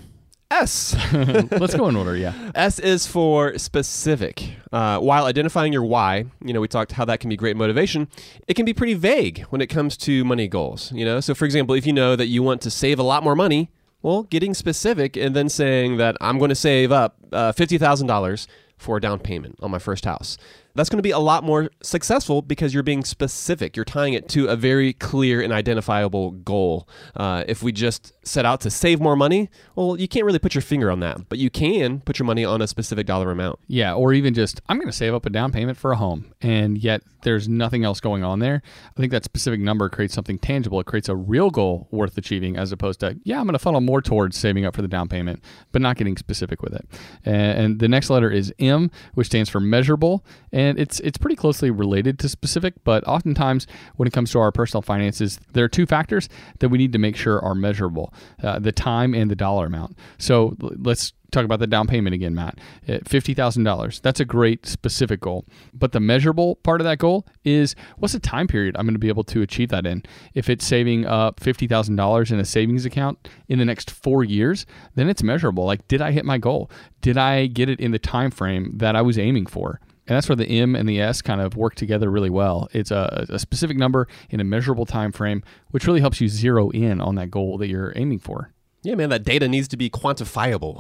S. 0.52 0.96
Let's 1.14 1.76
go 1.76 1.88
in 1.88 1.96
order, 1.96 2.16
yeah. 2.16 2.52
S 2.56 2.80
is 2.80 3.06
for 3.06 3.58
specific. 3.58 4.56
Uh, 4.72 5.00
while 5.00 5.26
identifying 5.26 5.72
your 5.72 5.84
why, 5.84 6.26
you 6.44 6.54
know, 6.54 6.62
we 6.62 6.68
talked 6.68 6.94
how 6.94 7.06
that 7.06 7.20
can 7.20 7.30
be 7.30 7.38
great 7.38 7.56
motivation. 7.56 8.08
It 8.48 8.56
can 8.56 8.66
be 8.66 8.74
pretty 8.74 8.96
vague 8.96 9.44
when 9.50 9.62
it 9.62 9.68
comes 9.68 9.96
to 9.98 10.26
money 10.26 10.48
goals. 10.48 10.92
You 10.92 11.06
know, 11.06 11.20
so 11.20 11.36
for 11.36 11.46
example, 11.46 11.76
if 11.76 11.86
you 11.86 11.94
know 11.94 12.16
that 12.16 12.28
you 12.28 12.42
want 12.42 12.62
to 12.62 12.72
save 12.72 12.98
a 13.00 13.04
lot 13.04 13.24
more 13.24 13.36
money, 13.36 13.70
well, 14.02 14.24
getting 14.24 14.54
specific 14.54 15.16
and 15.18 15.36
then 15.36 15.50
saying 15.50 15.98
that 15.98 16.16
I'm 16.20 16.40
going 16.40 16.50
to 16.50 16.56
save 16.56 16.92
up 16.92 17.18
uh, 17.32 17.52
fifty 17.52 17.78
thousand 17.78 18.08
dollars 18.08 18.48
for 18.80 18.98
a 18.98 19.02
down 19.02 19.20
payment 19.20 19.56
on 19.62 19.70
my 19.70 19.78
first 19.78 20.06
house 20.06 20.38
that's 20.80 20.90
going 20.90 20.98
to 20.98 21.04
be 21.04 21.12
a 21.12 21.20
lot 21.20 21.44
more 21.44 21.70
successful 21.82 22.42
because 22.42 22.74
you're 22.74 22.84
being 22.84 23.04
specific. 23.04 23.76
You're 23.76 23.86
tying 23.86 24.14
it 24.14 24.30
to 24.30 24.48
a 24.48 24.56
very 24.56 24.94
clear 24.94 25.42
and 25.42 25.52
identifiable 25.52 26.32
goal. 26.32 26.88
Uh, 27.16 27.44
if 27.48 27.62
we 27.62 27.72
just 27.72 28.14
set 28.26 28.46
out 28.46 28.62
to 28.62 28.70
save 28.70 29.00
more 29.02 29.16
money, 29.16 29.50
well, 29.76 30.00
you 30.00 30.08
can't 30.08 30.26
really 30.26 30.40
put 30.40 30.56
your 30.56 30.62
finger 30.62 30.92
on 30.92 31.00
that, 31.02 31.28
but 31.30 31.38
you 31.38 31.50
can 31.50 32.00
put 32.02 32.20
your 32.20 32.26
money 32.26 32.46
on 32.46 32.62
a 32.62 32.68
specific 32.68 33.08
dollar 33.08 33.32
amount. 33.32 33.60
Yeah, 33.68 33.94
or 33.94 34.14
even 34.14 34.34
just, 34.34 34.62
I'm 34.70 34.78
going 34.78 34.88
to 34.88 34.94
save 34.94 35.14
up 35.14 35.26
a 35.26 35.30
down 35.30 35.52
payment 35.52 35.78
for 35.78 35.92
a 35.92 35.96
home, 35.96 36.34
and 36.42 36.78
yet 36.78 37.02
there's 37.24 37.50
nothing 37.50 37.84
else 37.84 38.00
going 38.00 38.24
on 38.24 38.40
there. 38.40 38.62
I 38.96 39.00
think 39.00 39.12
that 39.12 39.24
specific 39.24 39.60
number 39.60 39.90
creates 39.90 40.14
something 40.14 40.40
tangible. 40.40 40.80
It 40.80 40.86
creates 40.86 41.10
a 41.10 41.16
real 41.16 41.50
goal 41.50 41.88
worth 41.92 42.18
achieving 42.18 42.56
as 42.56 42.72
opposed 42.72 43.02
to, 43.02 43.18
yeah, 43.24 43.40
I'm 43.40 43.46
going 43.46 43.54
to 43.54 43.60
funnel 43.60 43.82
more 43.82 44.02
towards 44.02 44.38
saving 44.38 44.66
up 44.66 44.76
for 44.76 44.82
the 44.82 44.88
down 44.88 45.10
payment, 45.10 45.44
but 45.72 45.82
not 45.82 45.98
getting 45.98 46.18
specific 46.18 46.62
with 46.62 46.74
it. 46.74 46.88
And, 47.26 47.60
and 47.60 47.80
the 47.80 47.88
next 47.88 48.10
letter 48.10 48.30
is 48.30 48.54
M, 48.60 48.92
which 49.16 49.28
stands 49.28 49.50
for 49.50 49.60
measurable. 49.60 50.24
And 50.52 50.69
and 50.70 50.80
it's 50.80 51.00
it's 51.02 51.18
pretty 51.18 51.36
closely 51.36 51.72
related 51.72 52.20
to 52.20 52.30
specific. 52.30 52.76
But 52.84 53.06
oftentimes, 53.08 53.68
when 53.96 54.08
it 54.08 54.14
comes 54.14 54.32
to 54.32 54.40
our 54.40 54.52
personal 54.52 54.82
finances, 54.82 55.40
there 55.54 55.64
are 55.66 55.70
two 55.70 55.86
factors 55.86 56.30
that 56.60 56.70
we 56.70 56.78
need 56.78 56.94
to 56.94 57.00
make 57.00 57.16
sure 57.16 57.44
are 57.44 57.56
measurable: 57.56 58.14
uh, 58.44 58.60
the 58.60 58.72
time 58.72 59.14
and 59.14 59.30
the 59.30 59.36
dollar 59.36 59.66
amount. 59.66 59.98
So 60.18 60.56
let's 60.60 61.14
talk 61.32 61.46
about 61.46 61.60
the 61.60 61.68
down 61.68 61.88
payment 61.88 62.14
again, 62.14 62.34
Matt. 62.34 62.58
$50,000. 62.88 64.02
That's 64.02 64.20
a 64.20 64.26
great 64.26 64.66
specific 64.66 65.22
goal. 65.22 65.46
But 65.74 65.92
the 65.92 66.00
measurable 66.00 66.56
part 66.58 66.82
of 66.82 66.86
that 66.86 66.98
goal 66.98 67.28
is 67.44 67.76
what's 67.98 68.14
the 68.14 68.20
time 68.20 68.48
period 68.48 68.76
I'm 68.76 68.86
going 68.86 68.96
to 68.96 69.00
be 69.00 69.10
able 69.10 69.24
to 69.26 69.42
achieve 69.42 69.70
that 69.70 69.86
in? 69.86 70.04
If 70.34 70.50
it's 70.50 70.66
saving 70.66 71.06
up 71.06 71.40
$50,000 71.40 72.32
in 72.32 72.40
a 72.40 72.46
savings 72.46 72.86
account 72.86 73.28
in 73.48 73.60
the 73.60 73.66
next 73.66 73.92
4 73.92 74.24
years, 74.24 74.66
then 74.96 75.10
it's 75.10 75.24
measurable. 75.24 75.66
Like 75.66 75.88
did 75.88 76.02
I 76.02 76.12
hit 76.12 76.26
my 76.26 76.38
goal? 76.38 76.72
Did 77.02 77.18
I 77.18 77.48
get 77.48 77.70
it 77.70 77.80
in 77.80 77.92
the 77.92 78.00
time 78.00 78.32
frame 78.32 78.78
that 78.78 78.96
I 78.96 79.02
was 79.02 79.18
aiming 79.18 79.46
for? 79.46 79.80
And 80.10 80.16
that's 80.16 80.28
where 80.28 80.36
the 80.36 80.48
M 80.48 80.76
and 80.76 80.90
the 80.90 81.00
S 81.00 81.22
kind 81.22 81.40
of 81.40 81.56
work 81.56 81.76
together 81.76 82.10
really 82.10 82.32
well. 82.32 82.68
It's 82.74 82.90
a, 82.90 83.28
a 83.30 83.38
specific 83.38 83.78
number 83.78 84.08
in 84.32 84.40
a 84.40 84.44
measurable 84.44 84.88
time 84.88 85.12
frame, 85.12 85.44
which 85.70 85.86
really 85.86 86.02
helps 86.02 86.20
you 86.20 86.28
zero 86.28 86.72
in 86.72 87.00
on 87.00 87.14
that 87.16 87.30
goal 87.30 87.60
that 87.60 87.68
you're 87.68 87.94
aiming 87.96 88.20
for. 88.20 88.52
Yeah, 88.82 88.96
man, 88.96 89.10
that 89.10 89.24
data 89.26 89.50
needs 89.50 89.68
to 89.68 89.78
be 89.78 89.90
quantifiable. 89.90 90.80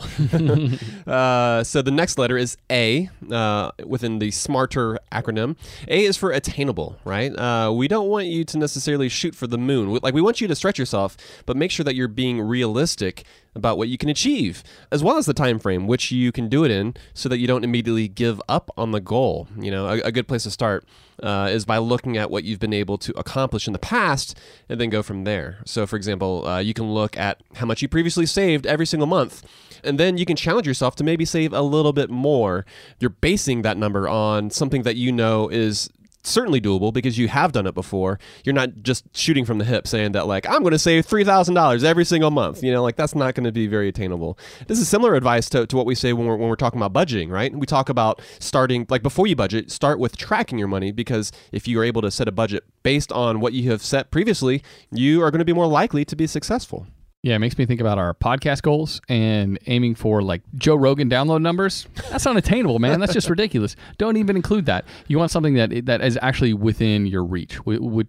uh, 1.08 1.66
so 1.66 1.82
the 1.82 1.92
next 1.92 2.18
letter 2.18 2.38
is 2.38 2.56
A 2.72 3.10
uh, 3.30 3.72
within 3.86 4.20
the 4.20 4.32
SMARTER 4.32 5.00
acronym. 5.12 5.58
A 5.90 6.06
is 6.06 6.16
for 6.16 6.32
attainable, 6.32 6.98
right? 7.04 7.38
Uh, 7.38 7.74
we 7.76 7.90
don't 7.90 8.08
want 8.08 8.28
you 8.28 8.46
to 8.46 8.58
necessarily 8.58 9.10
shoot 9.10 9.36
for 9.36 9.48
the 9.48 9.58
moon. 9.58 10.00
Like, 10.02 10.14
we 10.14 10.22
want 10.22 10.40
you 10.40 10.48
to 10.48 10.56
stretch 10.56 10.80
yourself, 10.80 11.18
but 11.46 11.58
make 11.58 11.72
sure 11.72 11.84
that 11.84 11.94
you're 11.94 12.08
being 12.08 12.40
realistic 12.40 13.26
about 13.56 13.78
what 13.78 13.88
you 13.88 13.98
can 13.98 14.10
achieve, 14.10 14.64
as 14.92 15.04
well 15.04 15.18
as 15.18 15.26
the 15.26 15.34
time 15.34 15.60
frame 15.60 15.88
which 15.88 16.12
you 16.12 16.32
can 16.32 16.50
do 16.50 16.64
it 16.64 16.72
in, 16.72 16.96
so 17.14 17.28
that 17.30 17.38
you 17.40 17.48
don't 17.48 17.64
immediately 17.64 18.08
give 18.08 18.42
up 18.48 18.72
on 18.78 18.92
the 18.92 19.00
goal. 19.00 19.48
You 19.60 19.72
know, 19.72 19.88
a, 19.88 20.00
a 20.00 20.12
good 20.12 20.28
place 20.28 20.44
to 20.44 20.52
start 20.52 20.86
uh, 21.22 21.50
is 21.52 21.66
by 21.66 21.78
looking 21.78 22.18
at 22.18 22.32
what 22.32 22.44
you've 22.44 22.60
been 22.60 22.74
able 22.74 22.98
to 23.00 23.18
accomplish 23.18 23.68
in 23.68 23.74
the 23.74 23.80
past, 23.80 24.38
and 24.68 24.80
then 24.80 24.90
go 24.90 25.04
from 25.04 25.24
there. 25.24 25.60
So, 25.66 25.86
for 25.86 25.96
example, 25.96 26.48
uh, 26.48 26.60
you 26.60 26.74
can 26.74 26.92
look 26.94 27.18
at 27.18 27.42
how 27.56 27.66
much 27.66 27.82
you 27.82 27.88
previously 27.88 28.26
saved 28.26 28.66
every 28.66 28.86
single 28.86 29.08
month, 29.08 29.44
and 29.84 30.00
then 30.00 30.18
you 30.18 30.26
can 30.26 30.36
challenge 30.36 30.68
yourself 30.68 30.96
to 30.98 31.04
maybe 31.04 31.26
save 31.26 31.54
a 31.54 31.62
little 31.62 31.94
bit 31.94 32.10
more. 32.10 32.66
You're 33.00 33.10
basing 33.10 33.62
that 33.64 33.78
number 33.78 34.08
on 34.08 34.50
something 34.50 34.84
that 34.84 34.96
you 34.96 35.12
know 35.12 35.50
is 35.50 35.90
certainly 36.24 36.60
doable 36.60 36.94
because 36.94 37.18
you 37.18 37.28
have 37.28 37.52
done 37.52 37.68
it 37.68 37.74
before. 37.74 38.20
You're 38.44 38.54
not 38.54 38.70
just 38.82 39.06
shooting 39.16 39.46
from 39.46 39.58
the 39.58 39.66
hip 39.66 39.88
saying 39.88 40.12
that 40.14 40.28
like 40.28 40.48
I'm 40.48 40.62
going 40.62 40.72
to 40.72 40.80
save 40.80 41.06
three 41.06 41.24
thousand 41.24 41.56
dollars 41.56 41.84
every 41.84 42.06
single 42.06 42.32
month. 42.32 42.64
You 42.64 42.72
know, 42.72 42.84
like 42.84 42.96
that's 42.96 43.16
not 43.16 43.36
going 43.36 43.46
to 43.46 43.52
be 43.52 43.68
very 43.68 43.88
attainable. 43.90 44.38
This 44.68 44.80
is 44.80 44.88
similar 44.88 45.16
advice 45.16 45.50
to, 45.50 45.66
to 45.68 45.76
what 45.76 45.86
we 45.86 45.96
say 45.96 46.14
when 46.14 46.26
we're 46.28 46.36
when 46.36 46.50
we're 46.50 46.56
talking 46.56 46.82
about 46.82 46.94
budgeting, 46.94 47.30
right? 47.30 47.54
We 47.54 47.66
talk 47.66 47.90
about 47.90 48.22
starting 48.40 48.86
like 48.90 49.04
before 49.04 49.28
you 49.28 49.36
budget, 49.36 49.72
start 49.72 50.00
with 50.00 50.18
tracking 50.18 50.60
your 50.60 50.68
money 50.68 50.92
because 50.92 51.32
if 51.52 51.68
you 51.68 51.80
are 51.80 51.84
able 51.84 52.02
to 52.02 52.12
set 52.12 52.28
a 52.28 52.32
budget 52.32 52.64
based 52.84 53.12
on 53.12 53.40
what 53.40 53.54
you 53.54 53.70
have 53.72 53.82
set 53.82 54.12
previously, 54.12 54.64
you 54.92 55.22
are 55.22 55.32
going 55.32 55.40
to 55.40 55.46
be 55.46 55.54
more 55.54 55.68
likely 55.68 56.06
to 56.06 56.16
be 56.16 56.28
successful. 56.28 56.88
Yeah, 57.22 57.36
it 57.36 57.40
makes 57.40 57.58
me 57.58 57.66
think 57.66 57.82
about 57.82 57.98
our 57.98 58.14
podcast 58.14 58.62
goals 58.62 59.02
and 59.10 59.60
aiming 59.66 59.96
for 59.96 60.22
like 60.22 60.42
Joe 60.56 60.76
Rogan 60.76 61.10
download 61.10 61.42
numbers. 61.42 61.86
That's 62.10 62.26
unattainable, 62.26 62.80
man. 62.80 63.02
That's 63.02 63.12
just 63.12 63.30
ridiculous. 63.30 63.76
Don't 63.98 64.16
even 64.16 64.38
include 64.38 64.68
that. 64.68 64.86
You 65.08 65.20
want 65.20 65.30
something 65.30 65.56
that 65.56 65.86
that 65.86 66.02
is 66.02 66.18
actually 66.22 66.54
within 66.54 67.06
your 67.06 67.26
reach, 67.26 67.60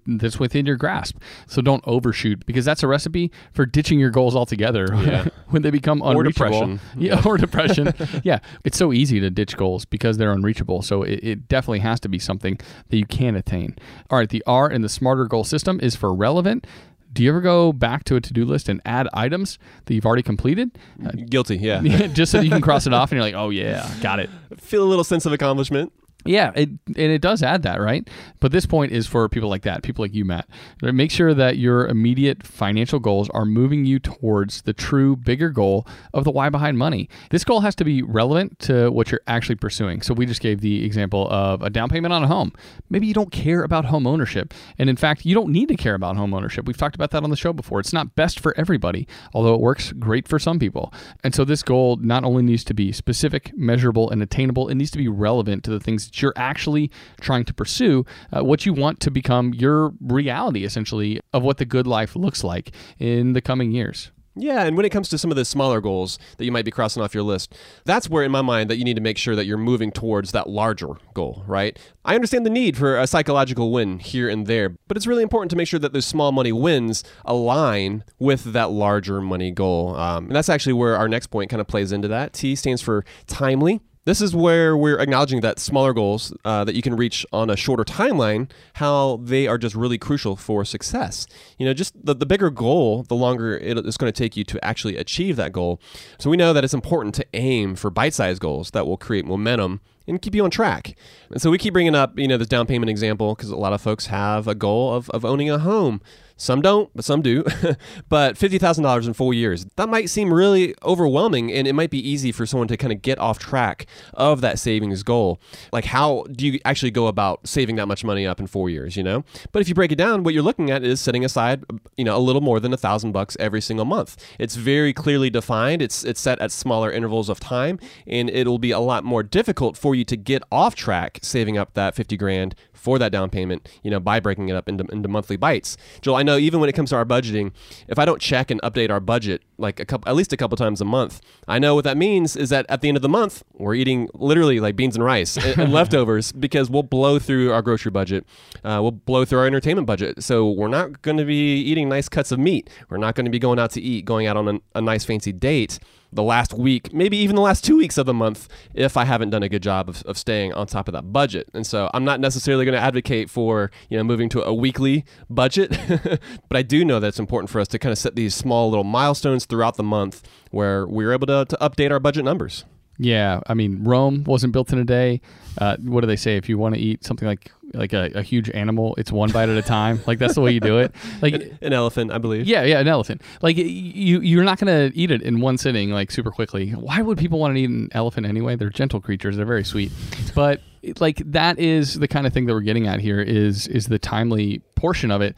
that's 0.07 0.39
within 0.39 0.65
your 0.65 0.77
grasp. 0.77 1.17
So 1.49 1.61
don't 1.61 1.83
overshoot 1.89 2.47
because 2.47 2.65
that's 2.65 2.85
a 2.85 2.87
recipe 2.87 3.33
for 3.53 3.67
ditching 3.67 3.99
your 3.99 4.11
goals 4.11 4.37
altogether 4.37 4.87
yeah. 4.95 5.27
when 5.49 5.63
they 5.63 5.73
become 5.73 6.03
unreachable. 6.03 6.55
Or 6.55 6.77
depression. 6.77 6.81
Yeah, 6.97 7.23
or 7.27 7.37
depression. 7.37 7.93
yeah, 8.23 8.39
it's 8.63 8.79
so 8.79 8.93
easy 8.93 9.19
to 9.19 9.29
ditch 9.29 9.57
goals 9.57 9.87
because 9.87 10.19
they're 10.19 10.33
unreachable. 10.33 10.83
So 10.83 11.03
it, 11.03 11.19
it 11.21 11.49
definitely 11.49 11.81
has 11.81 11.99
to 12.01 12.09
be 12.09 12.21
something 12.21 12.61
that 12.91 12.97
you 12.97 13.07
can 13.07 13.35
attain. 13.35 13.77
All 14.09 14.19
right, 14.19 14.29
the 14.29 14.45
R 14.47 14.71
in 14.71 14.83
the 14.83 14.89
smarter 14.89 15.25
goal 15.25 15.43
system 15.43 15.81
is 15.83 15.97
for 15.97 16.15
relevant 16.15 16.65
do 17.13 17.23
you 17.23 17.29
ever 17.31 17.41
go 17.41 17.73
back 17.73 18.05
to 18.05 18.17
a 18.17 18.21
to-do 18.21 18.45
list 18.45 18.69
and 18.69 18.81
add 18.85 19.09
items 19.13 19.59
that 19.87 19.95
you've 19.95 20.07
already 20.07 20.23
completed? 20.23 20.71
Uh, 21.05 21.11
Guilty, 21.29 21.57
yeah. 21.57 21.81
just 22.09 22.33
so 22.33 22.41
you 22.41 22.51
can 22.51 22.61
cross 22.61 22.87
it 22.87 22.93
off 22.95 23.11
and 23.11 23.17
you're 23.17 23.25
like, 23.25 23.35
oh 23.35 23.51
yeah, 23.51 23.91
got 24.01 24.21
it. 24.21 24.31
Feel 24.59 24.85
a 24.85 24.89
little 24.89 25.05
sense 25.05 25.27
of 25.27 25.33
accomplishment. 25.33 25.93
Yeah, 26.25 26.53
it, 26.55 26.69
and 26.87 26.99
it 26.99 27.23
does 27.23 27.43
add 27.43 27.63
that, 27.63 27.81
right? 27.81 28.07
But 28.41 28.53
this 28.53 28.67
point 28.67 28.93
is 28.93 29.07
for 29.07 29.27
people 29.29 29.49
like 29.49 29.63
that, 29.63 29.83
people 29.83 30.05
like 30.05 30.15
you, 30.15 30.25
Matt. 30.25 30.49
Make 30.83 31.11
sure 31.11 31.33
that 31.33 31.57
your 31.57 31.87
immediate 31.87 32.47
financial 32.47 32.99
goals 32.99 33.31
are 33.31 33.47
moving 33.47 33.87
you 33.87 33.99
towards 33.99 34.63
the 34.63 34.75
true 34.75 35.17
bigger 35.17 35.49
goal 35.49 35.87
of 36.13 36.25
the 36.25 36.31
why 36.31 36.51
behind 36.51 36.77
money. 36.77 37.09
This 37.31 37.43
goal 37.43 37.61
has 37.61 37.75
to 37.77 37.85
be 37.85 38.03
relevant 38.03 38.59
to 38.61 38.91
what 38.91 39.11
you're 39.11 39.23
actually 39.27 39.55
pursuing. 39.55 40.03
So 40.03 40.13
we 40.13 40.27
just 40.27 40.43
gave 40.43 40.61
the 40.61 40.85
example 40.85 41.27
of 41.31 41.63
a 41.63 41.71
down 41.71 41.89
payment 41.89 42.13
on 42.13 42.23
a 42.23 42.29
home. 42.29 42.53
Maybe 42.91 43.07
you 43.07 43.15
don't 43.15 43.33
care 43.33 43.63
about 43.63 43.87
home 43.87 44.07
ownership. 44.07 44.53
And 44.79 44.91
in 44.91 44.97
fact, 44.97 45.25
you 45.25 45.35
don't 45.35 45.51
need 45.51 45.69
to 45.69 45.77
care 45.77 45.95
about 45.95 46.17
home 46.17 46.35
ownership. 46.35 46.67
We've 46.67 46.77
talked 46.77 46.97
about 46.97 47.13
that 47.13 47.25
on 47.25 47.31
the 47.31 47.37
show 47.37 47.55
before. 47.55 47.81
It's 47.81 47.95
not 47.95 48.15
best 48.15 48.41
for 48.41 48.55
everybody, 48.59 49.09
although 49.33 49.55
it 49.55 49.61
works 49.61 49.93
great 49.93 50.29
for 50.29 50.39
some 50.39 50.59
people. 50.59 50.93
And 51.25 51.35
so 51.35 51.47
this 51.47 51.63
goal 51.63 51.97
not 51.97 52.25
only 52.25 52.43
needs 52.43 52.65
to 52.65 52.75
be 52.75 52.93
specific, 52.93 53.57
measurable, 53.57 54.11
and 54.11 54.23
attainable, 54.23 54.69
it 54.69 54.75
needs 54.75 54.91
to 54.91 54.99
be 54.99 55.09
relevant 55.09 55.65
to 55.65 55.71
the 55.71 55.81
things 55.81 56.10
that 56.11 56.21
you're 56.21 56.33
actually 56.37 56.91
trying 57.21 57.45
to 57.45 57.55
pursue, 57.55 58.05
uh, 58.37 58.45
what 58.45 58.67
you 58.67 58.73
want 58.73 59.01
to 59.01 59.11
become 59.11 59.55
your 59.55 59.93
reality, 60.01 60.65
essentially, 60.65 61.21
of 61.33 61.43
what 61.43 61.59
the 61.59 61.65
good 61.65 61.87
life 61.87 62.17
looks 62.17 62.43
like 62.43 62.73
in 62.99 63.33
the 63.33 63.41
coming 63.41 63.71
years. 63.71 64.11
Yeah, 64.37 64.63
and 64.63 64.77
when 64.77 64.87
it 64.87 64.91
comes 64.91 65.09
to 65.09 65.19
some 65.19 65.33
of 65.33 65.37
the 65.37 65.45
smaller 65.45 65.81
goals 65.81 66.17
that 66.39 66.45
you 66.45 66.53
might 66.53 66.65
be 66.65 66.71
crossing 66.71 67.03
off 67.03 67.15
your 67.15 67.25
list, 67.25 67.55
that's 67.85 68.09
where, 68.09 68.23
in 68.23 68.31
my 68.31 68.43
mind, 68.43 68.71
that 68.71 68.77
you 68.77 68.85
need 68.85 68.95
to 68.95 69.03
make 69.03 69.19
sure 69.19 69.35
that 69.35 69.45
you're 69.45 69.59
moving 69.59 69.91
towards 69.91 70.31
that 70.33 70.49
larger 70.49 70.89
goal, 71.15 71.43
right? 71.49 71.77
I 72.05 72.15
understand 72.15 72.47
the 72.47 72.51
need 72.51 72.77
for 72.77 72.97
a 72.97 73.09
psychological 73.09 73.73
win 73.73 73.99
here 73.99 74.29
and 74.29 74.47
there, 74.47 74.71
but 74.87 74.97
it's 74.97 75.07
really 75.07 75.25
important 75.25 75.51
to 75.51 75.57
make 75.57 75.67
sure 75.67 75.81
that 75.81 75.93
those 75.93 76.07
small 76.07 76.31
money 76.31 76.53
wins 76.53 77.03
align 77.25 78.05
with 78.21 78.53
that 78.53 78.71
larger 78.71 79.21
money 79.21 79.51
goal. 79.51 79.97
Um, 79.97 80.27
and 80.27 80.37
that's 80.37 80.49
actually 80.49 80.75
where 80.75 80.97
our 80.97 81.09
next 81.09 81.27
point 81.27 81.51
kind 81.51 81.61
of 81.61 81.67
plays 81.67 81.91
into 81.91 82.09
that. 82.09 82.33
T 82.33 82.55
stands 82.55 82.81
for 82.81 83.05
timely. 83.27 83.81
This 84.07 84.23
is 84.23 84.35
where 84.35 84.79
we're 84.79 84.99
acknowledging 84.99 85.43
that 85.43 85.59
smaller 85.59 85.93
goals 85.93 86.33
uh, 86.47 86.65
that 86.65 86.75
you 86.75 86.81
can 86.81 86.97
reach 86.97 87.27
on 87.33 87.51
a 87.51 87.57
shorter 87.57 87.85
timeline, 87.85 88.51
how 88.75 89.21
they 89.23 89.47
are 89.47 89.59
just 89.59 89.75
really 89.75 89.99
crucial 89.99 90.37
for 90.37 90.65
success. 90.65 91.27
You 91.59 91.67
know, 91.67 91.75
just 91.75 91.95
the, 92.03 92.15
the 92.15 92.25
bigger 92.25 92.49
goal, 92.49 93.03
the 93.03 93.15
longer 93.15 93.59
it's 93.59 93.99
going 93.99 94.11
to 94.11 94.19
take 94.19 94.39
you 94.39 94.45
to 94.45 94.65
actually 94.65 94.97
achieve 94.97 95.37
that 95.37 95.53
goal. 95.53 95.83
So 96.19 96.31
we 96.31 96.39
know 96.39 96.55
that 96.55 96.65
it's 96.65 96.73
important 96.73 97.15
to 97.17 97.27
aim 97.35 97.77
for 97.77 97.91
bite 97.91 98.15
sized 98.15 98.41
goals 98.41 98.71
that 98.71 98.87
will 98.87 98.97
create 98.97 99.27
momentum 99.27 99.83
and 100.07 100.21
keep 100.21 100.35
you 100.35 100.45
on 100.45 100.51
track. 100.51 100.97
And 101.31 101.41
so 101.41 101.51
we 101.51 101.59
keep 101.59 101.75
bringing 101.75 101.95
up, 101.95 102.19
you 102.19 102.27
know, 102.27 102.39
this 102.39 102.49
down 102.49 102.67
payment 102.67 102.89
example 102.89 103.35
because 103.35 103.51
a 103.51 103.57
lot 103.57 103.75
of 103.75 103.83
folks 103.83 104.07
have 104.07 104.49
a 104.49 104.55
goal 104.55 104.95
of, 104.95 105.11
of 105.11 105.27
owning 105.27 105.51
a 105.51 105.59
home. 105.59 106.01
Some 106.41 106.63
don't, 106.63 106.91
but 106.95 107.05
some 107.05 107.21
do. 107.21 107.45
but 108.09 108.37
$50,000 108.37 109.07
in 109.07 109.13
four 109.13 109.35
years, 109.35 109.67
that 109.77 109.91
might 109.91 110.09
seem 110.09 110.33
really 110.33 110.75
overwhelming 110.83 111.53
and 111.53 111.69
it 111.69 111.75
might 111.75 111.91
be 111.91 111.99
easy 111.99 112.33
for 112.33 112.47
someone 112.47 112.67
to 112.69 112.79
kind 112.79 112.95
of 112.95 113.03
get 113.03 113.19
off 113.19 113.39
track 113.39 113.85
of 114.15 114.41
that 114.41 114.59
savings 114.59 115.03
goal. 115.03 115.39
Like, 115.71 115.85
how 115.85 116.25
do 116.33 116.47
you 116.47 116.59
actually 116.65 116.93
go 116.93 117.09
about 117.09 117.47
saving 117.47 117.77
that 117.77 117.87
much 117.87 118.05
money 118.05 118.27
up 118.27 118.41
in 118.41 118.47
four 118.47 118.71
years, 118.71 118.97
you 118.97 119.03
know? 119.03 119.23
But 119.53 119.61
if 119.61 119.69
you 119.69 119.75
break 119.75 119.93
it 119.93 119.97
down, 119.97 120.23
what 120.23 120.33
you're 120.33 120.43
looking 120.43 120.71
at 120.71 120.83
is 120.83 120.99
setting 120.99 121.27
aside, 121.27 121.63
you 121.99 122.05
know, 122.05 122.17
a 122.17 122.19
little 122.19 122.41
more 122.41 122.59
than 122.59 122.73
a 122.73 122.79
thousand 122.79 123.13
bucks 123.13 123.37
every 123.39 123.61
single 123.61 123.85
month. 123.85 124.17
It's 124.39 124.57
very 124.57 124.95
clearly 124.95 125.29
defined. 125.29 125.83
It's, 125.83 126.05
it's 126.05 126.23
set 126.23 126.39
at 126.41 126.53
smaller 126.53 126.91
intervals 126.91 127.29
of 127.29 127.39
time 127.39 127.79
and 128.07 128.31
it'll 128.31 128.59
be 128.59 128.71
a 128.71 128.81
lot 128.81 129.05
more 129.05 129.23
difficult 129.23 129.77
for 129.77 129.95
you 129.95 130.07
to 130.07 130.17
get 130.17 130.43
off 130.51 130.75
track 130.75 131.19
saving 131.21 131.59
up 131.59 131.75
that 131.75 131.95
50 131.95 132.17
grand 132.17 132.55
for 132.73 132.99
that 132.99 133.13
down 133.13 133.29
payment, 133.29 133.69
you 133.83 133.91
know, 133.91 134.01
by 134.01 134.19
breaking 134.21 134.49
it 134.49 134.57
up 134.57 134.69
into, 134.69 134.85
into 134.91 135.09
monthly 135.09 135.37
bites. 135.37 135.77
Joel, 136.01 136.17
I 136.17 136.23
know 136.23 136.30
even 136.39 136.61
when 136.61 136.69
it 136.69 136.75
comes 136.75 136.91
to 136.91 136.97
our 136.97 137.05
budgeting, 137.05 137.53
if 137.89 137.99
I 137.99 138.05
don't 138.05 138.21
check 138.21 138.51
and 138.51 138.61
update 138.63 138.91
our 138.91 139.01
budget 139.01 139.43
like 139.61 139.79
a 139.81 139.85
couple, 139.85 140.09
at 140.09 140.17
least 140.17 140.33
a 140.33 140.37
couple 140.37 140.57
times 140.57 140.81
a 140.81 140.85
month, 140.85 141.21
I 141.47 141.59
know 141.59 141.75
what 141.75 141.85
that 141.85 141.97
means 141.97 142.37
is 142.37 142.51
that 142.51 142.67
at 142.69 142.81
the 142.81 142.89
end 142.89 142.97
of 142.97 143.03
the 143.03 143.09
month, 143.09 143.43
we're 143.55 143.75
eating 143.75 144.09
literally 144.15 144.61
like 144.61 144.77
beans 144.77 144.97
and 144.97 145.05
rice 145.05 145.37
and, 145.37 145.59
and 145.59 145.73
leftovers 145.81 146.33
because 146.33 146.71
we'll 146.71 146.83
blow 146.83 147.19
through 147.19 147.53
our 147.53 147.63
grocery 147.63 147.91
budget. 147.91 148.27
Uh, 148.65 148.79
we'll 148.81 148.91
blow 148.91 149.25
through 149.25 149.39
our 149.41 149.47
entertainment 149.47 149.87
budget. 149.87 150.23
So 150.23 150.51
we're 150.51 150.69
not 150.69 151.03
going 151.03 151.17
to 151.19 151.25
be 151.25 151.57
eating 151.57 151.89
nice 151.89 152.09
cuts 152.09 152.33
of 152.33 152.39
meat. 152.39 152.69
We're 152.89 152.99
not 152.99 153.15
going 153.15 153.27
to 153.27 153.31
be 153.31 153.39
going 153.39 153.59
out 153.59 153.71
to 153.73 153.81
eat, 153.81 154.05
going 154.05 154.27
out 154.27 154.37
on 154.37 154.49
a, 154.49 154.61
a 154.75 154.81
nice 154.81 155.05
fancy 155.05 155.33
date 155.33 155.79
the 156.13 156.23
last 156.23 156.53
week, 156.53 156.93
maybe 156.93 157.17
even 157.17 157.37
the 157.37 157.43
last 157.43 157.65
two 157.65 157.77
weeks 157.77 157.97
of 157.97 158.07
the 158.07 158.15
month, 158.15 158.49
if 158.75 158.97
I 158.97 159.05
haven't 159.05 159.31
done 159.31 159.43
a 159.43 159.49
good 159.49 159.63
job 159.63 159.89
of, 159.89 160.03
of 160.05 160.19
staying 160.19 160.53
on 160.53 160.67
top 160.67 160.89
of 160.89 160.93
that 160.93 161.13
budget. 161.13 161.49
And 161.55 161.67
so 161.67 161.91
I'm 161.95 162.05
not 162.05 162.21
necessarily 162.21 162.65
going 162.65 162.75
to 162.75 162.81
advocate 162.81 163.31
for, 163.31 163.71
you 163.89 163.97
know, 163.97 164.05
moving 164.05 164.29
to 164.31 164.43
a 164.43 164.53
weekly 164.53 165.05
budget, 165.29 165.71
but 166.49 166.57
I 166.57 166.63
do 166.63 166.85
know 166.85 167.01
that 167.01 167.09
it's 167.09 167.21
important 167.21 167.51
for 167.51 167.61
us 167.61 167.69
to 167.69 167.79
kind 167.79 167.93
of 167.93 167.99
set 167.99 168.17
these 168.17 168.35
small 168.35 168.69
little 168.71 168.85
milestones 168.85 169.47
throughout 169.51 169.77
the 169.77 169.83
month 169.83 170.27
where 170.51 170.87
we 170.87 171.05
were 171.05 171.13
able 171.13 171.27
to, 171.27 171.45
to 171.45 171.57
update 171.61 171.91
our 171.91 172.01
budget 172.01 172.25
numbers. 172.25 172.65
Yeah, 172.99 173.41
I 173.47 173.55
mean, 173.55 173.83
Rome 173.85 174.25
wasn't 174.25 174.53
built 174.53 174.73
in 174.73 174.79
a 174.79 174.85
day. 174.85 175.21
Uh, 175.61 175.77
what 175.79 176.01
do 176.01 176.07
they 176.07 176.17
say? 176.17 176.37
If 176.37 176.49
you 176.49 176.59
want 176.59 176.75
to 176.75 176.81
eat 176.81 177.05
something 177.05 177.29
like 177.29 177.53
like 177.75 177.93
a, 177.93 178.11
a, 178.17 178.23
huge 178.23 178.51
animal, 178.51 178.95
it's 178.99 179.13
one 179.13 179.31
bite 179.31 179.49
at 179.49 179.57
a 179.57 179.63
time. 179.63 180.01
Like 180.07 180.19
that's 180.19 180.35
the 180.35 180.41
way 180.41 180.51
you 180.51 180.61
do 180.61 180.79
it. 180.79 180.93
Like 181.23 181.35
an 181.61 181.73
elephant, 181.73 182.13
I 182.13 182.19
believe. 182.19 182.47
Yeah, 182.47 182.65
yeah, 182.65 182.81
an 182.81 182.89
elephant. 182.89 183.21
Like 183.43 183.57
you, 183.59 184.21
you're 184.21 184.45
not 184.45 184.59
going 184.59 184.91
to 184.91 184.99
eat 184.99 185.11
it 185.11 185.21
in 185.21 185.41
one 185.41 185.59
sitting, 185.59 185.91
like 185.91 186.11
super 186.11 186.31
quickly. 186.31 186.71
Why 186.71 187.03
would 187.03 187.19
people 187.19 187.39
want 187.39 187.55
to 187.55 187.61
eat 187.61 187.69
an 187.69 187.91
elephant 187.93 188.27
anyway? 188.27 188.57
They're 188.57 188.71
gentle 188.71 189.01
creatures. 189.01 189.37
They're 189.37 189.45
very 189.45 189.65
sweet, 189.65 189.93
but 190.35 190.63
like 190.99 191.23
that 191.27 191.59
is 191.59 191.95
the 191.99 192.09
kind 192.09 192.27
of 192.27 192.33
thing 192.33 192.47
that 192.47 192.55
we're 192.55 192.61
getting 192.61 192.87
at 192.87 193.01
here 193.01 193.21
is 193.21 193.67
is 193.67 193.87
the 193.87 193.99
timely 193.99 194.61
portion 194.77 195.11
of 195.11 195.21
it 195.21 195.37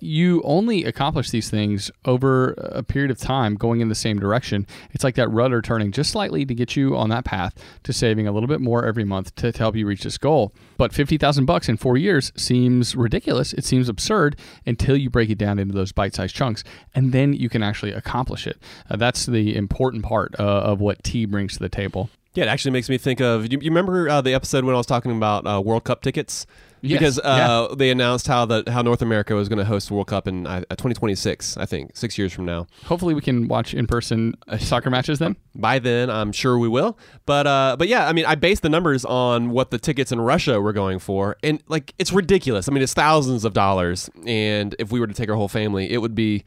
you 0.00 0.42
only 0.44 0.84
accomplish 0.84 1.30
these 1.30 1.48
things 1.48 1.90
over 2.04 2.52
a 2.58 2.82
period 2.82 3.10
of 3.10 3.18
time 3.18 3.54
going 3.54 3.80
in 3.80 3.88
the 3.88 3.94
same 3.94 4.18
direction 4.18 4.66
it's 4.90 5.04
like 5.04 5.14
that 5.14 5.28
rudder 5.30 5.62
turning 5.62 5.92
just 5.92 6.10
slightly 6.10 6.44
to 6.44 6.54
get 6.54 6.74
you 6.74 6.96
on 6.96 7.10
that 7.10 7.24
path 7.24 7.54
to 7.84 7.92
saving 7.92 8.26
a 8.26 8.32
little 8.32 8.48
bit 8.48 8.60
more 8.60 8.84
every 8.84 9.04
month 9.04 9.32
to, 9.36 9.51
to 9.54 9.60
help 9.60 9.76
you 9.76 9.86
reach 9.86 10.02
this 10.02 10.18
goal 10.18 10.52
but 10.76 10.92
50000 10.92 11.44
bucks 11.44 11.68
in 11.68 11.76
four 11.76 11.96
years 11.96 12.32
seems 12.36 12.94
ridiculous 12.96 13.52
it 13.52 13.64
seems 13.64 13.88
absurd 13.88 14.36
until 14.66 14.96
you 14.96 15.10
break 15.10 15.30
it 15.30 15.38
down 15.38 15.58
into 15.58 15.74
those 15.74 15.92
bite-sized 15.92 16.34
chunks 16.34 16.64
and 16.94 17.12
then 17.12 17.32
you 17.32 17.48
can 17.48 17.62
actually 17.62 17.92
accomplish 17.92 18.46
it 18.46 18.58
uh, 18.90 18.96
that's 18.96 19.26
the 19.26 19.56
important 19.56 20.02
part 20.04 20.34
uh, 20.38 20.42
of 20.42 20.80
what 20.80 21.02
t 21.04 21.24
brings 21.24 21.54
to 21.54 21.58
the 21.58 21.68
table 21.68 22.10
Yeah, 22.34 22.44
it 22.44 22.48
actually 22.48 22.70
makes 22.70 22.88
me 22.88 22.96
think 22.96 23.20
of. 23.20 23.52
You, 23.52 23.58
you 23.60 23.70
remember 23.70 24.08
uh, 24.08 24.22
the 24.22 24.32
episode 24.32 24.64
when 24.64 24.74
I 24.74 24.78
was 24.78 24.86
talking 24.86 25.14
about 25.14 25.46
uh, 25.46 25.60
World 25.60 25.84
Cup 25.84 26.00
tickets? 26.00 26.46
Yes, 26.84 26.98
Because 26.98 27.18
uh, 27.20 27.74
they 27.76 27.90
announced 27.90 28.26
how 28.26 28.44
the 28.44 28.64
how 28.66 28.82
North 28.82 29.02
America 29.02 29.34
was 29.34 29.48
going 29.48 29.60
to 29.60 29.64
host 29.64 29.88
the 29.88 29.94
World 29.94 30.08
Cup 30.08 30.26
in 30.26 30.46
uh, 30.46 30.60
2026, 30.70 31.56
I 31.56 31.64
think, 31.64 31.96
six 31.96 32.18
years 32.18 32.32
from 32.32 32.44
now. 32.44 32.66
hopefully 32.84 33.14
we 33.14 33.20
can 33.20 33.46
watch 33.48 33.72
in-person 33.72 34.34
uh, 34.48 34.58
soccer 34.58 34.90
matches 34.90 35.18
then 35.20 35.36
By 35.54 35.78
then, 35.78 36.10
I'm 36.10 36.32
sure 36.32 36.58
we 36.58 36.68
will. 36.68 36.98
But 37.24 37.46
uh, 37.46 37.76
but 37.78 37.86
yeah, 37.88 38.08
I 38.08 38.12
mean, 38.12 38.26
I 38.26 38.34
based 38.34 38.62
the 38.62 38.68
numbers 38.68 39.04
on 39.04 39.50
what 39.50 39.70
the 39.70 39.78
tickets 39.78 40.10
in 40.12 40.20
Russia 40.20 40.60
were 40.60 40.72
going 40.72 40.98
for, 40.98 41.36
and 41.42 41.62
like 41.68 41.94
it's 41.98 42.12
ridiculous. 42.12 42.68
I 42.68 42.72
mean, 42.72 42.82
it's 42.82 42.94
thousands 42.94 43.44
of 43.44 43.54
dollars, 43.54 44.10
and 44.26 44.74
if 44.78 44.90
we 44.90 44.98
were 45.00 45.06
to 45.06 45.14
take 45.14 45.28
our 45.30 45.36
whole 45.36 45.48
family, 45.48 45.90
it 45.92 45.98
would 45.98 46.14
be 46.16 46.44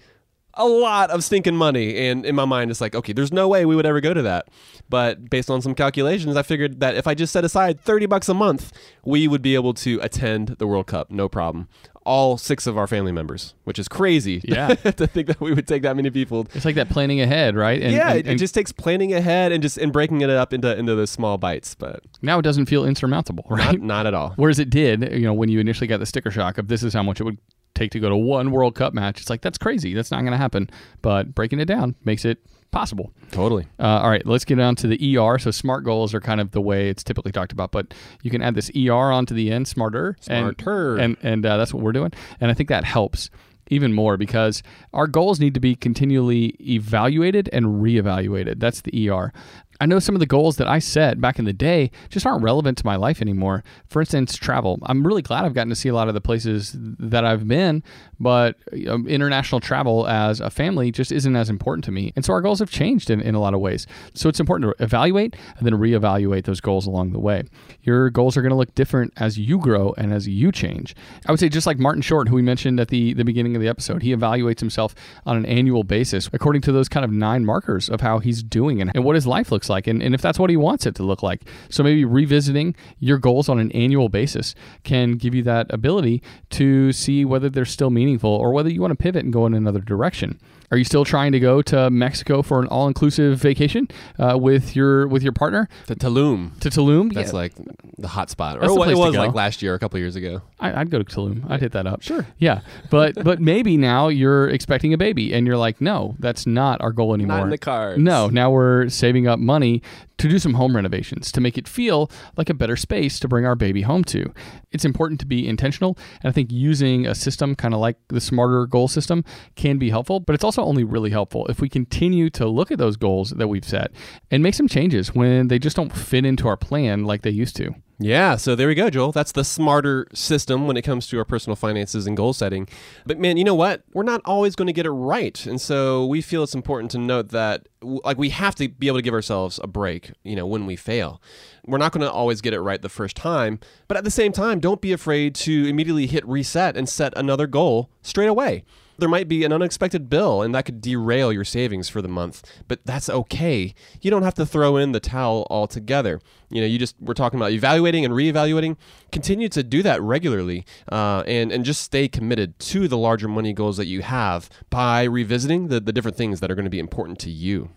a 0.58 0.66
lot 0.66 1.10
of 1.12 1.24
stinking 1.24 1.56
money. 1.56 2.08
And 2.08 2.26
in 2.26 2.36
my 2.36 2.46
mind, 2.46 2.72
it's 2.72 2.82
like, 2.82 2.96
okay, 2.96 3.14
there's 3.14 3.32
no 3.34 3.48
way 3.48 3.66
we 3.66 3.76
would 3.76 3.86
ever 3.86 4.02
go 4.02 4.14
to 4.14 4.22
that. 4.24 4.48
But 4.90 5.30
based 5.30 5.50
on 5.50 5.62
some 5.62 5.76
calculations, 5.76 6.36
I 6.38 6.44
figured 6.44 6.80
that 6.80 6.96
if 6.96 7.08
I 7.08 7.14
just 7.14 7.34
set 7.34 7.44
aside 7.44 7.80
30 7.82 8.06
bucks 8.06 8.30
a 8.30 8.34
month, 8.34 8.72
we 9.04 9.28
would 9.28 9.42
be 9.42 9.56
able 9.56 9.74
to 9.76 10.00
attend 10.02 10.50
the 10.60 10.68
World 10.68 10.88
Cup, 10.88 11.12
no 11.12 11.28
problem. 11.28 11.68
All 12.06 12.38
six 12.38 12.68
of 12.68 12.78
our 12.78 12.86
family 12.86 13.12
members, 13.12 13.56
which 13.64 13.80
is 13.80 13.88
crazy. 13.88 14.40
Yeah. 14.48 14.76
to 14.76 15.08
think 15.08 15.28
that 15.28 15.42
we 15.42 15.54
would 15.54 15.68
take 15.68 15.82
that 15.82 15.96
many 15.96 16.12
people 16.12 16.46
It's 16.54 16.64
like 16.66 16.76
that 16.76 16.88
planning 16.90 17.20
ahead, 17.20 17.56
right? 17.56 17.82
And, 17.82 17.92
yeah, 17.94 18.10
and- 18.12 18.20
it, 18.20 18.28
it 18.28 18.36
just 18.36 18.54
takes 18.54 18.72
planning 18.72 19.12
ahead 19.14 19.52
and 19.52 19.62
just 19.64 19.78
and 19.80 19.92
breaking 19.92 20.22
it 20.22 20.30
up 20.30 20.54
into 20.54 20.78
into 20.78 20.94
those 20.94 21.10
small 21.10 21.40
bites, 21.40 21.74
but 21.74 22.02
now 22.22 22.38
it 22.38 22.44
doesn't 22.44 22.68
feel 22.68 22.86
insurmountable, 22.86 23.44
right? 23.50 23.80
not, 23.80 23.82
not 23.82 24.06
at 24.06 24.14
all. 24.14 24.34
Whereas 24.36 24.60
it 24.60 24.70
did, 24.70 25.12
you 25.14 25.22
know, 25.22 25.34
when 25.34 25.50
you 25.50 25.60
initially 25.60 25.88
got 25.88 26.00
the 26.00 26.06
sticker 26.06 26.30
shock 26.30 26.60
of 26.60 26.68
this 26.68 26.84
is 26.84 26.94
how 26.94 27.02
much 27.02 27.20
it 27.20 27.24
would 27.24 27.40
take 27.76 27.92
to 27.92 28.00
go 28.00 28.10
to 28.10 28.16
one 28.18 28.52
World 28.52 28.74
Cup 28.76 28.94
match. 28.94 29.22
It's 29.22 29.30
like 29.30 29.42
that's 29.42 29.58
crazy. 29.58 29.94
That's 29.94 30.12
not 30.12 30.22
going 30.22 30.32
to 30.32 30.38
happen. 30.38 30.70
But 31.02 31.36
breaking 31.36 31.60
it 31.60 31.66
down 31.66 31.96
makes 32.04 32.26
it 32.26 32.40
possible. 32.72 33.12
Totally. 33.32 33.68
Uh, 33.80 33.84
all 34.02 34.10
right, 34.10 34.26
let's 34.26 34.44
get 34.46 34.60
on 34.60 34.76
to 34.78 34.88
the 34.88 35.18
ER. 35.18 35.38
So 35.40 35.52
smart 35.52 35.84
goals 35.86 36.14
are 36.14 36.20
kind 36.20 36.42
of 36.42 36.52
the 36.52 36.62
way 36.62 36.90
it's 36.90 37.04
typically 37.04 37.32
talked 37.32 37.52
about, 37.54 37.72
but 37.72 37.94
you 38.24 38.32
can 38.32 38.42
add 38.42 38.56
this 38.56 38.70
ER 38.76 39.12
onto 39.12 39.34
the 39.34 39.52
end, 39.52 39.68
smarter, 39.68 40.18
and- 40.28 40.56
Smarter. 40.60 40.98
and 40.98 41.18
and 41.24 41.46
uh, 41.46 41.58
that's 41.58 41.74
what 41.74 41.84
we're 41.84 41.92
doing. 41.94 42.12
And 42.42 42.50
I 42.52 42.54
think 42.54 42.70
that 42.70 42.84
helps 42.84 43.30
even 43.70 43.94
more 43.94 44.16
because 44.16 44.62
our 44.94 45.08
goals 45.08 45.40
need 45.40 45.54
to 45.56 45.60
be 45.60 45.74
continually 45.76 46.56
evaluated 46.60 47.50
and 47.52 47.82
reevaluated. 47.82 48.60
That's 48.60 48.82
the 48.82 49.10
ER. 49.10 49.34
I 49.80 49.86
know 49.86 50.00
some 50.00 50.16
of 50.16 50.20
the 50.20 50.26
goals 50.26 50.58
that 50.58 50.68
I 50.68 50.80
set 50.80 51.20
back 51.20 51.40
in 51.40 51.46
the 51.46 51.54
day 51.54 51.92
just 52.10 52.26
aren't 52.26 52.44
relevant 52.44 52.78
to 52.78 52.86
my 52.86 52.96
life 52.96 53.22
anymore. 53.22 53.64
For 53.88 54.02
instance, 54.02 54.36
travel. 54.36 54.80
I'm 54.84 55.06
really 55.06 55.22
glad 55.22 55.46
I've 55.46 55.54
gotten 55.54 55.70
to 55.70 55.76
see 55.76 55.90
a 55.90 55.94
lot 55.94 56.08
of 56.08 56.14
the 56.14 56.22
places 56.22 56.76
that 56.78 57.26
I've 57.26 57.48
been, 57.48 57.84
but 58.20 58.56
um, 58.88 59.08
international 59.08 59.60
travel 59.60 60.08
as 60.08 60.40
a 60.40 60.50
family 60.50 60.92
just 60.92 61.12
isn't 61.12 61.36
as 61.36 61.50
important 61.50 61.84
to 61.86 61.92
me. 61.92 62.14
And 62.16 62.24
so 62.24 62.34
our 62.34 62.42
goals 62.42 62.60
have 62.60 62.70
changed 62.70 63.10
in, 63.10 63.20
in 63.20 63.36
a 63.36 63.40
lot 63.40 63.54
of 63.54 63.60
ways. 63.60 63.86
So 64.14 64.30
it's 64.30 64.40
important 64.40 64.78
to 64.78 64.84
evaluate 64.84 65.36
and 65.58 65.66
then 65.66 65.74
reevaluate 65.74 66.46
those 66.46 66.62
goals 66.62 66.88
along 66.88 67.12
the 67.12 67.20
way. 67.20 67.44
Your 67.82 68.10
goals 68.10 68.38
are 68.38 68.42
going 68.42 68.52
to 68.52 68.56
look 68.56 68.74
different 68.76 69.14
as 69.18 69.38
you 69.38 69.58
grow 69.58 69.94
and 69.98 70.14
as 70.14 70.28
you 70.28 70.52
change. 70.52 70.96
I 71.26 71.32
would 71.32 71.40
say 71.40 71.50
just 71.50 71.68
like 71.68 71.80
Martin 71.80 72.02
Short, 72.02 72.30
who 72.30 72.36
we 72.36 72.42
mentioned 72.42 72.80
at 72.80 72.88
the, 72.88 73.14
the 73.14 73.24
beginning 73.24 73.56
of 73.56 73.62
the 73.62 73.68
episode, 73.68 74.04
he 74.04 74.16
evaluates 74.16 74.60
himself 74.60 74.96
on 75.26 75.36
an 75.36 75.46
annual 75.46 75.84
basis 75.84 76.30
according 76.32 76.62
to 76.64 76.72
those 76.72 76.88
kind 76.88 77.04
of 77.04 77.12
nine 77.12 77.46
markers 77.46 77.90
of 77.90 78.02
how 78.02 78.20
he's 78.20 78.42
doing 78.42 78.82
and, 78.82 78.92
and 78.96 79.04
what 79.04 79.16
his 79.16 79.28
life 79.28 79.52
looks 79.52 79.65
like 79.70 79.88
and, 79.88 80.02
and 80.02 80.14
if 80.14 80.22
that's 80.22 80.40
what 80.40 80.50
he 80.50 80.58
wants 80.58 80.86
it 80.86 80.96
to 80.96 81.04
look 81.04 81.24
like. 81.24 81.42
So 81.70 81.84
maybe 81.84 82.06
revisiting 82.06 82.76
your 83.00 83.18
goals 83.18 83.50
on 83.50 83.60
an 83.60 83.72
annual 83.72 84.10
basis 84.10 84.56
can 84.84 85.14
give 85.14 85.34
you 85.34 85.44
that 85.44 85.68
ability 85.74 86.22
to 86.52 86.92
see 86.92 87.26
whether 87.26 87.50
they're 87.50 87.66
still 87.66 87.90
meaningful 87.90 88.30
or 88.30 88.52
whether 88.52 88.70
you 88.70 88.82
want 88.82 88.92
to 88.92 88.96
pivot 88.96 89.24
and 89.24 89.34
go 89.34 89.46
in 89.46 89.54
another 89.54 89.80
direction. 89.80 90.40
Are 90.76 90.78
you 90.78 90.84
still 90.84 91.06
trying 91.06 91.32
to 91.32 91.40
go 91.40 91.62
to 91.62 91.90
Mexico 91.90 92.42
for 92.42 92.60
an 92.60 92.68
all-inclusive 92.68 93.40
vacation 93.40 93.88
uh, 94.20 94.38
with 94.38 94.76
your 94.76 95.08
with 95.08 95.24
your 95.24 95.32
partner 95.32 95.70
The 95.88 95.96
Tulum. 95.96 96.60
to 96.60 96.70
Tulum? 96.70 97.14
That's 97.14 97.30
Yeah, 97.32 97.38
like 97.38 97.54
the 97.98 98.10
hot 98.10 98.30
spot. 98.30 98.60
That's 98.60 98.74
or 98.74 98.78
what 98.78 98.90
it 98.90 98.98
was 98.98 99.16
like 99.16 99.34
last 99.34 99.62
year, 99.62 99.74
a 99.74 99.80
couple 99.80 99.98
years 100.00 100.18
ago. 100.18 100.42
I, 100.60 100.82
I'd 100.82 100.90
go 100.90 101.02
to 101.02 101.06
Tulum. 101.06 101.50
I'd 101.50 101.62
hit 101.62 101.72
that 101.72 101.88
up. 101.88 102.02
Sure. 102.02 102.28
Yeah, 102.40 102.60
but 102.90 103.16
but 103.24 103.40
maybe 103.40 103.78
now 103.78 104.10
you're 104.10 104.50
expecting 104.50 104.94
a 104.94 104.98
baby, 104.98 105.34
and 105.34 105.48
you're 105.48 105.56
like, 105.56 105.80
no, 105.80 106.18
that's 106.20 106.46
not 106.46 106.82
our 106.82 106.92
goal 106.92 107.14
anymore. 107.14 107.38
Not 107.38 107.44
in 107.46 107.50
the 107.52 107.58
cards. 107.58 108.02
No, 108.04 108.28
now 108.28 108.52
we're 108.52 108.90
saving 108.90 109.28
up 109.30 109.40
money 109.40 109.82
to 110.18 110.30
do 110.30 110.40
some 110.40 110.54
home 110.54 110.76
renovations 110.76 111.32
to 111.32 111.42
make 111.42 111.58
it 111.58 111.68
feel 111.68 112.10
like 112.38 112.50
a 112.50 112.54
better 112.54 112.76
space 112.76 113.20
to 113.20 113.28
bring 113.28 113.46
our 113.46 113.56
baby 113.56 113.82
home 113.82 114.04
to. 114.06 114.34
It's 114.72 114.86
important 114.86 115.20
to 115.22 115.26
be 115.26 115.48
intentional, 115.48 115.98
and 116.22 116.30
I 116.30 116.32
think 116.32 116.52
using 116.52 117.06
a 117.06 117.16
system 117.16 117.56
kind 117.56 117.74
of 117.74 117.80
like 117.80 117.98
the 118.08 118.22
smarter 118.22 118.66
goal 118.66 118.88
system 118.88 119.24
can 119.56 119.78
be 119.78 119.90
helpful, 119.90 120.20
but 120.20 120.34
it's 120.34 120.44
also 120.44 120.64
only 120.64 120.84
really 120.84 121.10
helpful 121.10 121.46
if 121.48 121.60
we 121.60 121.70
continue 121.70 122.30
to 122.32 122.48
look 122.48 122.72
at 122.72 122.78
those 122.78 122.98
goals 122.98 123.32
that 123.32 123.48
we've 123.48 123.66
set 123.66 123.92
and 124.32 124.42
make 124.44 124.54
some 124.54 124.68
changes 124.68 125.14
when 125.14 125.48
they 125.48 125.60
just 125.60 125.76
don't 125.76 125.96
fit 125.96 126.26
into 126.26 126.48
our 126.48 126.58
plan 126.58 127.06
like 127.06 127.22
they 127.22 127.30
used 127.30 127.56
to. 127.58 127.74
Yeah, 127.98 128.36
so 128.36 128.56
there 128.56 128.68
we 128.68 128.76
go, 128.76 128.90
Joel. 128.90 129.14
That's 129.14 129.32
the 129.32 129.46
smarter 129.46 130.08
system 130.14 130.68
when 130.68 130.76
it 130.76 130.82
comes 130.82 131.08
to 131.08 131.18
our 131.18 131.24
personal 131.24 131.56
finances 131.56 132.06
and 132.06 132.18
goal 132.18 132.34
setting. 132.34 132.68
But 133.06 133.20
man, 133.20 133.38
you 133.38 133.46
know 133.46 133.56
what? 133.56 133.84
We're 133.94 134.04
not 134.04 134.22
always 134.26 134.54
going 134.56 134.68
to 134.68 134.74
get 134.74 134.86
it 134.86 134.92
right. 134.92 135.46
And 135.46 135.62
so 135.62 136.06
we 136.06 136.22
feel 136.22 136.44
it's 136.44 136.54
important 136.54 136.92
to 136.92 136.98
note 136.98 137.30
that 137.30 137.70
like 137.82 138.18
we 138.18 138.30
have 138.32 138.56
to 138.56 138.68
be 138.68 138.88
able 138.88 138.98
to 138.98 139.02
give 139.02 139.14
ourselves 139.14 139.62
a 139.64 139.68
break, 139.68 140.12
you 140.24 140.36
know, 140.36 140.46
when 140.46 140.66
we 140.66 140.76
fail. 140.76 141.22
We're 141.66 141.78
not 141.78 141.94
going 141.94 142.06
to 142.06 142.12
always 142.12 142.42
get 142.42 142.54
it 142.54 142.60
right 142.60 142.82
the 142.82 142.90
first 142.90 143.16
time, 143.16 143.60
but 143.88 143.96
at 143.96 144.04
the 144.04 144.12
same 144.12 144.34
time, 144.34 144.60
don't 144.60 144.82
be 144.82 144.92
afraid 144.92 145.34
to 145.36 145.66
immediately 145.66 146.08
hit 146.08 146.28
reset 146.28 146.76
and 146.76 146.90
set 146.90 147.14
another 147.18 147.48
goal 147.48 147.90
straight 148.02 148.28
away. 148.28 148.66
There 148.98 149.10
might 149.10 149.28
be 149.28 149.44
an 149.44 149.52
unexpected 149.52 150.10
bill 150.10 150.42
and 150.42 150.54
that 150.56 150.66
could 150.66 150.82
derail 150.82 151.32
your 151.32 151.44
savings 151.44 151.90
for 151.90 152.02
the 152.02 152.08
month, 152.08 152.44
but 152.68 152.80
that's 152.86 153.10
okay. 153.10 153.74
You 154.02 154.12
don't 154.12 154.24
have 154.24 154.34
to 154.36 154.46
throw 154.46 154.78
in 154.78 154.92
the 154.92 155.00
towel 155.00 155.48
altogether. 155.50 156.22
You 156.50 156.62
know, 156.62 156.68
you 156.68 156.80
just, 156.80 156.96
we're 157.00 157.14
talking 157.14 157.40
about 157.40 157.52
evaluating 157.52 158.06
and 158.06 158.14
reevaluating. 158.14 158.78
Continue 159.12 159.50
to 159.50 159.64
do 159.64 159.84
that 159.84 160.02
regularly 160.02 160.66
uh, 160.92 161.24
and, 161.28 161.52
and 161.52 161.66
just 161.66 161.82
stay 161.82 162.08
committed 162.08 162.58
to 162.60 162.88
the 162.88 162.98
larger 162.98 163.28
money 163.28 163.54
goals 163.54 163.78
that 163.78 163.88
you 163.88 164.02
have 164.02 164.50
by 164.70 165.04
revisiting 165.04 165.68
the, 165.68 165.80
the 165.80 165.94
different 165.94 166.18
things 166.18 166.40
that 166.40 166.52
are 166.52 166.56
going 166.56 166.66
to 166.66 166.72
be 166.72 166.80
important 166.80 167.20
to 167.20 167.30
you. 167.30 167.70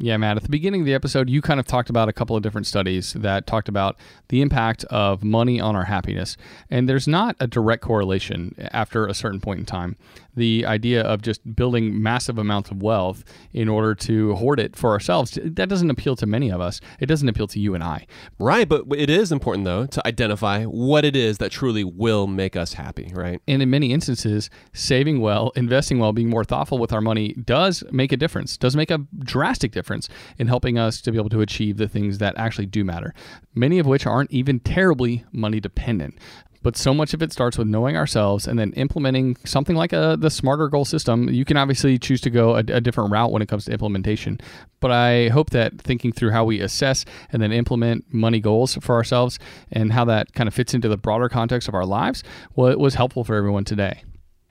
Yeah, 0.00 0.16
Matt, 0.16 0.36
at 0.36 0.44
the 0.44 0.48
beginning 0.48 0.82
of 0.82 0.86
the 0.86 0.94
episode, 0.94 1.28
you 1.28 1.42
kind 1.42 1.58
of 1.58 1.66
talked 1.66 1.90
about 1.90 2.08
a 2.08 2.12
couple 2.12 2.36
of 2.36 2.42
different 2.42 2.68
studies 2.68 3.14
that 3.14 3.48
talked 3.48 3.68
about 3.68 3.96
the 4.28 4.40
impact 4.40 4.84
of 4.84 5.24
money 5.24 5.60
on 5.60 5.74
our 5.74 5.86
happiness. 5.86 6.36
And 6.70 6.88
there's 6.88 7.08
not 7.08 7.34
a 7.40 7.48
direct 7.48 7.82
correlation 7.82 8.54
after 8.70 9.08
a 9.08 9.14
certain 9.14 9.40
point 9.40 9.58
in 9.58 9.66
time. 9.66 9.96
The 10.38 10.64
idea 10.66 11.02
of 11.02 11.22
just 11.22 11.56
building 11.56 12.00
massive 12.00 12.38
amounts 12.38 12.70
of 12.70 12.80
wealth 12.80 13.24
in 13.52 13.68
order 13.68 13.94
to 13.96 14.34
hoard 14.36 14.60
it 14.60 14.76
for 14.76 14.90
ourselves, 14.90 15.36
that 15.42 15.68
doesn't 15.68 15.90
appeal 15.90 16.14
to 16.16 16.26
many 16.26 16.50
of 16.50 16.60
us. 16.60 16.80
It 17.00 17.06
doesn't 17.06 17.28
appeal 17.28 17.48
to 17.48 17.58
you 17.58 17.74
and 17.74 17.82
I. 17.82 18.06
Right, 18.38 18.68
but 18.68 18.84
it 18.96 19.10
is 19.10 19.32
important 19.32 19.64
though 19.64 19.86
to 19.86 20.06
identify 20.06 20.64
what 20.64 21.04
it 21.04 21.16
is 21.16 21.38
that 21.38 21.50
truly 21.50 21.82
will 21.82 22.26
make 22.28 22.54
us 22.54 22.74
happy, 22.74 23.10
right? 23.14 23.42
And 23.48 23.60
in 23.62 23.70
many 23.70 23.92
instances, 23.92 24.48
saving 24.72 25.20
well, 25.20 25.50
investing 25.56 25.98
well, 25.98 26.12
being 26.12 26.30
more 26.30 26.44
thoughtful 26.44 26.78
with 26.78 26.92
our 26.92 27.00
money 27.00 27.32
does 27.32 27.82
make 27.90 28.12
a 28.12 28.16
difference, 28.16 28.56
does 28.56 28.76
make 28.76 28.90
a 28.92 29.04
drastic 29.18 29.72
difference 29.72 30.08
in 30.38 30.46
helping 30.46 30.78
us 30.78 31.00
to 31.00 31.10
be 31.10 31.18
able 31.18 31.30
to 31.30 31.40
achieve 31.40 31.76
the 31.78 31.88
things 31.88 32.18
that 32.18 32.38
actually 32.38 32.66
do 32.66 32.84
matter, 32.84 33.12
many 33.54 33.78
of 33.78 33.86
which 33.86 34.06
aren't 34.06 34.30
even 34.30 34.60
terribly 34.60 35.24
money 35.32 35.58
dependent. 35.58 36.16
But 36.62 36.76
so 36.76 36.92
much 36.92 37.14
of 37.14 37.22
it 37.22 37.32
starts 37.32 37.56
with 37.56 37.68
knowing 37.68 37.96
ourselves 37.96 38.46
and 38.46 38.58
then 38.58 38.72
implementing 38.72 39.36
something 39.44 39.76
like 39.76 39.92
a, 39.92 40.16
the 40.18 40.30
smarter 40.30 40.68
goal 40.68 40.84
system. 40.84 41.28
You 41.28 41.44
can 41.44 41.56
obviously 41.56 41.98
choose 41.98 42.20
to 42.22 42.30
go 42.30 42.56
a, 42.56 42.58
a 42.58 42.80
different 42.80 43.10
route 43.10 43.30
when 43.30 43.42
it 43.42 43.48
comes 43.48 43.66
to 43.66 43.72
implementation. 43.72 44.40
But 44.80 44.90
I 44.90 45.28
hope 45.28 45.50
that 45.50 45.80
thinking 45.80 46.12
through 46.12 46.30
how 46.30 46.44
we 46.44 46.60
assess 46.60 47.04
and 47.32 47.42
then 47.42 47.52
implement 47.52 48.12
money 48.12 48.40
goals 48.40 48.74
for 48.80 48.94
ourselves 48.94 49.38
and 49.70 49.92
how 49.92 50.04
that 50.06 50.32
kind 50.32 50.48
of 50.48 50.54
fits 50.54 50.74
into 50.74 50.88
the 50.88 50.96
broader 50.96 51.28
context 51.28 51.68
of 51.68 51.74
our 51.74 51.86
lives 51.86 52.24
wa- 52.54 52.74
was 52.74 52.94
helpful 52.94 53.24
for 53.24 53.36
everyone 53.36 53.64
today. 53.64 54.02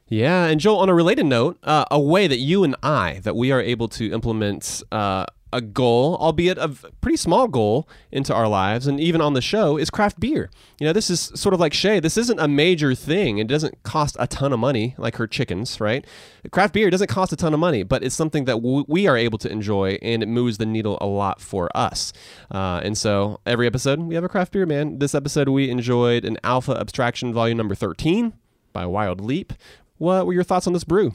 Yeah, 0.09 0.45
and 0.45 0.59
Joel, 0.59 0.79
on 0.79 0.87
a 0.89 0.93
related 0.93 1.25
note, 1.25 1.57
uh, 1.63 1.83
a 1.91 1.99
way 1.99 2.27
that 2.27 2.37
you 2.37 2.63
and 2.63 2.77
I 2.81 3.19
that 3.23 3.35
we 3.35 3.51
are 3.51 3.59
able 3.59 3.89
to 3.89 4.09
implement 4.13 4.81
uh, 4.89 5.25
a 5.53 5.61
goal, 5.61 6.17
albeit 6.17 6.57
a 6.57 6.69
pretty 7.01 7.17
small 7.17 7.47
goal, 7.47 7.87
into 8.11 8.33
our 8.33 8.47
lives 8.47 8.87
and 8.87 8.99
even 8.99 9.21
on 9.21 9.33
the 9.33 9.41
show 9.41 9.77
is 9.77 9.89
craft 9.89 10.19
beer. 10.19 10.49
You 10.79 10.87
know, 10.87 10.93
this 10.93 11.09
is 11.09 11.31
sort 11.35 11.53
of 11.53 11.59
like 11.59 11.73
Shay. 11.73 11.99
This 11.99 12.17
isn't 12.17 12.39
a 12.39 12.47
major 12.47 12.93
thing. 12.93 13.37
It 13.37 13.47
doesn't 13.47 13.83
cost 13.83 14.17
a 14.19 14.27
ton 14.27 14.53
of 14.53 14.59
money 14.59 14.95
like 14.97 15.15
her 15.17 15.27
chickens, 15.27 15.79
right? 15.79 16.05
Craft 16.51 16.73
beer 16.73 16.89
doesn't 16.89 17.07
cost 17.07 17.31
a 17.31 17.35
ton 17.35 17.53
of 17.53 17.59
money, 17.59 17.83
but 17.83 18.03
it's 18.03 18.15
something 18.15 18.45
that 18.45 18.55
w- 18.55 18.85
we 18.87 19.07
are 19.07 19.17
able 19.17 19.37
to 19.39 19.51
enjoy 19.51 19.97
and 20.01 20.21
it 20.21 20.27
moves 20.27 20.57
the 20.57 20.65
needle 20.65 20.97
a 20.99 21.07
lot 21.07 21.41
for 21.41 21.75
us. 21.75 22.13
Uh, 22.51 22.81
and 22.83 22.97
so 22.97 23.39
every 23.45 23.67
episode, 23.67 23.99
we 23.99 24.15
have 24.15 24.23
a 24.23 24.29
craft 24.29 24.51
beer, 24.51 24.65
man. 24.65 24.99
This 24.99 25.15
episode, 25.15 25.49
we 25.49 25.69
enjoyed 25.69 26.25
an 26.25 26.37
Alpha 26.43 26.77
Abstraction 26.79 27.33
Volume 27.33 27.57
Number 27.57 27.75
13 27.75 28.33
by 28.73 28.85
Wild 28.85 29.21
Leap. 29.21 29.53
What 29.97 30.25
were 30.25 30.33
your 30.33 30.43
thoughts 30.43 30.67
on 30.67 30.73
this 30.73 30.83
brew? 30.83 31.13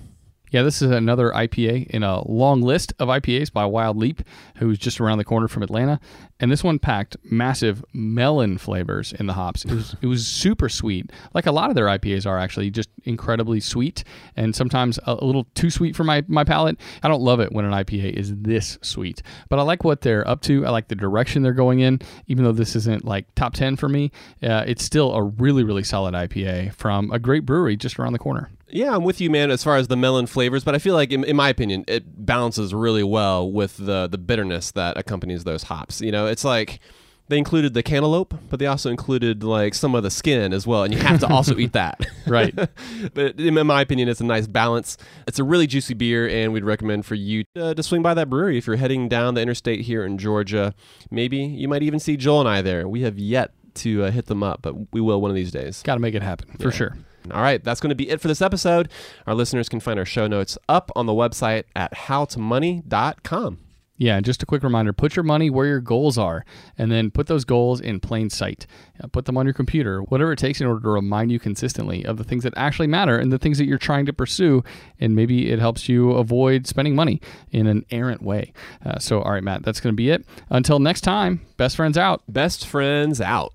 Yeah, 0.53 0.63
this 0.63 0.83
is 0.83 0.91
another 0.91 1.31
IPA 1.31 1.87
in 1.89 2.03
a 2.03 2.29
long 2.31 2.61
list 2.61 2.93
of 2.99 3.09
IPAs 3.09 3.51
by 3.51 3.65
Wild 3.65 3.97
Leap, 3.97 4.21
who's 4.57 4.79
just 4.79 5.01
around 5.01 5.17
the 5.17 5.25
corner 5.25 5.49
from 5.49 5.63
Atlanta. 5.63 5.99
And 6.41 6.53
this 6.53 6.63
one 6.63 6.79
packed 6.79 7.17
massive 7.25 7.83
melon 7.95 8.59
flavors 8.59 9.15
in 9.15 9.27
the 9.27 9.33
hops. 9.33 9.65
It 9.65 9.71
was, 9.73 9.97
it 10.03 10.07
was 10.07 10.27
super 10.27 10.69
sweet, 10.69 11.11
like 11.33 11.47
a 11.47 11.53
lot 11.53 11.71
of 11.71 11.75
their 11.75 11.87
IPAs 11.87 12.27
are 12.27 12.39
actually, 12.39 12.71
just 12.71 12.91
incredibly 13.05 13.61
sweet 13.61 14.05
and 14.37 14.55
sometimes 14.55 14.99
a, 15.07 15.15
little 15.25 15.45
too 15.55 15.71
sweet 15.71 15.97
for 15.97 16.05
my, 16.05 16.23
my 16.29 16.45
palate. 16.45 16.79
I 17.03 17.09
don't 17.09 17.23
love 17.23 17.41
it 17.41 17.53
when 17.53 17.65
an 17.65 17.73
IPA 17.73 18.13
is 18.13 18.35
this 18.37 18.79
sweet, 18.83 19.23
but 19.49 19.59
I 19.59 19.63
like 19.63 19.85
what 19.85 20.03
they're 20.03 20.29
up 20.29 20.43
to. 20.43 20.67
I 20.67 20.71
like 20.71 20.89
the 20.89 20.95
direction 20.95 21.43
they're 21.43 21.55
going 21.55 21.81
in, 21.81 22.01
even 22.27 22.45
though 22.45 22.53
this 22.53 22.77
isn't 22.77 23.07
like 23.07 23.35
top 23.37 23.55
10 23.55 23.77
for 23.77 23.89
me. 23.89 24.13
Uh, 24.43 24.65
it's 24.67 24.85
still 24.85 25.15
a 25.15 25.23
really, 25.23 25.65
really 25.65 25.83
solid 25.83 26.13
IPA 26.13 26.75
from 26.75 27.11
a 27.11 27.19
great 27.19 27.47
brewery 27.47 27.77
just 27.77 27.99
around 27.99 28.13
the 28.13 28.19
corner. 28.19 28.51
Yeah, 28.73 28.95
I'm 28.95 29.05
with 29.05 29.21
you, 29.21 29.31
man, 29.31 29.51
as 29.51 29.63
far 29.63 29.77
as 29.77 29.89
the 29.89 29.97
melon 29.97 30.27
flavors, 30.27 30.65
but 30.65 30.75
I 30.75 30.79
feel 30.79 30.95
like, 30.95 31.13
in, 31.13 31.25
in, 31.25 31.37
my 31.37 31.49
opinion, 31.51 31.85
it 31.87 32.25
balances 32.25 32.73
really 32.73 33.03
well 33.03 33.51
with 33.51 33.77
the 33.77 34.09
the 34.09 34.19
bitterness 34.19 34.71
that 34.73 34.97
accompanies 34.97 35.45
those 35.45 35.65
hops. 35.65 36.01
You 36.01 36.11
know, 36.11 36.27
it's 36.27 36.45
like 36.45 36.81
they 37.29 37.39
included 37.39 37.75
the 37.75 37.83
cantaloupe, 37.83 38.35
but 38.51 38.59
they 38.59 38.67
also 38.67 38.91
included 38.91 39.45
like 39.45 39.75
some 39.75 39.95
of 39.95 40.03
the 40.03 40.11
skin 40.11 40.53
as 40.53 40.67
well, 40.67 40.85
and 40.85 40.93
you 40.93 41.01
have 41.01 41.21
to 41.21 41.27
also 41.29 41.57
eat 41.59 41.73
that. 41.73 42.01
Right. 42.25 42.55
but 43.15 43.41
in 43.41 43.67
my 43.67 43.83
opinion, 43.83 44.09
it's 44.09 44.21
a 44.21 44.25
nice 44.25 44.47
balance. 44.47 44.97
It's 45.27 45.41
a 45.41 45.45
really 45.45 45.67
juicy 45.67 45.95
beer, 45.95 46.29
and 46.29 46.53
we'd 46.53 46.65
recommend 46.65 47.05
for 47.05 47.17
you 47.17 47.45
uh, 47.57 47.75
to 47.75 47.83
swing 47.83 48.01
by 48.01 48.15
that 48.15 48.31
brewery 48.31 48.59
if 48.59 48.67
you're 48.69 48.77
heading 48.77 49.09
down 49.09 49.35
the 49.35 49.43
interstate 49.43 49.81
here 49.81 50.05
in 50.05 50.19
Georgia. 50.19 50.73
Maybe 51.11 51.39
you 51.39 51.67
might 51.67 51.83
even 51.83 51.99
see 51.99 52.17
Joel 52.17 52.41
and 52.41 52.49
I 52.49 52.63
there. 52.63 52.87
We 52.87 53.03
have 53.03 53.19
yet 53.19 53.51
to 53.75 54.05
uh, 54.05 54.11
hit 54.13 54.27
them 54.27 54.45
up, 54.45 54.63
but 54.63 54.93
we 54.93 55.01
will 55.01 55.21
one 55.21 55.33
of 55.33 55.35
these 55.35 55.51
days. 55.51 55.83
Got 55.83 55.95
to 55.95 56.01
make 56.01 56.15
it 56.15 56.23
happen 56.23 56.57
for 56.59 56.71
sure. 56.71 56.97
All 57.31 57.43
right, 57.43 57.63
that's 57.63 57.81
going 57.81 57.91
to 57.91 57.95
be 57.95 58.09
it 58.11 58.21
for 58.21 58.29
this 58.29 58.43
episode. 58.43 58.89
Our 59.27 59.35
listeners 59.35 59.69
can 59.69 59.81
find 59.81 59.99
our 59.99 60.05
show 60.05 60.27
notes 60.27 60.59
up 60.69 60.91
on 60.97 61.07
the 61.07 61.13
website 61.13 61.65
at 61.77 61.93
howtomoney.com. 61.95 63.59
Yeah, 63.99 64.17
and 64.17 64.25
just 64.25 64.43
a 64.43 64.47
quick 64.47 64.65
reminder 64.65 64.93
put 64.93 65.15
your 65.15 65.23
money 65.23 65.49
where 65.49 65.67
your 65.67 65.81
goals 65.81 66.19
are, 66.19 66.45
and 66.77 66.91
then 66.91 67.13
put 67.13 67.29
those 67.29 67.45
goals 67.45 67.81
in 67.81 68.01
plain 68.01 68.31
sight. 68.31 68.67
Uh, 69.01 69.07
Put 69.07 69.27
them 69.27 69.37
on 69.37 69.47
your 69.47 69.53
computer, 69.53 70.01
whatever 70.01 70.33
it 70.33 70.41
takes 70.41 70.61
in 70.61 70.67
order 70.67 70.81
to 70.81 70.89
remind 70.89 71.31
you 71.31 71.39
consistently 71.39 72.05
of 72.05 72.17
the 72.17 72.25
things 72.25 72.43
that 72.43 72.55
actually 72.57 72.89
matter 72.89 73.17
and 73.17 73.31
the 73.31 73.39
things 73.39 73.59
that 73.59 73.67
you're 73.67 73.79
trying 73.79 74.07
to 74.07 74.13
pursue. 74.13 74.65
And 74.99 75.15
maybe 75.15 75.51
it 75.53 75.61
helps 75.61 75.89
you 75.89 76.13
avoid 76.13 76.67
spending 76.67 76.97
money 76.97 77.21
in 77.53 77.69
an 77.69 77.85
errant 77.93 78.23
way. 78.23 78.53
Uh, 78.85 78.99
so, 78.99 79.21
all 79.23 79.31
right, 79.31 79.45
Matt, 79.45 79.63
that's 79.63 79.79
going 79.79 79.93
to 79.93 79.97
be 79.97 80.11
it. 80.11 80.25
Until 80.51 80.81
next 80.81 81.03
time, 81.03 81.43
best 81.57 81.77
friends 81.77 81.97
out. 81.97 82.23
Best 82.27 82.67
friends 82.67 83.21
out. 83.21 83.55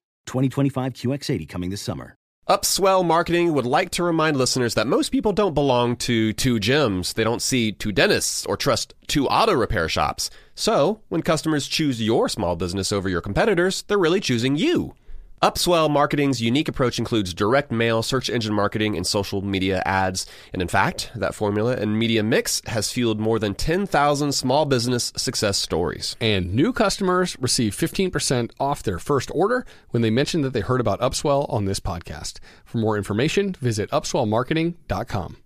2025 0.25 0.93
QX80 0.93 1.47
coming 1.49 1.69
this 1.69 1.81
summer. 1.81 2.15
Upswell 2.49 3.05
Marketing 3.05 3.53
would 3.53 3.67
like 3.67 3.91
to 3.91 4.03
remind 4.03 4.35
listeners 4.35 4.73
that 4.73 4.87
most 4.87 5.11
people 5.11 5.31
don't 5.31 5.53
belong 5.53 5.95
to 5.97 6.33
two 6.33 6.55
gyms. 6.55 7.13
They 7.13 7.23
don't 7.23 7.41
see 7.41 7.71
two 7.71 7.91
dentists 7.91 8.45
or 8.45 8.57
trust 8.57 8.93
two 9.07 9.27
auto 9.27 9.53
repair 9.53 9.87
shops. 9.87 10.29
So, 10.55 11.01
when 11.09 11.21
customers 11.21 11.67
choose 11.67 12.01
your 12.01 12.27
small 12.27 12.55
business 12.55 12.91
over 12.91 13.07
your 13.07 13.21
competitors, 13.21 13.83
they're 13.83 13.97
really 13.97 14.19
choosing 14.19 14.55
you. 14.55 14.95
Upswell 15.43 15.89
Marketing's 15.89 16.39
unique 16.39 16.67
approach 16.67 16.99
includes 16.99 17.33
direct 17.33 17.71
mail, 17.71 18.03
search 18.03 18.29
engine 18.29 18.53
marketing, 18.53 18.95
and 18.95 19.07
social 19.07 19.41
media 19.41 19.81
ads. 19.87 20.27
And 20.53 20.61
in 20.61 20.67
fact, 20.67 21.09
that 21.15 21.33
formula 21.33 21.75
and 21.75 21.97
media 21.97 22.21
mix 22.21 22.61
has 22.67 22.91
fueled 22.91 23.19
more 23.19 23.39
than 23.39 23.55
10,000 23.55 24.33
small 24.33 24.65
business 24.65 25.11
success 25.17 25.57
stories. 25.57 26.15
And 26.21 26.53
new 26.53 26.71
customers 26.71 27.35
receive 27.39 27.75
15% 27.75 28.51
off 28.59 28.83
their 28.83 28.99
first 28.99 29.31
order 29.33 29.65
when 29.89 30.03
they 30.03 30.11
mention 30.11 30.41
that 30.41 30.53
they 30.53 30.61
heard 30.61 30.79
about 30.79 30.99
Upswell 30.99 31.51
on 31.51 31.65
this 31.65 31.79
podcast. 31.79 32.37
For 32.63 32.77
more 32.77 32.95
information, 32.95 33.53
visit 33.53 33.89
upswellmarketing.com. 33.89 35.37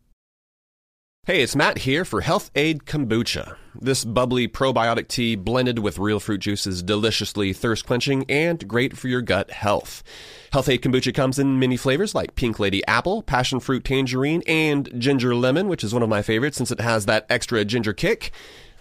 Hey, 1.27 1.41
it's 1.41 1.55
Matt 1.55 1.79
here 1.79 2.05
for 2.05 2.21
Health-Ade 2.21 2.85
Kombucha. 2.85 3.55
This 3.73 4.05
bubbly 4.05 4.47
probiotic 4.47 5.07
tea 5.07 5.35
blended 5.35 5.79
with 5.79 5.97
real 5.97 6.19
fruit 6.19 6.37
juice 6.37 6.67
is 6.67 6.83
deliciously 6.83 7.51
thirst 7.51 7.87
quenching 7.87 8.25
and 8.29 8.67
great 8.67 8.95
for 8.95 9.07
your 9.07 9.23
gut 9.23 9.49
health. 9.49 10.03
Health-Ade 10.51 10.83
Kombucha 10.83 11.15
comes 11.15 11.39
in 11.39 11.57
many 11.57 11.77
flavors 11.77 12.13
like 12.13 12.35
Pink 12.35 12.59
Lady 12.59 12.85
Apple, 12.85 13.23
Passion 13.23 13.59
Fruit 13.59 13.83
Tangerine, 13.83 14.43
and 14.45 14.87
Ginger 15.01 15.33
Lemon, 15.33 15.67
which 15.67 15.83
is 15.83 15.95
one 15.95 16.03
of 16.03 16.09
my 16.09 16.21
favorites 16.21 16.57
since 16.57 16.69
it 16.69 16.79
has 16.79 17.07
that 17.07 17.25
extra 17.27 17.65
ginger 17.65 17.93
kick. 17.93 18.31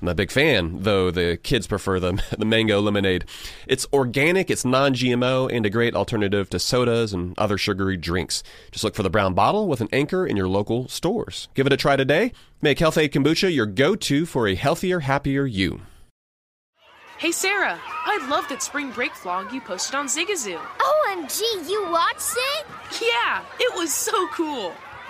I'm 0.04 0.08
a 0.08 0.14
big 0.14 0.30
fan, 0.30 0.82
though 0.82 1.10
the 1.10 1.38
kids 1.38 1.66
prefer 1.66 1.98
the, 1.98 2.22
the 2.38 2.44
mango 2.44 2.78
lemonade. 2.78 3.24
It's 3.66 3.86
organic, 3.90 4.50
it's 4.50 4.62
non 4.62 4.92
GMO, 4.92 5.50
and 5.50 5.64
a 5.64 5.70
great 5.70 5.94
alternative 5.94 6.50
to 6.50 6.58
sodas 6.58 7.14
and 7.14 7.32
other 7.38 7.56
sugary 7.56 7.96
drinks. 7.96 8.42
Just 8.70 8.84
look 8.84 8.94
for 8.94 9.02
the 9.02 9.08
brown 9.08 9.32
bottle 9.32 9.66
with 9.66 9.80
an 9.80 9.88
anchor 9.94 10.26
in 10.26 10.36
your 10.36 10.46
local 10.46 10.88
stores. 10.88 11.48
Give 11.54 11.66
it 11.66 11.72
a 11.72 11.78
try 11.78 11.96
today. 11.96 12.32
Make 12.60 12.80
Health-Ade 12.80 13.12
Kombucha 13.12 13.54
your 13.54 13.64
go 13.64 13.96
to 13.96 14.26
for 14.26 14.46
a 14.46 14.54
healthier, 14.54 15.00
happier 15.00 15.46
you. 15.46 15.80
Hey 17.16 17.32
Sarah, 17.32 17.80
I 17.82 18.26
love 18.28 18.46
that 18.50 18.62
spring 18.62 18.90
break 18.90 19.12
vlog 19.12 19.54
you 19.54 19.62
posted 19.62 19.94
on 19.94 20.06
Zigazoo. 20.06 20.58
OMG, 20.58 21.40
you 21.66 21.88
watched 21.90 22.36
it? 22.36 22.66
Yeah, 23.00 23.42
it 23.58 23.74
was 23.74 23.90
so 23.90 24.28
cool. 24.28 24.74